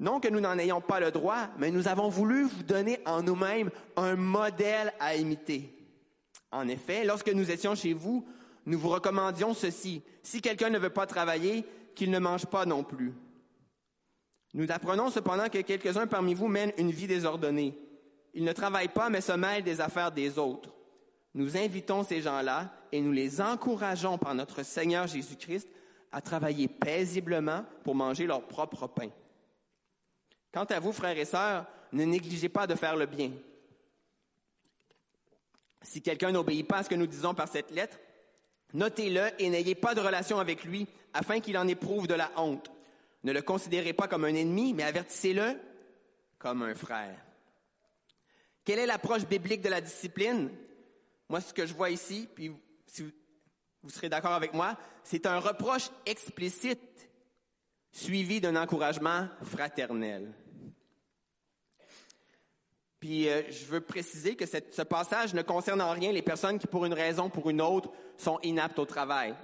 Non 0.00 0.20
que 0.20 0.28
nous 0.28 0.40
n'en 0.40 0.58
ayons 0.58 0.80
pas 0.80 1.00
le 1.00 1.10
droit, 1.10 1.48
mais 1.58 1.70
nous 1.70 1.88
avons 1.88 2.08
voulu 2.08 2.44
vous 2.44 2.62
donner 2.62 2.98
en 3.06 3.22
nous-mêmes 3.22 3.70
un 3.96 4.16
modèle 4.16 4.92
à 4.98 5.14
imiter. 5.14 5.72
En 6.50 6.68
effet, 6.68 7.04
lorsque 7.04 7.32
nous 7.32 7.50
étions 7.50 7.74
chez 7.74 7.92
vous, 7.92 8.26
nous 8.66 8.78
vous 8.78 8.88
recommandions 8.88 9.54
ceci. 9.54 10.02
Si 10.22 10.40
quelqu'un 10.40 10.70
ne 10.70 10.78
veut 10.78 10.90
pas 10.90 11.06
travailler, 11.06 11.64
qu'il 11.94 12.10
ne 12.10 12.18
mange 12.18 12.46
pas 12.46 12.66
non 12.66 12.82
plus. 12.82 13.12
Nous 14.52 14.70
apprenons 14.70 15.10
cependant 15.10 15.48
que 15.48 15.58
quelques-uns 15.58 16.06
parmi 16.06 16.34
vous 16.34 16.48
mènent 16.48 16.72
une 16.78 16.90
vie 16.90 17.06
désordonnée. 17.06 17.76
Ils 18.34 18.44
ne 18.44 18.52
travaillent 18.52 18.88
pas, 18.88 19.10
mais 19.10 19.20
se 19.20 19.32
mêlent 19.32 19.64
des 19.64 19.80
affaires 19.80 20.12
des 20.12 20.38
autres. 20.38 20.70
Nous 21.34 21.56
invitons 21.56 22.04
ces 22.04 22.20
gens-là 22.20 22.72
et 22.92 23.00
nous 23.00 23.12
les 23.12 23.40
encourageons 23.40 24.18
par 24.18 24.34
notre 24.34 24.62
Seigneur 24.62 25.06
Jésus-Christ 25.06 25.68
à 26.12 26.20
travailler 26.20 26.68
paisiblement 26.68 27.64
pour 27.82 27.96
manger 27.96 28.26
leur 28.26 28.46
propre 28.46 28.86
pain. 28.86 29.08
Quant 30.54 30.64
à 30.66 30.78
vous, 30.78 30.92
frères 30.92 31.18
et 31.18 31.24
sœurs, 31.24 31.66
ne 31.90 32.04
négligez 32.04 32.48
pas 32.48 32.68
de 32.68 32.76
faire 32.76 32.94
le 32.94 33.06
bien. 33.06 33.32
Si 35.82 36.00
quelqu'un 36.00 36.30
n'obéit 36.30 36.66
pas 36.66 36.78
à 36.78 36.82
ce 36.84 36.88
que 36.88 36.94
nous 36.94 37.08
disons 37.08 37.34
par 37.34 37.48
cette 37.48 37.72
lettre, 37.72 37.98
notez-le 38.72 39.30
et 39.40 39.50
n'ayez 39.50 39.74
pas 39.74 39.96
de 39.96 40.00
relation 40.00 40.38
avec 40.38 40.62
lui 40.62 40.86
afin 41.12 41.40
qu'il 41.40 41.58
en 41.58 41.66
éprouve 41.66 42.06
de 42.06 42.14
la 42.14 42.30
honte. 42.36 42.70
Ne 43.24 43.32
le 43.32 43.42
considérez 43.42 43.94
pas 43.94 44.06
comme 44.06 44.24
un 44.24 44.34
ennemi, 44.34 44.74
mais 44.74 44.84
avertissez-le 44.84 45.58
comme 46.38 46.62
un 46.62 46.74
frère. 46.76 47.18
Quelle 48.64 48.78
est 48.78 48.86
l'approche 48.86 49.26
biblique 49.26 49.60
de 49.60 49.70
la 49.70 49.80
discipline? 49.80 50.50
Moi, 51.28 51.40
ce 51.40 51.52
que 51.52 51.66
je 51.66 51.74
vois 51.74 51.90
ici, 51.90 52.28
puis 52.32 52.52
si 52.86 53.02
vous, 53.82 53.90
serez 53.90 54.08
d'accord 54.08 54.34
avec 54.34 54.54
moi, 54.54 54.76
c'est 55.02 55.26
un 55.26 55.40
reproche 55.40 55.90
explicite 56.06 57.08
suivi 57.90 58.40
d'un 58.40 58.54
encouragement 58.54 59.28
fraternel. 59.42 60.32
Puis 63.04 63.28
euh, 63.28 63.42
je 63.50 63.66
veux 63.66 63.82
préciser 63.82 64.34
que 64.34 64.46
ce 64.46 64.80
passage 64.80 65.34
ne 65.34 65.42
concerne 65.42 65.82
en 65.82 65.90
rien 65.90 66.10
les 66.10 66.22
personnes 66.22 66.58
qui, 66.58 66.66
pour 66.66 66.86
une 66.86 66.94
raison 66.94 67.26
ou 67.26 67.28
pour 67.28 67.50
une 67.50 67.60
autre, 67.60 67.90
sont 68.16 68.38
inaptes 68.42 68.78
au 68.78 68.86
travail. 68.86 69.34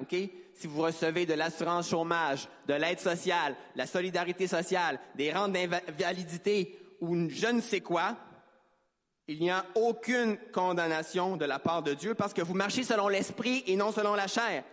Si 0.55 0.67
vous 0.67 0.81
recevez 0.81 1.27
de 1.27 1.35
l'assurance 1.35 1.91
chômage, 1.91 2.49
de 2.67 2.73
l'aide 2.73 3.01
sociale, 3.01 3.55
la 3.77 3.85
solidarité 3.85 4.47
sociale, 4.47 4.99
des 5.15 5.31
rentes 5.31 5.53
d'invalidité 5.53 6.79
ou 7.03 7.29
je 7.29 7.49
ne 7.49 7.61
sais 7.61 7.83
quoi, 7.83 8.17
il 9.29 9.41
n'y 9.41 9.51
a 9.51 9.67
aucune 9.75 10.39
condamnation 10.55 11.37
de 11.37 11.45
la 11.45 11.59
part 11.59 11.83
de 11.83 11.93
Dieu 11.93 12.15
parce 12.15 12.33
que 12.33 12.41
vous 12.41 12.55
marchez 12.55 12.83
selon 12.83 13.09
l'esprit 13.09 13.63
et 13.67 13.77
non 13.77 13.93
selon 13.93 14.15
la 14.15 14.27
chair. 14.27 14.65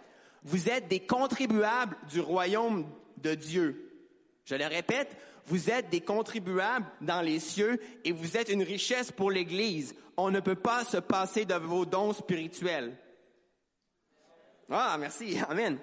Vous 0.44 0.70
êtes 0.70 0.88
des 0.88 1.02
contribuables 1.02 1.98
du 2.10 2.22
royaume 2.22 2.90
de 3.18 3.36
Dieu. 3.36 3.87
Je 4.48 4.56
le 4.56 4.66
répète, 4.66 5.18
vous 5.48 5.70
êtes 5.70 5.90
des 5.90 6.00
contribuables 6.00 6.86
dans 7.02 7.22
les 7.22 7.40
cieux 7.40 7.82
et 8.06 8.14
vous 8.14 8.38
êtes 8.38 8.48
une 8.48 8.64
richesse 8.64 9.12
pour 9.12 9.30
l'Église. 9.30 9.94
On 10.16 10.32
ne 10.32 10.40
peut 10.40 10.56
pas 10.56 10.86
se 10.86 10.96
passer 10.98 11.44
de 11.44 11.56
vos 11.56 11.86
dons 11.86 12.14
spirituels. 12.14 12.96
Ah, 14.70 14.96
merci. 14.98 15.38
Amen. 15.50 15.78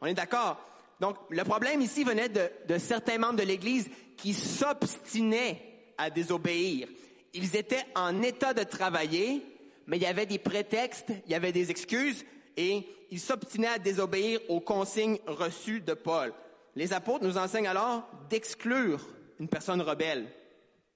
On 0.00 0.06
est 0.06 0.14
d'accord. 0.14 0.60
Donc, 1.00 1.16
le 1.30 1.42
problème 1.42 1.82
ici 1.82 2.04
venait 2.04 2.28
de, 2.28 2.48
de 2.68 2.78
certains 2.78 3.18
membres 3.18 3.40
de 3.40 3.42
l'Église 3.42 3.90
qui 4.16 4.34
s'obstinaient 4.34 5.60
à 5.98 6.08
désobéir. 6.08 6.86
Ils 7.34 7.56
étaient 7.56 7.86
en 7.96 8.22
état 8.22 8.54
de 8.54 8.62
travailler, 8.62 9.44
mais 9.88 9.96
il 9.96 10.04
y 10.04 10.06
avait 10.06 10.26
des 10.26 10.38
prétextes, 10.38 11.10
il 11.26 11.32
y 11.32 11.34
avait 11.34 11.52
des 11.52 11.72
excuses, 11.72 12.24
et 12.56 12.86
ils 13.10 13.20
s'obstinaient 13.20 13.66
à 13.66 13.78
désobéir 13.78 14.40
aux 14.48 14.60
consignes 14.60 15.18
reçues 15.26 15.80
de 15.80 15.94
Paul. 15.94 16.32
Les 16.76 16.92
apôtres 16.92 17.24
nous 17.24 17.38
enseignent 17.38 17.68
alors 17.68 18.06
d'exclure 18.28 19.00
une 19.40 19.48
personne 19.48 19.80
rebelle. 19.80 20.30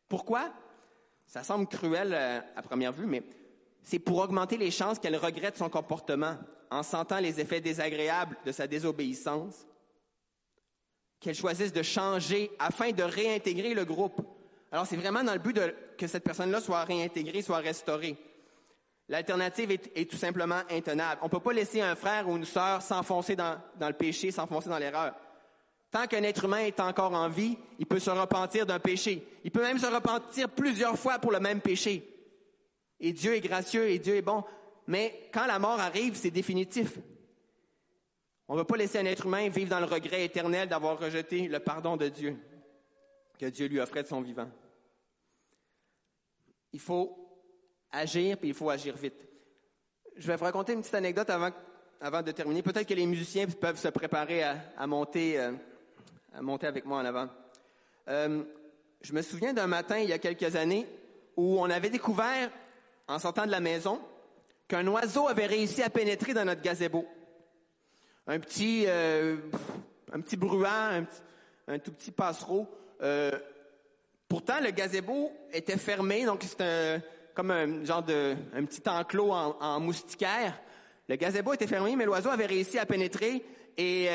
Pourquoi? 0.08 0.50
Ça 1.26 1.42
semble 1.42 1.66
cruel 1.66 2.12
euh, 2.12 2.40
à 2.54 2.62
première 2.62 2.92
vue, 2.92 3.06
mais 3.06 3.22
c'est 3.82 3.98
pour 3.98 4.18
augmenter 4.18 4.58
les 4.58 4.70
chances 4.70 4.98
qu'elle 4.98 5.16
regrette 5.16 5.56
son 5.56 5.70
comportement 5.70 6.36
en 6.70 6.82
sentant 6.82 7.18
les 7.18 7.40
effets 7.40 7.62
désagréables 7.62 8.36
de 8.44 8.52
sa 8.52 8.66
désobéissance, 8.66 9.66
qu'elle 11.18 11.34
choisisse 11.34 11.72
de 11.72 11.82
changer 11.82 12.50
afin 12.58 12.92
de 12.92 13.02
réintégrer 13.02 13.72
le 13.72 13.84
groupe. 13.84 14.20
Alors 14.70 14.86
c'est 14.86 14.96
vraiment 14.96 15.24
dans 15.24 15.32
le 15.32 15.38
but 15.38 15.56
de, 15.56 15.74
que 15.96 16.06
cette 16.06 16.24
personne-là 16.24 16.60
soit 16.60 16.84
réintégrée, 16.84 17.42
soit 17.42 17.58
restaurée. 17.58 18.16
L'alternative 19.08 19.72
est, 19.72 20.08
tout 20.08 20.16
simplement 20.16 20.60
intenable. 20.70 21.20
On 21.22 21.26
ne 21.26 21.30
peut 21.30 21.40
pas 21.40 21.52
laisser 21.52 21.80
un 21.80 21.96
frère 21.96 22.28
ou 22.28 22.36
une 22.36 22.44
sœur 22.44 22.80
s'enfoncer 22.82 23.34
dans 23.34 23.58
le 23.80 23.92
péché, 23.92 24.30
s'enfoncer 24.30 24.68
dans 24.68 24.78
l'erreur. 24.78 25.14
Tant 25.90 26.06
qu'un 26.06 26.22
être 26.22 26.44
humain 26.44 26.60
est 26.60 26.78
encore 26.78 27.12
en 27.14 27.28
vie, 27.28 27.58
il 27.78 27.86
peut 27.86 27.98
se 27.98 28.10
repentir 28.10 28.64
d'un 28.64 28.78
péché. 28.78 29.26
Il 29.42 29.50
peut 29.50 29.62
même 29.62 29.78
se 29.78 29.86
repentir 29.86 30.48
plusieurs 30.48 30.96
fois 30.96 31.18
pour 31.18 31.32
le 31.32 31.40
même 31.40 31.60
péché. 31.60 32.06
Et 33.00 33.12
Dieu 33.12 33.34
est 33.34 33.40
gracieux 33.40 33.88
et 33.88 33.98
Dieu 33.98 34.14
est 34.14 34.22
bon. 34.22 34.44
Mais 34.86 35.28
quand 35.32 35.46
la 35.46 35.58
mort 35.58 35.80
arrive, 35.80 36.14
c'est 36.14 36.30
définitif. 36.30 36.98
On 38.46 38.54
ne 38.54 38.58
va 38.58 38.64
pas 38.64 38.76
laisser 38.76 38.98
un 38.98 39.04
être 39.04 39.26
humain 39.26 39.48
vivre 39.48 39.70
dans 39.70 39.80
le 39.80 39.86
regret 39.86 40.24
éternel 40.24 40.68
d'avoir 40.68 40.98
rejeté 40.98 41.48
le 41.48 41.58
pardon 41.60 41.96
de 41.96 42.08
Dieu 42.08 42.36
que 43.38 43.46
Dieu 43.46 43.66
lui 43.66 43.80
offrait 43.80 44.02
de 44.02 44.08
son 44.08 44.20
vivant. 44.20 44.50
Il 46.72 46.80
faut 46.80 47.16
agir, 47.90 48.36
puis 48.36 48.48
il 48.48 48.54
faut 48.54 48.70
agir 48.70 48.96
vite. 48.96 49.26
Je 50.16 50.26
vais 50.26 50.36
vous 50.36 50.44
raconter 50.44 50.74
une 50.74 50.82
petite 50.82 50.94
anecdote 50.94 51.30
avant, 51.30 51.50
avant 52.00 52.22
de 52.22 52.30
terminer. 52.32 52.62
Peut-être 52.62 52.86
que 52.86 52.94
les 52.94 53.06
musiciens 53.06 53.46
peuvent 53.46 53.78
se 53.78 53.88
préparer 53.88 54.42
à, 54.42 54.86
monter. 54.86 55.40
Euh, 55.40 55.52
monter 56.40 56.66
avec 56.66 56.84
moi 56.84 57.00
en 57.00 57.04
avant. 57.04 57.28
Euh, 58.08 58.42
je 59.02 59.12
me 59.12 59.22
souviens 59.22 59.52
d'un 59.52 59.66
matin, 59.66 59.98
il 59.98 60.08
y 60.08 60.12
a 60.12 60.18
quelques 60.18 60.56
années, 60.56 60.86
où 61.36 61.60
on 61.60 61.70
avait 61.70 61.90
découvert, 61.90 62.50
en 63.08 63.18
sortant 63.18 63.46
de 63.46 63.50
la 63.50 63.60
maison, 63.60 64.00
qu'un 64.68 64.86
oiseau 64.86 65.28
avait 65.28 65.46
réussi 65.46 65.82
à 65.82 65.90
pénétrer 65.90 66.34
dans 66.34 66.44
notre 66.44 66.62
gazebo. 66.62 67.06
Un 68.26 68.38
petit, 68.38 68.84
euh, 68.86 69.36
un 70.12 70.20
petit 70.20 70.36
bruant, 70.36 71.04
un, 71.66 71.78
tout 71.78 71.92
petit 71.92 72.10
passereau. 72.10 72.68
Euh, 73.02 73.32
pourtant, 74.28 74.60
le 74.62 74.70
gazebo 74.70 75.32
était 75.52 75.78
fermé, 75.78 76.24
donc 76.24 76.42
c'était 76.42 77.00
comme 77.34 77.50
un 77.50 77.84
genre 77.84 78.02
de 78.02 78.36
un 78.54 78.64
petit 78.64 78.82
enclos 78.88 79.32
en, 79.32 79.56
en, 79.60 79.80
moustiquaire. 79.80 80.60
Le 81.08 81.16
gazebo 81.16 81.54
était 81.54 81.66
fermé, 81.66 81.96
mais 81.96 82.04
l'oiseau 82.04 82.28
avait 82.28 82.46
réussi 82.46 82.78
à 82.78 82.86
pénétrer 82.86 83.44
et 83.76 84.08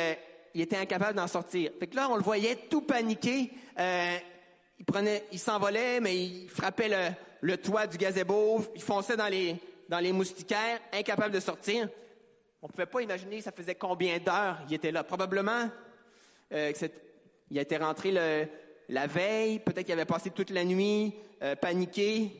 il 0.56 0.62
était 0.62 0.78
incapable 0.78 1.18
d'en 1.18 1.28
sortir. 1.28 1.70
Fait 1.78 1.86
que 1.86 1.98
là, 1.98 2.10
on 2.10 2.16
le 2.16 2.24
voyait 2.24 2.56
tout 2.56 2.82
paniqué. 2.82 3.52
Euh, 3.78 4.18
il 4.80 4.86
prenait, 4.86 5.26
il 5.34 5.38
s'envolait, 5.38 6.00
mais 6.00 6.18
il 6.18 6.50
frappait 6.50 7.16
le, 7.42 7.58
toit 7.58 7.88
du 7.88 7.98
gazebo, 7.98 8.64
il 8.74 8.82
fonçait 8.82 9.18
dans 9.18 9.28
les, 9.28 9.58
dans 9.90 10.00
les 10.00 10.14
moustiquaires, 10.14 10.80
incapable 10.94 11.34
de 11.34 11.42
sortir. 11.42 11.90
On 12.62 12.70
pouvait 12.70 12.86
pas 12.86 13.02
imaginer 13.02 13.42
ça 13.42 13.52
faisait 13.52 13.76
combien 13.76 14.18
d'heures 14.18 14.60
il 14.70 14.74
était 14.74 14.94
là. 14.94 15.04
Probablement, 15.04 15.70
euh, 16.54 16.72
il 17.52 17.58
était 17.58 17.78
rentré 17.78 18.14
la 18.88 19.08
veille, 19.08 19.60
peut-être 19.60 19.84
qu'il 19.84 19.94
avait 19.94 20.06
passé 20.06 20.30
toute 20.30 20.52
la 20.52 20.64
nuit, 20.64 21.14
euh, 21.44 21.58
paniqué. 21.58 22.32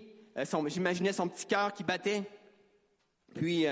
j'imaginais 0.68 1.12
son 1.12 1.28
petit 1.28 1.46
cœur 1.46 1.74
qui 1.74 1.84
battait. 1.84 2.24
Puis, 3.36 3.66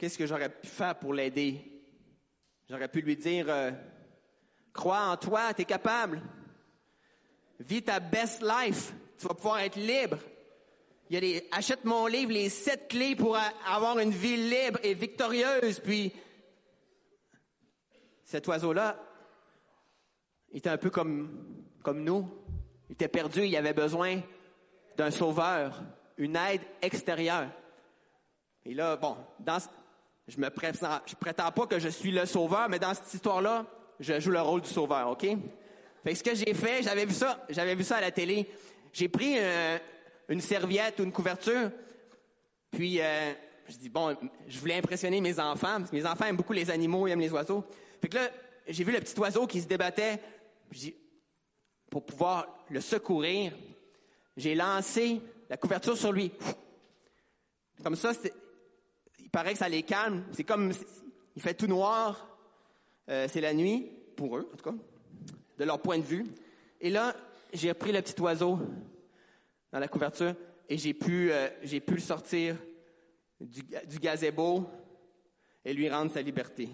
qu'est-ce 0.00 0.16
que 0.16 0.26
j'aurais 0.26 0.48
pu 0.48 0.66
faire 0.66 0.98
pour 0.98 1.12
l'aider? 1.12 1.60
J'aurais 2.70 2.88
pu 2.88 3.02
lui 3.02 3.16
dire, 3.16 3.44
euh, 3.50 3.70
crois 4.72 5.08
en 5.08 5.16
toi, 5.18 5.52
tu 5.52 5.60
es 5.60 5.64
capable. 5.66 6.22
Vis 7.58 7.82
ta 7.82 8.00
best 8.00 8.42
life. 8.42 8.94
Tu 9.18 9.26
vas 9.26 9.34
pouvoir 9.34 9.60
être 9.60 9.76
libre. 9.76 10.16
Il 11.10 11.14
y 11.14 11.16
a 11.18 11.20
des, 11.20 11.48
achète 11.52 11.84
mon 11.84 12.06
livre, 12.06 12.32
les 12.32 12.48
sept 12.48 12.88
clés 12.88 13.14
pour 13.14 13.36
avoir 13.66 13.98
une 13.98 14.10
vie 14.10 14.38
libre 14.38 14.78
et 14.82 14.94
victorieuse. 14.94 15.80
Puis, 15.80 16.14
cet 18.24 18.48
oiseau-là, 18.48 18.96
il 20.52 20.58
était 20.58 20.70
un 20.70 20.78
peu 20.78 20.88
comme, 20.88 21.66
comme 21.82 22.02
nous. 22.04 22.26
Il 22.88 22.92
était 22.92 23.08
perdu, 23.08 23.44
il 23.44 23.54
avait 23.54 23.74
besoin 23.74 24.22
d'un 24.96 25.10
sauveur, 25.10 25.82
une 26.16 26.36
aide 26.36 26.62
extérieure. 26.80 27.50
Et 28.64 28.72
là, 28.72 28.96
bon, 28.96 29.16
dans, 29.40 29.58
je 30.28 30.38
me 30.38 30.50
prétends, 30.50 31.00
prétends 31.20 31.52
pas 31.52 31.66
que 31.66 31.78
je 31.78 31.88
suis 31.88 32.10
le 32.10 32.26
sauveur, 32.26 32.68
mais 32.68 32.78
dans 32.78 32.94
cette 32.94 33.12
histoire-là, 33.12 33.66
je 33.98 34.18
joue 34.20 34.30
le 34.30 34.40
rôle 34.40 34.60
du 34.62 34.68
sauveur, 34.68 35.08
OK? 35.10 35.22
Fait 35.22 36.12
que 36.12 36.14
ce 36.14 36.22
que 36.22 36.34
j'ai 36.34 36.54
fait, 36.54 36.82
j'avais 36.82 37.04
vu 37.04 37.12
ça, 37.12 37.44
j'avais 37.50 37.74
vu 37.74 37.84
ça 37.84 37.96
à 37.96 38.00
la 38.00 38.10
télé. 38.10 38.48
J'ai 38.92 39.08
pris 39.08 39.36
une 40.28 40.40
serviette 40.40 41.00
ou 41.00 41.04
une 41.04 41.12
couverture, 41.12 41.70
puis 42.70 43.00
euh, 43.00 43.32
je 43.68 43.76
dis 43.76 43.88
bon, 43.88 44.16
je 44.46 44.58
voulais 44.58 44.76
impressionner 44.76 45.20
mes 45.20 45.38
enfants, 45.38 45.78
parce 45.78 45.90
que 45.90 45.96
mes 45.96 46.06
enfants 46.06 46.26
aiment 46.26 46.36
beaucoup 46.36 46.52
les 46.52 46.70
animaux, 46.70 47.06
ils 47.06 47.10
aiment 47.10 47.20
les 47.20 47.32
oiseaux. 47.32 47.64
Fait 48.00 48.08
que 48.08 48.16
là, 48.16 48.30
j'ai 48.68 48.84
vu 48.84 48.92
le 48.92 49.00
petit 49.00 49.18
oiseau 49.18 49.46
qui 49.46 49.60
se 49.60 49.66
débattait. 49.66 50.20
Dis, 50.72 50.94
pour 51.90 52.06
pouvoir 52.06 52.46
le 52.70 52.80
secourir, 52.80 53.52
j'ai 54.36 54.54
lancé 54.54 55.20
la 55.48 55.56
couverture 55.56 55.96
sur 55.96 56.12
lui. 56.12 56.32
Comme 57.82 57.96
ça, 57.96 58.12
il 59.30 59.38
paraît 59.38 59.52
que 59.52 59.60
ça 59.60 59.68
les 59.68 59.84
calme. 59.84 60.24
C'est 60.32 60.42
comme, 60.42 60.72
il 61.36 61.40
fait 61.40 61.54
tout 61.54 61.68
noir. 61.68 62.36
Euh, 63.08 63.28
c'est 63.30 63.40
la 63.40 63.54
nuit, 63.54 63.88
pour 64.16 64.36
eux, 64.36 64.50
en 64.52 64.56
tout 64.56 64.64
cas, 64.64 64.74
de 65.56 65.64
leur 65.64 65.80
point 65.80 65.98
de 65.98 66.02
vue. 66.02 66.26
Et 66.80 66.90
là, 66.90 67.14
j'ai 67.52 67.72
pris 67.74 67.92
le 67.92 68.02
petit 68.02 68.20
oiseau 68.20 68.58
dans 69.70 69.78
la 69.78 69.86
couverture 69.86 70.34
et 70.68 70.76
j'ai 70.76 70.94
pu, 70.94 71.30
euh, 71.30 71.48
j'ai 71.62 71.78
pu 71.78 71.94
le 71.94 72.00
sortir 72.00 72.56
du, 73.40 73.62
du 73.62 74.00
gazebo 74.00 74.68
et 75.64 75.74
lui 75.74 75.88
rendre 75.88 76.10
sa 76.10 76.22
liberté. 76.22 76.68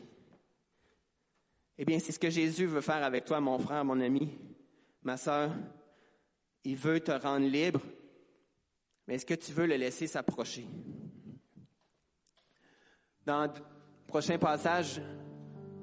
Eh 1.77 1.85
bien, 1.85 1.99
c'est 1.99 2.13
ce 2.13 2.19
que 2.19 2.31
Jésus 2.31 2.65
veut 2.65 2.81
faire 2.81 3.05
avec 3.05 3.27
toi, 3.27 3.39
mon 3.39 3.59
frère, 3.59 3.85
mon 3.85 4.01
ami, 4.01 4.31
ma 5.03 5.19
sœur. 5.19 5.53
Il 6.65 6.77
veut 6.77 7.01
te 7.01 7.13
rendre 7.13 7.47
libre, 7.47 7.83
mais 9.07 9.17
est-ce 9.17 9.27
que 9.27 9.35
tu 9.35 9.53
veux 9.53 9.67
le 9.67 9.77
laisser 9.77 10.07
s'approcher? 10.07 10.67
Dans 13.27 13.43
le 13.43 13.51
prochain 14.07 14.39
passage, 14.39 15.03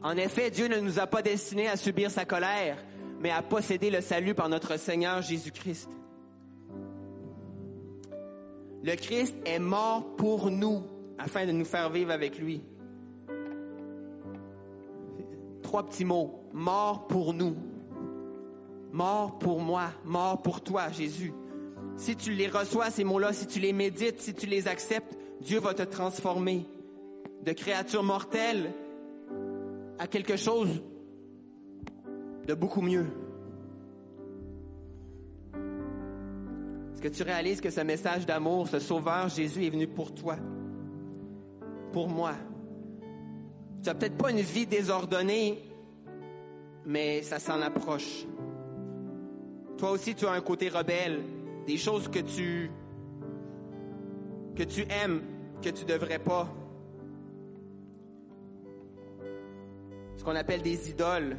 en 0.02 0.16
effet, 0.16 0.50
Dieu 0.50 0.70
ne 0.70 0.80
nous 0.80 0.98
a 0.98 1.08
pas 1.08 1.22
destinés 1.22 1.68
à 1.68 1.76
subir 1.76 2.10
sa 2.10 2.24
colère, 2.24 2.78
mais 3.20 3.32
à 3.32 3.42
posséder 3.42 3.90
le 3.90 4.00
salut 4.00 4.34
par 4.34 4.48
notre 4.48 4.80
Seigneur 4.80 5.22
Jésus-Christ. 5.22 5.90
Le 8.82 8.96
Christ 8.96 9.36
est 9.46 9.60
mort 9.60 10.16
pour 10.16 10.52
nous 10.52 10.84
afin 11.18 11.46
de 11.46 11.52
nous 11.52 11.66
faire 11.66 11.90
vivre 11.90 12.12
avec 12.12 12.40
lui. 12.40 12.62
Trois 15.64 15.84
petits 15.84 16.06
mots. 16.06 16.48
Mort 16.54 17.08
pour 17.08 17.34
nous. 17.34 17.58
Mort 18.94 19.38
pour 19.40 19.60
moi. 19.60 19.92
Mort 20.06 20.42
pour 20.42 20.62
toi, 20.62 20.90
Jésus. 20.90 21.34
Si 21.98 22.16
tu 22.16 22.32
les 22.32 22.48
reçois, 22.48 22.90
ces 22.90 23.04
mots-là, 23.04 23.34
si 23.34 23.48
tu 23.48 23.60
les 23.60 23.74
médites, 23.74 24.22
si 24.22 24.34
tu 24.34 24.46
les 24.46 24.70
acceptes, 24.70 25.18
Dieu 25.42 25.60
va 25.60 25.74
te 25.74 25.84
transformer 25.84 26.66
de 27.44 27.52
créature 27.52 28.04
mortelle 28.04 28.72
à 30.00 30.08
quelque 30.08 30.38
chose 30.38 30.82
de 32.48 32.54
beaucoup 32.54 32.82
mieux. 32.82 33.06
Est-ce 36.94 37.02
que 37.02 37.08
tu 37.10 37.24
réalises 37.24 37.60
que 37.60 37.70
ce 37.70 37.82
message 37.82 38.26
d'amour, 38.26 38.68
ce 38.68 38.80
sauveur 38.80 39.28
Jésus 39.28 39.66
est 39.66 39.70
venu 39.70 39.88
pour 39.88 40.14
toi, 40.14 40.38
pour 41.92 42.08
moi? 42.08 42.34
Tu 43.82 43.90
n'as 43.90 43.96
peut-être 43.96 44.18
pas 44.18 44.32
une 44.32 44.40
vie 44.40 44.66
désordonnée, 44.66 45.62
mais 46.86 47.22
ça 47.24 47.40
s'en 47.40 47.62
approche. 47.62 48.26
Toi 49.78 49.92
aussi, 49.92 50.16
tu 50.16 50.26
as 50.26 50.32
un 50.32 50.42
côté 50.42 50.70
rebelle, 50.70 51.20
des 51.68 51.76
choses 51.76 52.08
que 52.08 52.20
tu 52.20 52.72
aimes, 54.56 55.22
que 55.62 55.70
tu 55.70 55.84
devrais 55.84 56.20
pas. 56.20 56.48
Ce 60.18 60.24
qu'on 60.24 60.36
appelle 60.36 60.62
des 60.62 60.90
idoles. 60.90 61.38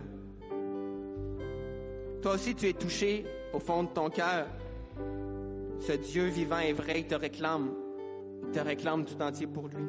Toi 2.22 2.34
aussi, 2.34 2.54
tu 2.54 2.68
es 2.68 2.72
touché 2.72 3.24
au 3.52 3.58
fond 3.58 3.84
de 3.84 3.88
ton 3.88 4.10
cœur. 4.10 4.46
Ce 5.78 5.92
Dieu 5.92 6.26
vivant 6.26 6.58
et 6.58 6.72
vrai, 6.72 7.00
il 7.00 7.06
te 7.06 7.14
réclame. 7.14 7.70
Il 8.44 8.50
te 8.50 8.60
réclame 8.60 9.04
tout 9.04 9.20
entier 9.22 9.46
pour 9.46 9.68
lui. 9.68 9.84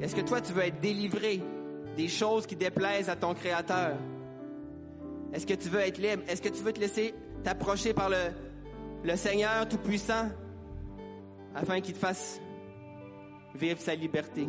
Est-ce 0.00 0.16
que 0.16 0.22
toi, 0.22 0.40
tu 0.40 0.52
veux 0.52 0.62
être 0.62 0.80
délivré 0.80 1.42
des 1.96 2.08
choses 2.08 2.46
qui 2.46 2.56
déplaisent 2.56 3.10
à 3.10 3.16
ton 3.16 3.34
Créateur? 3.34 3.96
Est-ce 5.32 5.46
que 5.46 5.54
tu 5.54 5.68
veux 5.68 5.80
être 5.80 5.98
libre? 5.98 6.22
Est-ce 6.26 6.42
que 6.42 6.48
tu 6.48 6.62
veux 6.62 6.72
te 6.72 6.80
laisser 6.80 7.14
t'approcher 7.44 7.92
par 7.92 8.08
le, 8.08 8.16
le 9.04 9.16
Seigneur 9.16 9.68
Tout-Puissant 9.68 10.28
afin 11.54 11.80
qu'il 11.80 11.94
te 11.94 11.98
fasse 11.98 12.40
vivre 13.54 13.78
sa 13.78 13.94
liberté? 13.94 14.48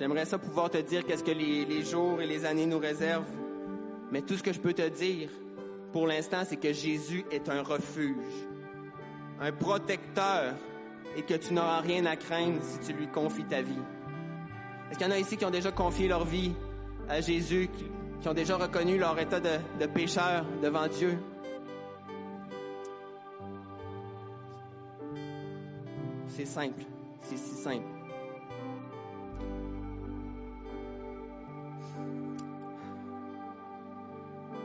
J'aimerais 0.00 0.24
ça 0.24 0.38
pouvoir 0.38 0.70
te 0.70 0.78
dire 0.78 1.04
qu'est-ce 1.04 1.22
que 1.22 1.30
les, 1.30 1.66
les 1.66 1.84
jours 1.84 2.22
et 2.22 2.26
les 2.26 2.46
années 2.46 2.64
nous 2.64 2.78
réservent. 2.78 3.36
Mais 4.10 4.22
tout 4.22 4.34
ce 4.34 4.42
que 4.42 4.50
je 4.50 4.58
peux 4.58 4.72
te 4.72 4.88
dire 4.88 5.28
pour 5.92 6.06
l'instant, 6.06 6.42
c'est 6.46 6.56
que 6.56 6.72
Jésus 6.72 7.22
est 7.30 7.50
un 7.50 7.62
refuge, 7.62 8.16
un 9.40 9.52
protecteur 9.52 10.54
et 11.18 11.22
que 11.22 11.34
tu 11.34 11.52
n'auras 11.52 11.80
rien 11.80 12.06
à 12.06 12.16
craindre 12.16 12.62
si 12.62 12.78
tu 12.78 12.98
lui 12.98 13.08
confies 13.08 13.44
ta 13.44 13.60
vie. 13.60 13.74
Est-ce 14.90 14.98
qu'il 14.98 15.06
y 15.06 15.10
en 15.10 15.12
a 15.12 15.18
ici 15.18 15.36
qui 15.36 15.44
ont 15.44 15.50
déjà 15.50 15.70
confié 15.70 16.08
leur 16.08 16.24
vie 16.24 16.54
à 17.06 17.20
Jésus, 17.20 17.68
qui, 18.22 18.26
ont 18.26 18.34
déjà 18.34 18.56
reconnu 18.56 18.98
leur 18.98 19.18
état 19.18 19.38
de, 19.38 19.58
de 19.78 19.84
pécheur 19.84 20.46
devant 20.62 20.86
Dieu? 20.86 21.18
C'est 26.28 26.46
simple, 26.46 26.84
c'est 27.20 27.36
si 27.36 27.54
simple. 27.54 27.99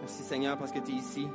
Merci 0.06 0.22
Seigneur 0.22 0.56
parce 0.56 0.72
que 0.72 0.78
tu 0.78 0.92
es 0.92 0.96
ici, 0.98 1.28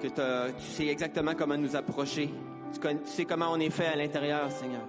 que 0.00 0.06
tu 0.06 0.64
sais 0.64 0.86
exactement 0.86 1.34
comment 1.36 1.58
nous 1.58 1.76
approcher. 1.76 2.32
Tu, 2.72 2.80
sais 3.04 3.26
comment 3.26 3.52
on 3.52 3.60
est 3.60 3.68
fait 3.68 3.88
à 3.88 3.94
l'intérieur, 3.94 4.50
Seigneur. 4.50 4.88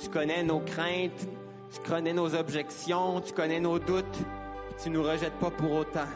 Tu, 0.00 0.08
connais 0.08 0.42
nos 0.42 0.60
craintes, 0.60 1.28
tu 1.74 1.80
connais 1.86 2.14
nos 2.14 2.34
objections, 2.34 3.20
tu 3.20 3.34
connais 3.34 3.60
nos 3.60 3.78
doutes, 3.78 4.06
puis 4.14 4.84
tu 4.84 4.88
nous 4.88 5.02
rejettes 5.02 5.38
pas 5.40 5.50
pour 5.50 5.72
autant. 5.72 6.08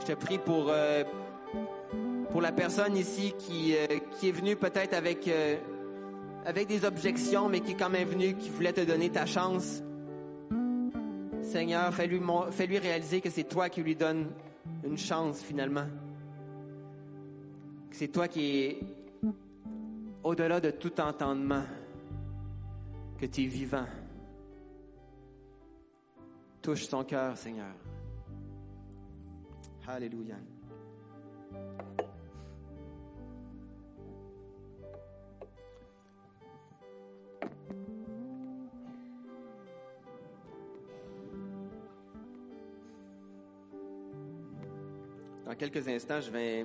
Je 0.00 0.06
te 0.06 0.12
prie 0.14 0.38
pour, 0.38 0.66
euh, 0.68 1.04
pour 2.32 2.40
la 2.40 2.50
personne 2.50 2.96
ici 2.96 3.34
qui, 3.38 3.76
euh, 3.76 4.00
qui 4.18 4.30
est 4.30 4.32
venue 4.32 4.56
peut-être 4.56 4.94
avec, 4.94 5.28
euh, 5.28 5.58
avec 6.44 6.66
des 6.66 6.84
objections, 6.84 7.48
mais 7.48 7.60
qui 7.60 7.70
est 7.70 7.76
quand 7.76 7.88
même 7.88 8.08
venue, 8.08 8.34
qui 8.34 8.50
voulait 8.50 8.72
te 8.72 8.80
donner 8.80 9.10
ta 9.10 9.26
chance. 9.26 9.84
Seigneur, 11.42 11.92
fais-lui 11.92 12.78
réaliser 12.78 13.20
que 13.20 13.28
c'est 13.28 13.44
toi 13.44 13.68
qui 13.68 13.82
lui 13.82 13.94
donne 13.94 14.30
une 14.84 14.96
chance 14.96 15.42
finalement. 15.42 15.86
C'est 17.90 18.08
toi 18.08 18.28
qui 18.28 18.56
es 18.56 18.80
au-delà 20.22 20.60
de 20.60 20.70
tout 20.70 20.98
entendement, 21.00 21.64
que 23.18 23.26
tu 23.26 23.42
es 23.42 23.46
vivant. 23.46 23.86
Touche 26.62 26.86
son 26.86 27.04
cœur, 27.04 27.36
Seigneur. 27.36 27.74
Alléluia. 29.86 30.36
Dans 45.52 45.58
quelques 45.58 45.86
instants, 45.86 46.18
je 46.18 46.30
vais 46.30 46.64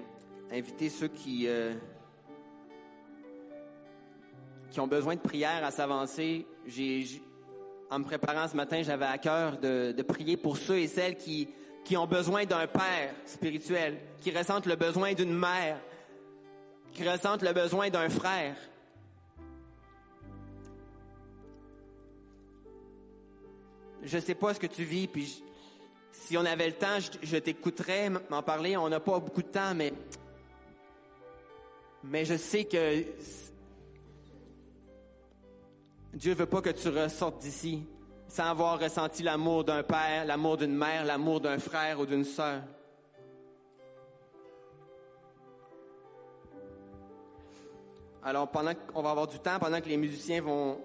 inviter 0.49 0.87
ceux 0.87 1.09
qui, 1.09 1.45
euh, 1.45 1.73
qui 4.69 4.79
ont 4.79 4.87
besoin 4.87 5.15
de 5.15 5.19
prière 5.19 5.61
à 5.65 5.71
s'avancer. 5.71 6.47
En 7.89 7.99
me 7.99 8.05
préparant 8.05 8.47
ce 8.47 8.55
matin, 8.55 8.81
j'avais 8.83 9.03
à 9.03 9.17
cœur 9.17 9.57
de, 9.57 10.01
prier 10.03 10.37
pour 10.37 10.55
ceux 10.55 10.77
et 10.77 10.87
celles 10.87 11.17
qui, 11.17 11.49
qui 11.83 11.97
ont 11.97 12.07
besoin 12.07 12.45
d'un 12.45 12.65
père 12.65 13.13
spirituel, 13.25 13.97
qui 14.21 14.31
ressentent 14.31 14.67
le 14.67 14.77
besoin 14.77 15.11
d'une 15.11 15.37
mère, 15.37 15.81
qui 16.93 17.05
ressentent 17.05 17.43
le 17.43 17.51
besoin 17.51 17.89
d'un 17.89 18.07
frère. 18.07 18.55
Je 24.01 24.17
sais 24.17 24.35
pas 24.35 24.53
ce 24.53 24.61
que 24.61 24.67
tu 24.67 24.85
vis, 24.85 25.09
puis 25.09 25.43
si 26.21 26.37
on 26.37 26.45
avait 26.45 26.67
le 26.67 26.73
temps, 26.73 26.97
je, 27.21 27.37
t'écouterais 27.37 28.09
m'en 28.29 28.43
parler. 28.43 28.75
On 28.75 28.89
n'a 28.89 28.99
pas 28.99 29.19
beaucoup 29.19 29.41
de 29.41 29.47
temps, 29.47 29.73
mais 29.75 29.93
mais 32.03 32.25
je 32.25 32.35
sais 32.35 32.65
que 32.65 33.03
Dieu 36.13 36.33
veut 36.33 36.45
pas 36.45 36.61
que 36.61 36.69
tu 36.69 36.89
ressortes 36.89 37.39
d'ici 37.39 37.83
sans 38.27 38.45
avoir 38.45 38.79
ressenti 38.79 39.23
l'amour 39.23 39.63
d'un 39.63 39.83
père, 39.83 40.25
l'amour 40.25 40.57
d'une 40.57 40.75
mère, 40.75 41.05
l'amour 41.05 41.39
d'un 41.39 41.59
frère 41.59 41.99
ou 41.99 42.05
d'une 42.05 42.25
sœur. 42.25 42.61
Alors 48.23 48.49
pendant 48.49 48.73
qu'on 48.75 49.01
va 49.01 49.11
avoir 49.11 49.27
du 49.27 49.39
temps, 49.39 49.59
pendant 49.59 49.79
que 49.79 49.87
les 49.87 49.97
musiciens 49.97 50.41
vont 50.41 50.79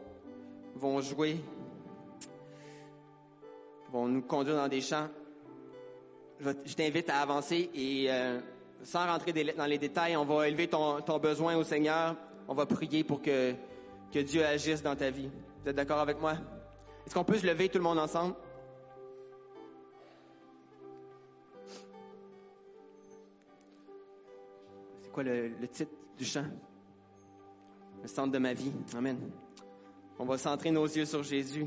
vont 0.77 1.01
jouer, 1.01 1.37
vont 3.91 4.07
nous 4.07 4.23
conduire 4.23 4.57
dans 4.57 4.69
des 4.69 4.81
chants, 4.81 5.09
je, 6.43 6.75
t'invite 6.75 7.09
à 7.11 7.21
avancer 7.21 7.71
et 7.75 8.07
euh, 8.11 8.41
sans 8.83 9.07
rentrer 9.07 9.33
dans 9.33 9.67
les 9.67 9.79
détails, 9.79 10.17
on 10.17 10.25
va 10.25 10.49
élever 10.49 10.69
ton, 10.69 11.01
besoin 11.19 11.57
au 11.57 11.65
Seigneur. 11.65 12.17
On 12.49 12.55
va 12.55 12.67
prier 12.67 13.05
pour 13.05 13.23
que, 13.23 13.55
que 14.13 14.19
Dieu 14.19 14.45
agisse 14.45 14.83
dans 14.83 14.97
ta 14.97 15.11
vie. 15.11 15.31
Vous 15.63 15.71
êtes 15.71 15.77
d'accord 15.77 16.01
avec 16.01 16.21
moi? 16.21 16.35
Est-ce 17.07 17.15
qu'on 17.15 17.25
peut 17.25 17.39
se 17.39 17.47
lever 17.47 17.69
tout 17.69 17.79
le 17.79 17.85
monde 17.85 17.99
ensemble? 17.99 18.35
C'est 25.03 25.13
quoi 25.13 25.23
le 25.23 25.69
titre 25.71 25.93
du 26.19 26.25
chant? 26.25 26.47
Le 28.03 28.09
centre 28.09 28.33
de 28.33 28.39
ma 28.39 28.53
vie. 28.53 28.73
Amen. 28.97 29.19
On 30.19 30.25
va 30.25 30.37
centrer 30.39 30.71
nos 30.71 30.87
yeux 30.87 31.05
sur 31.05 31.23
Jésus. 31.23 31.67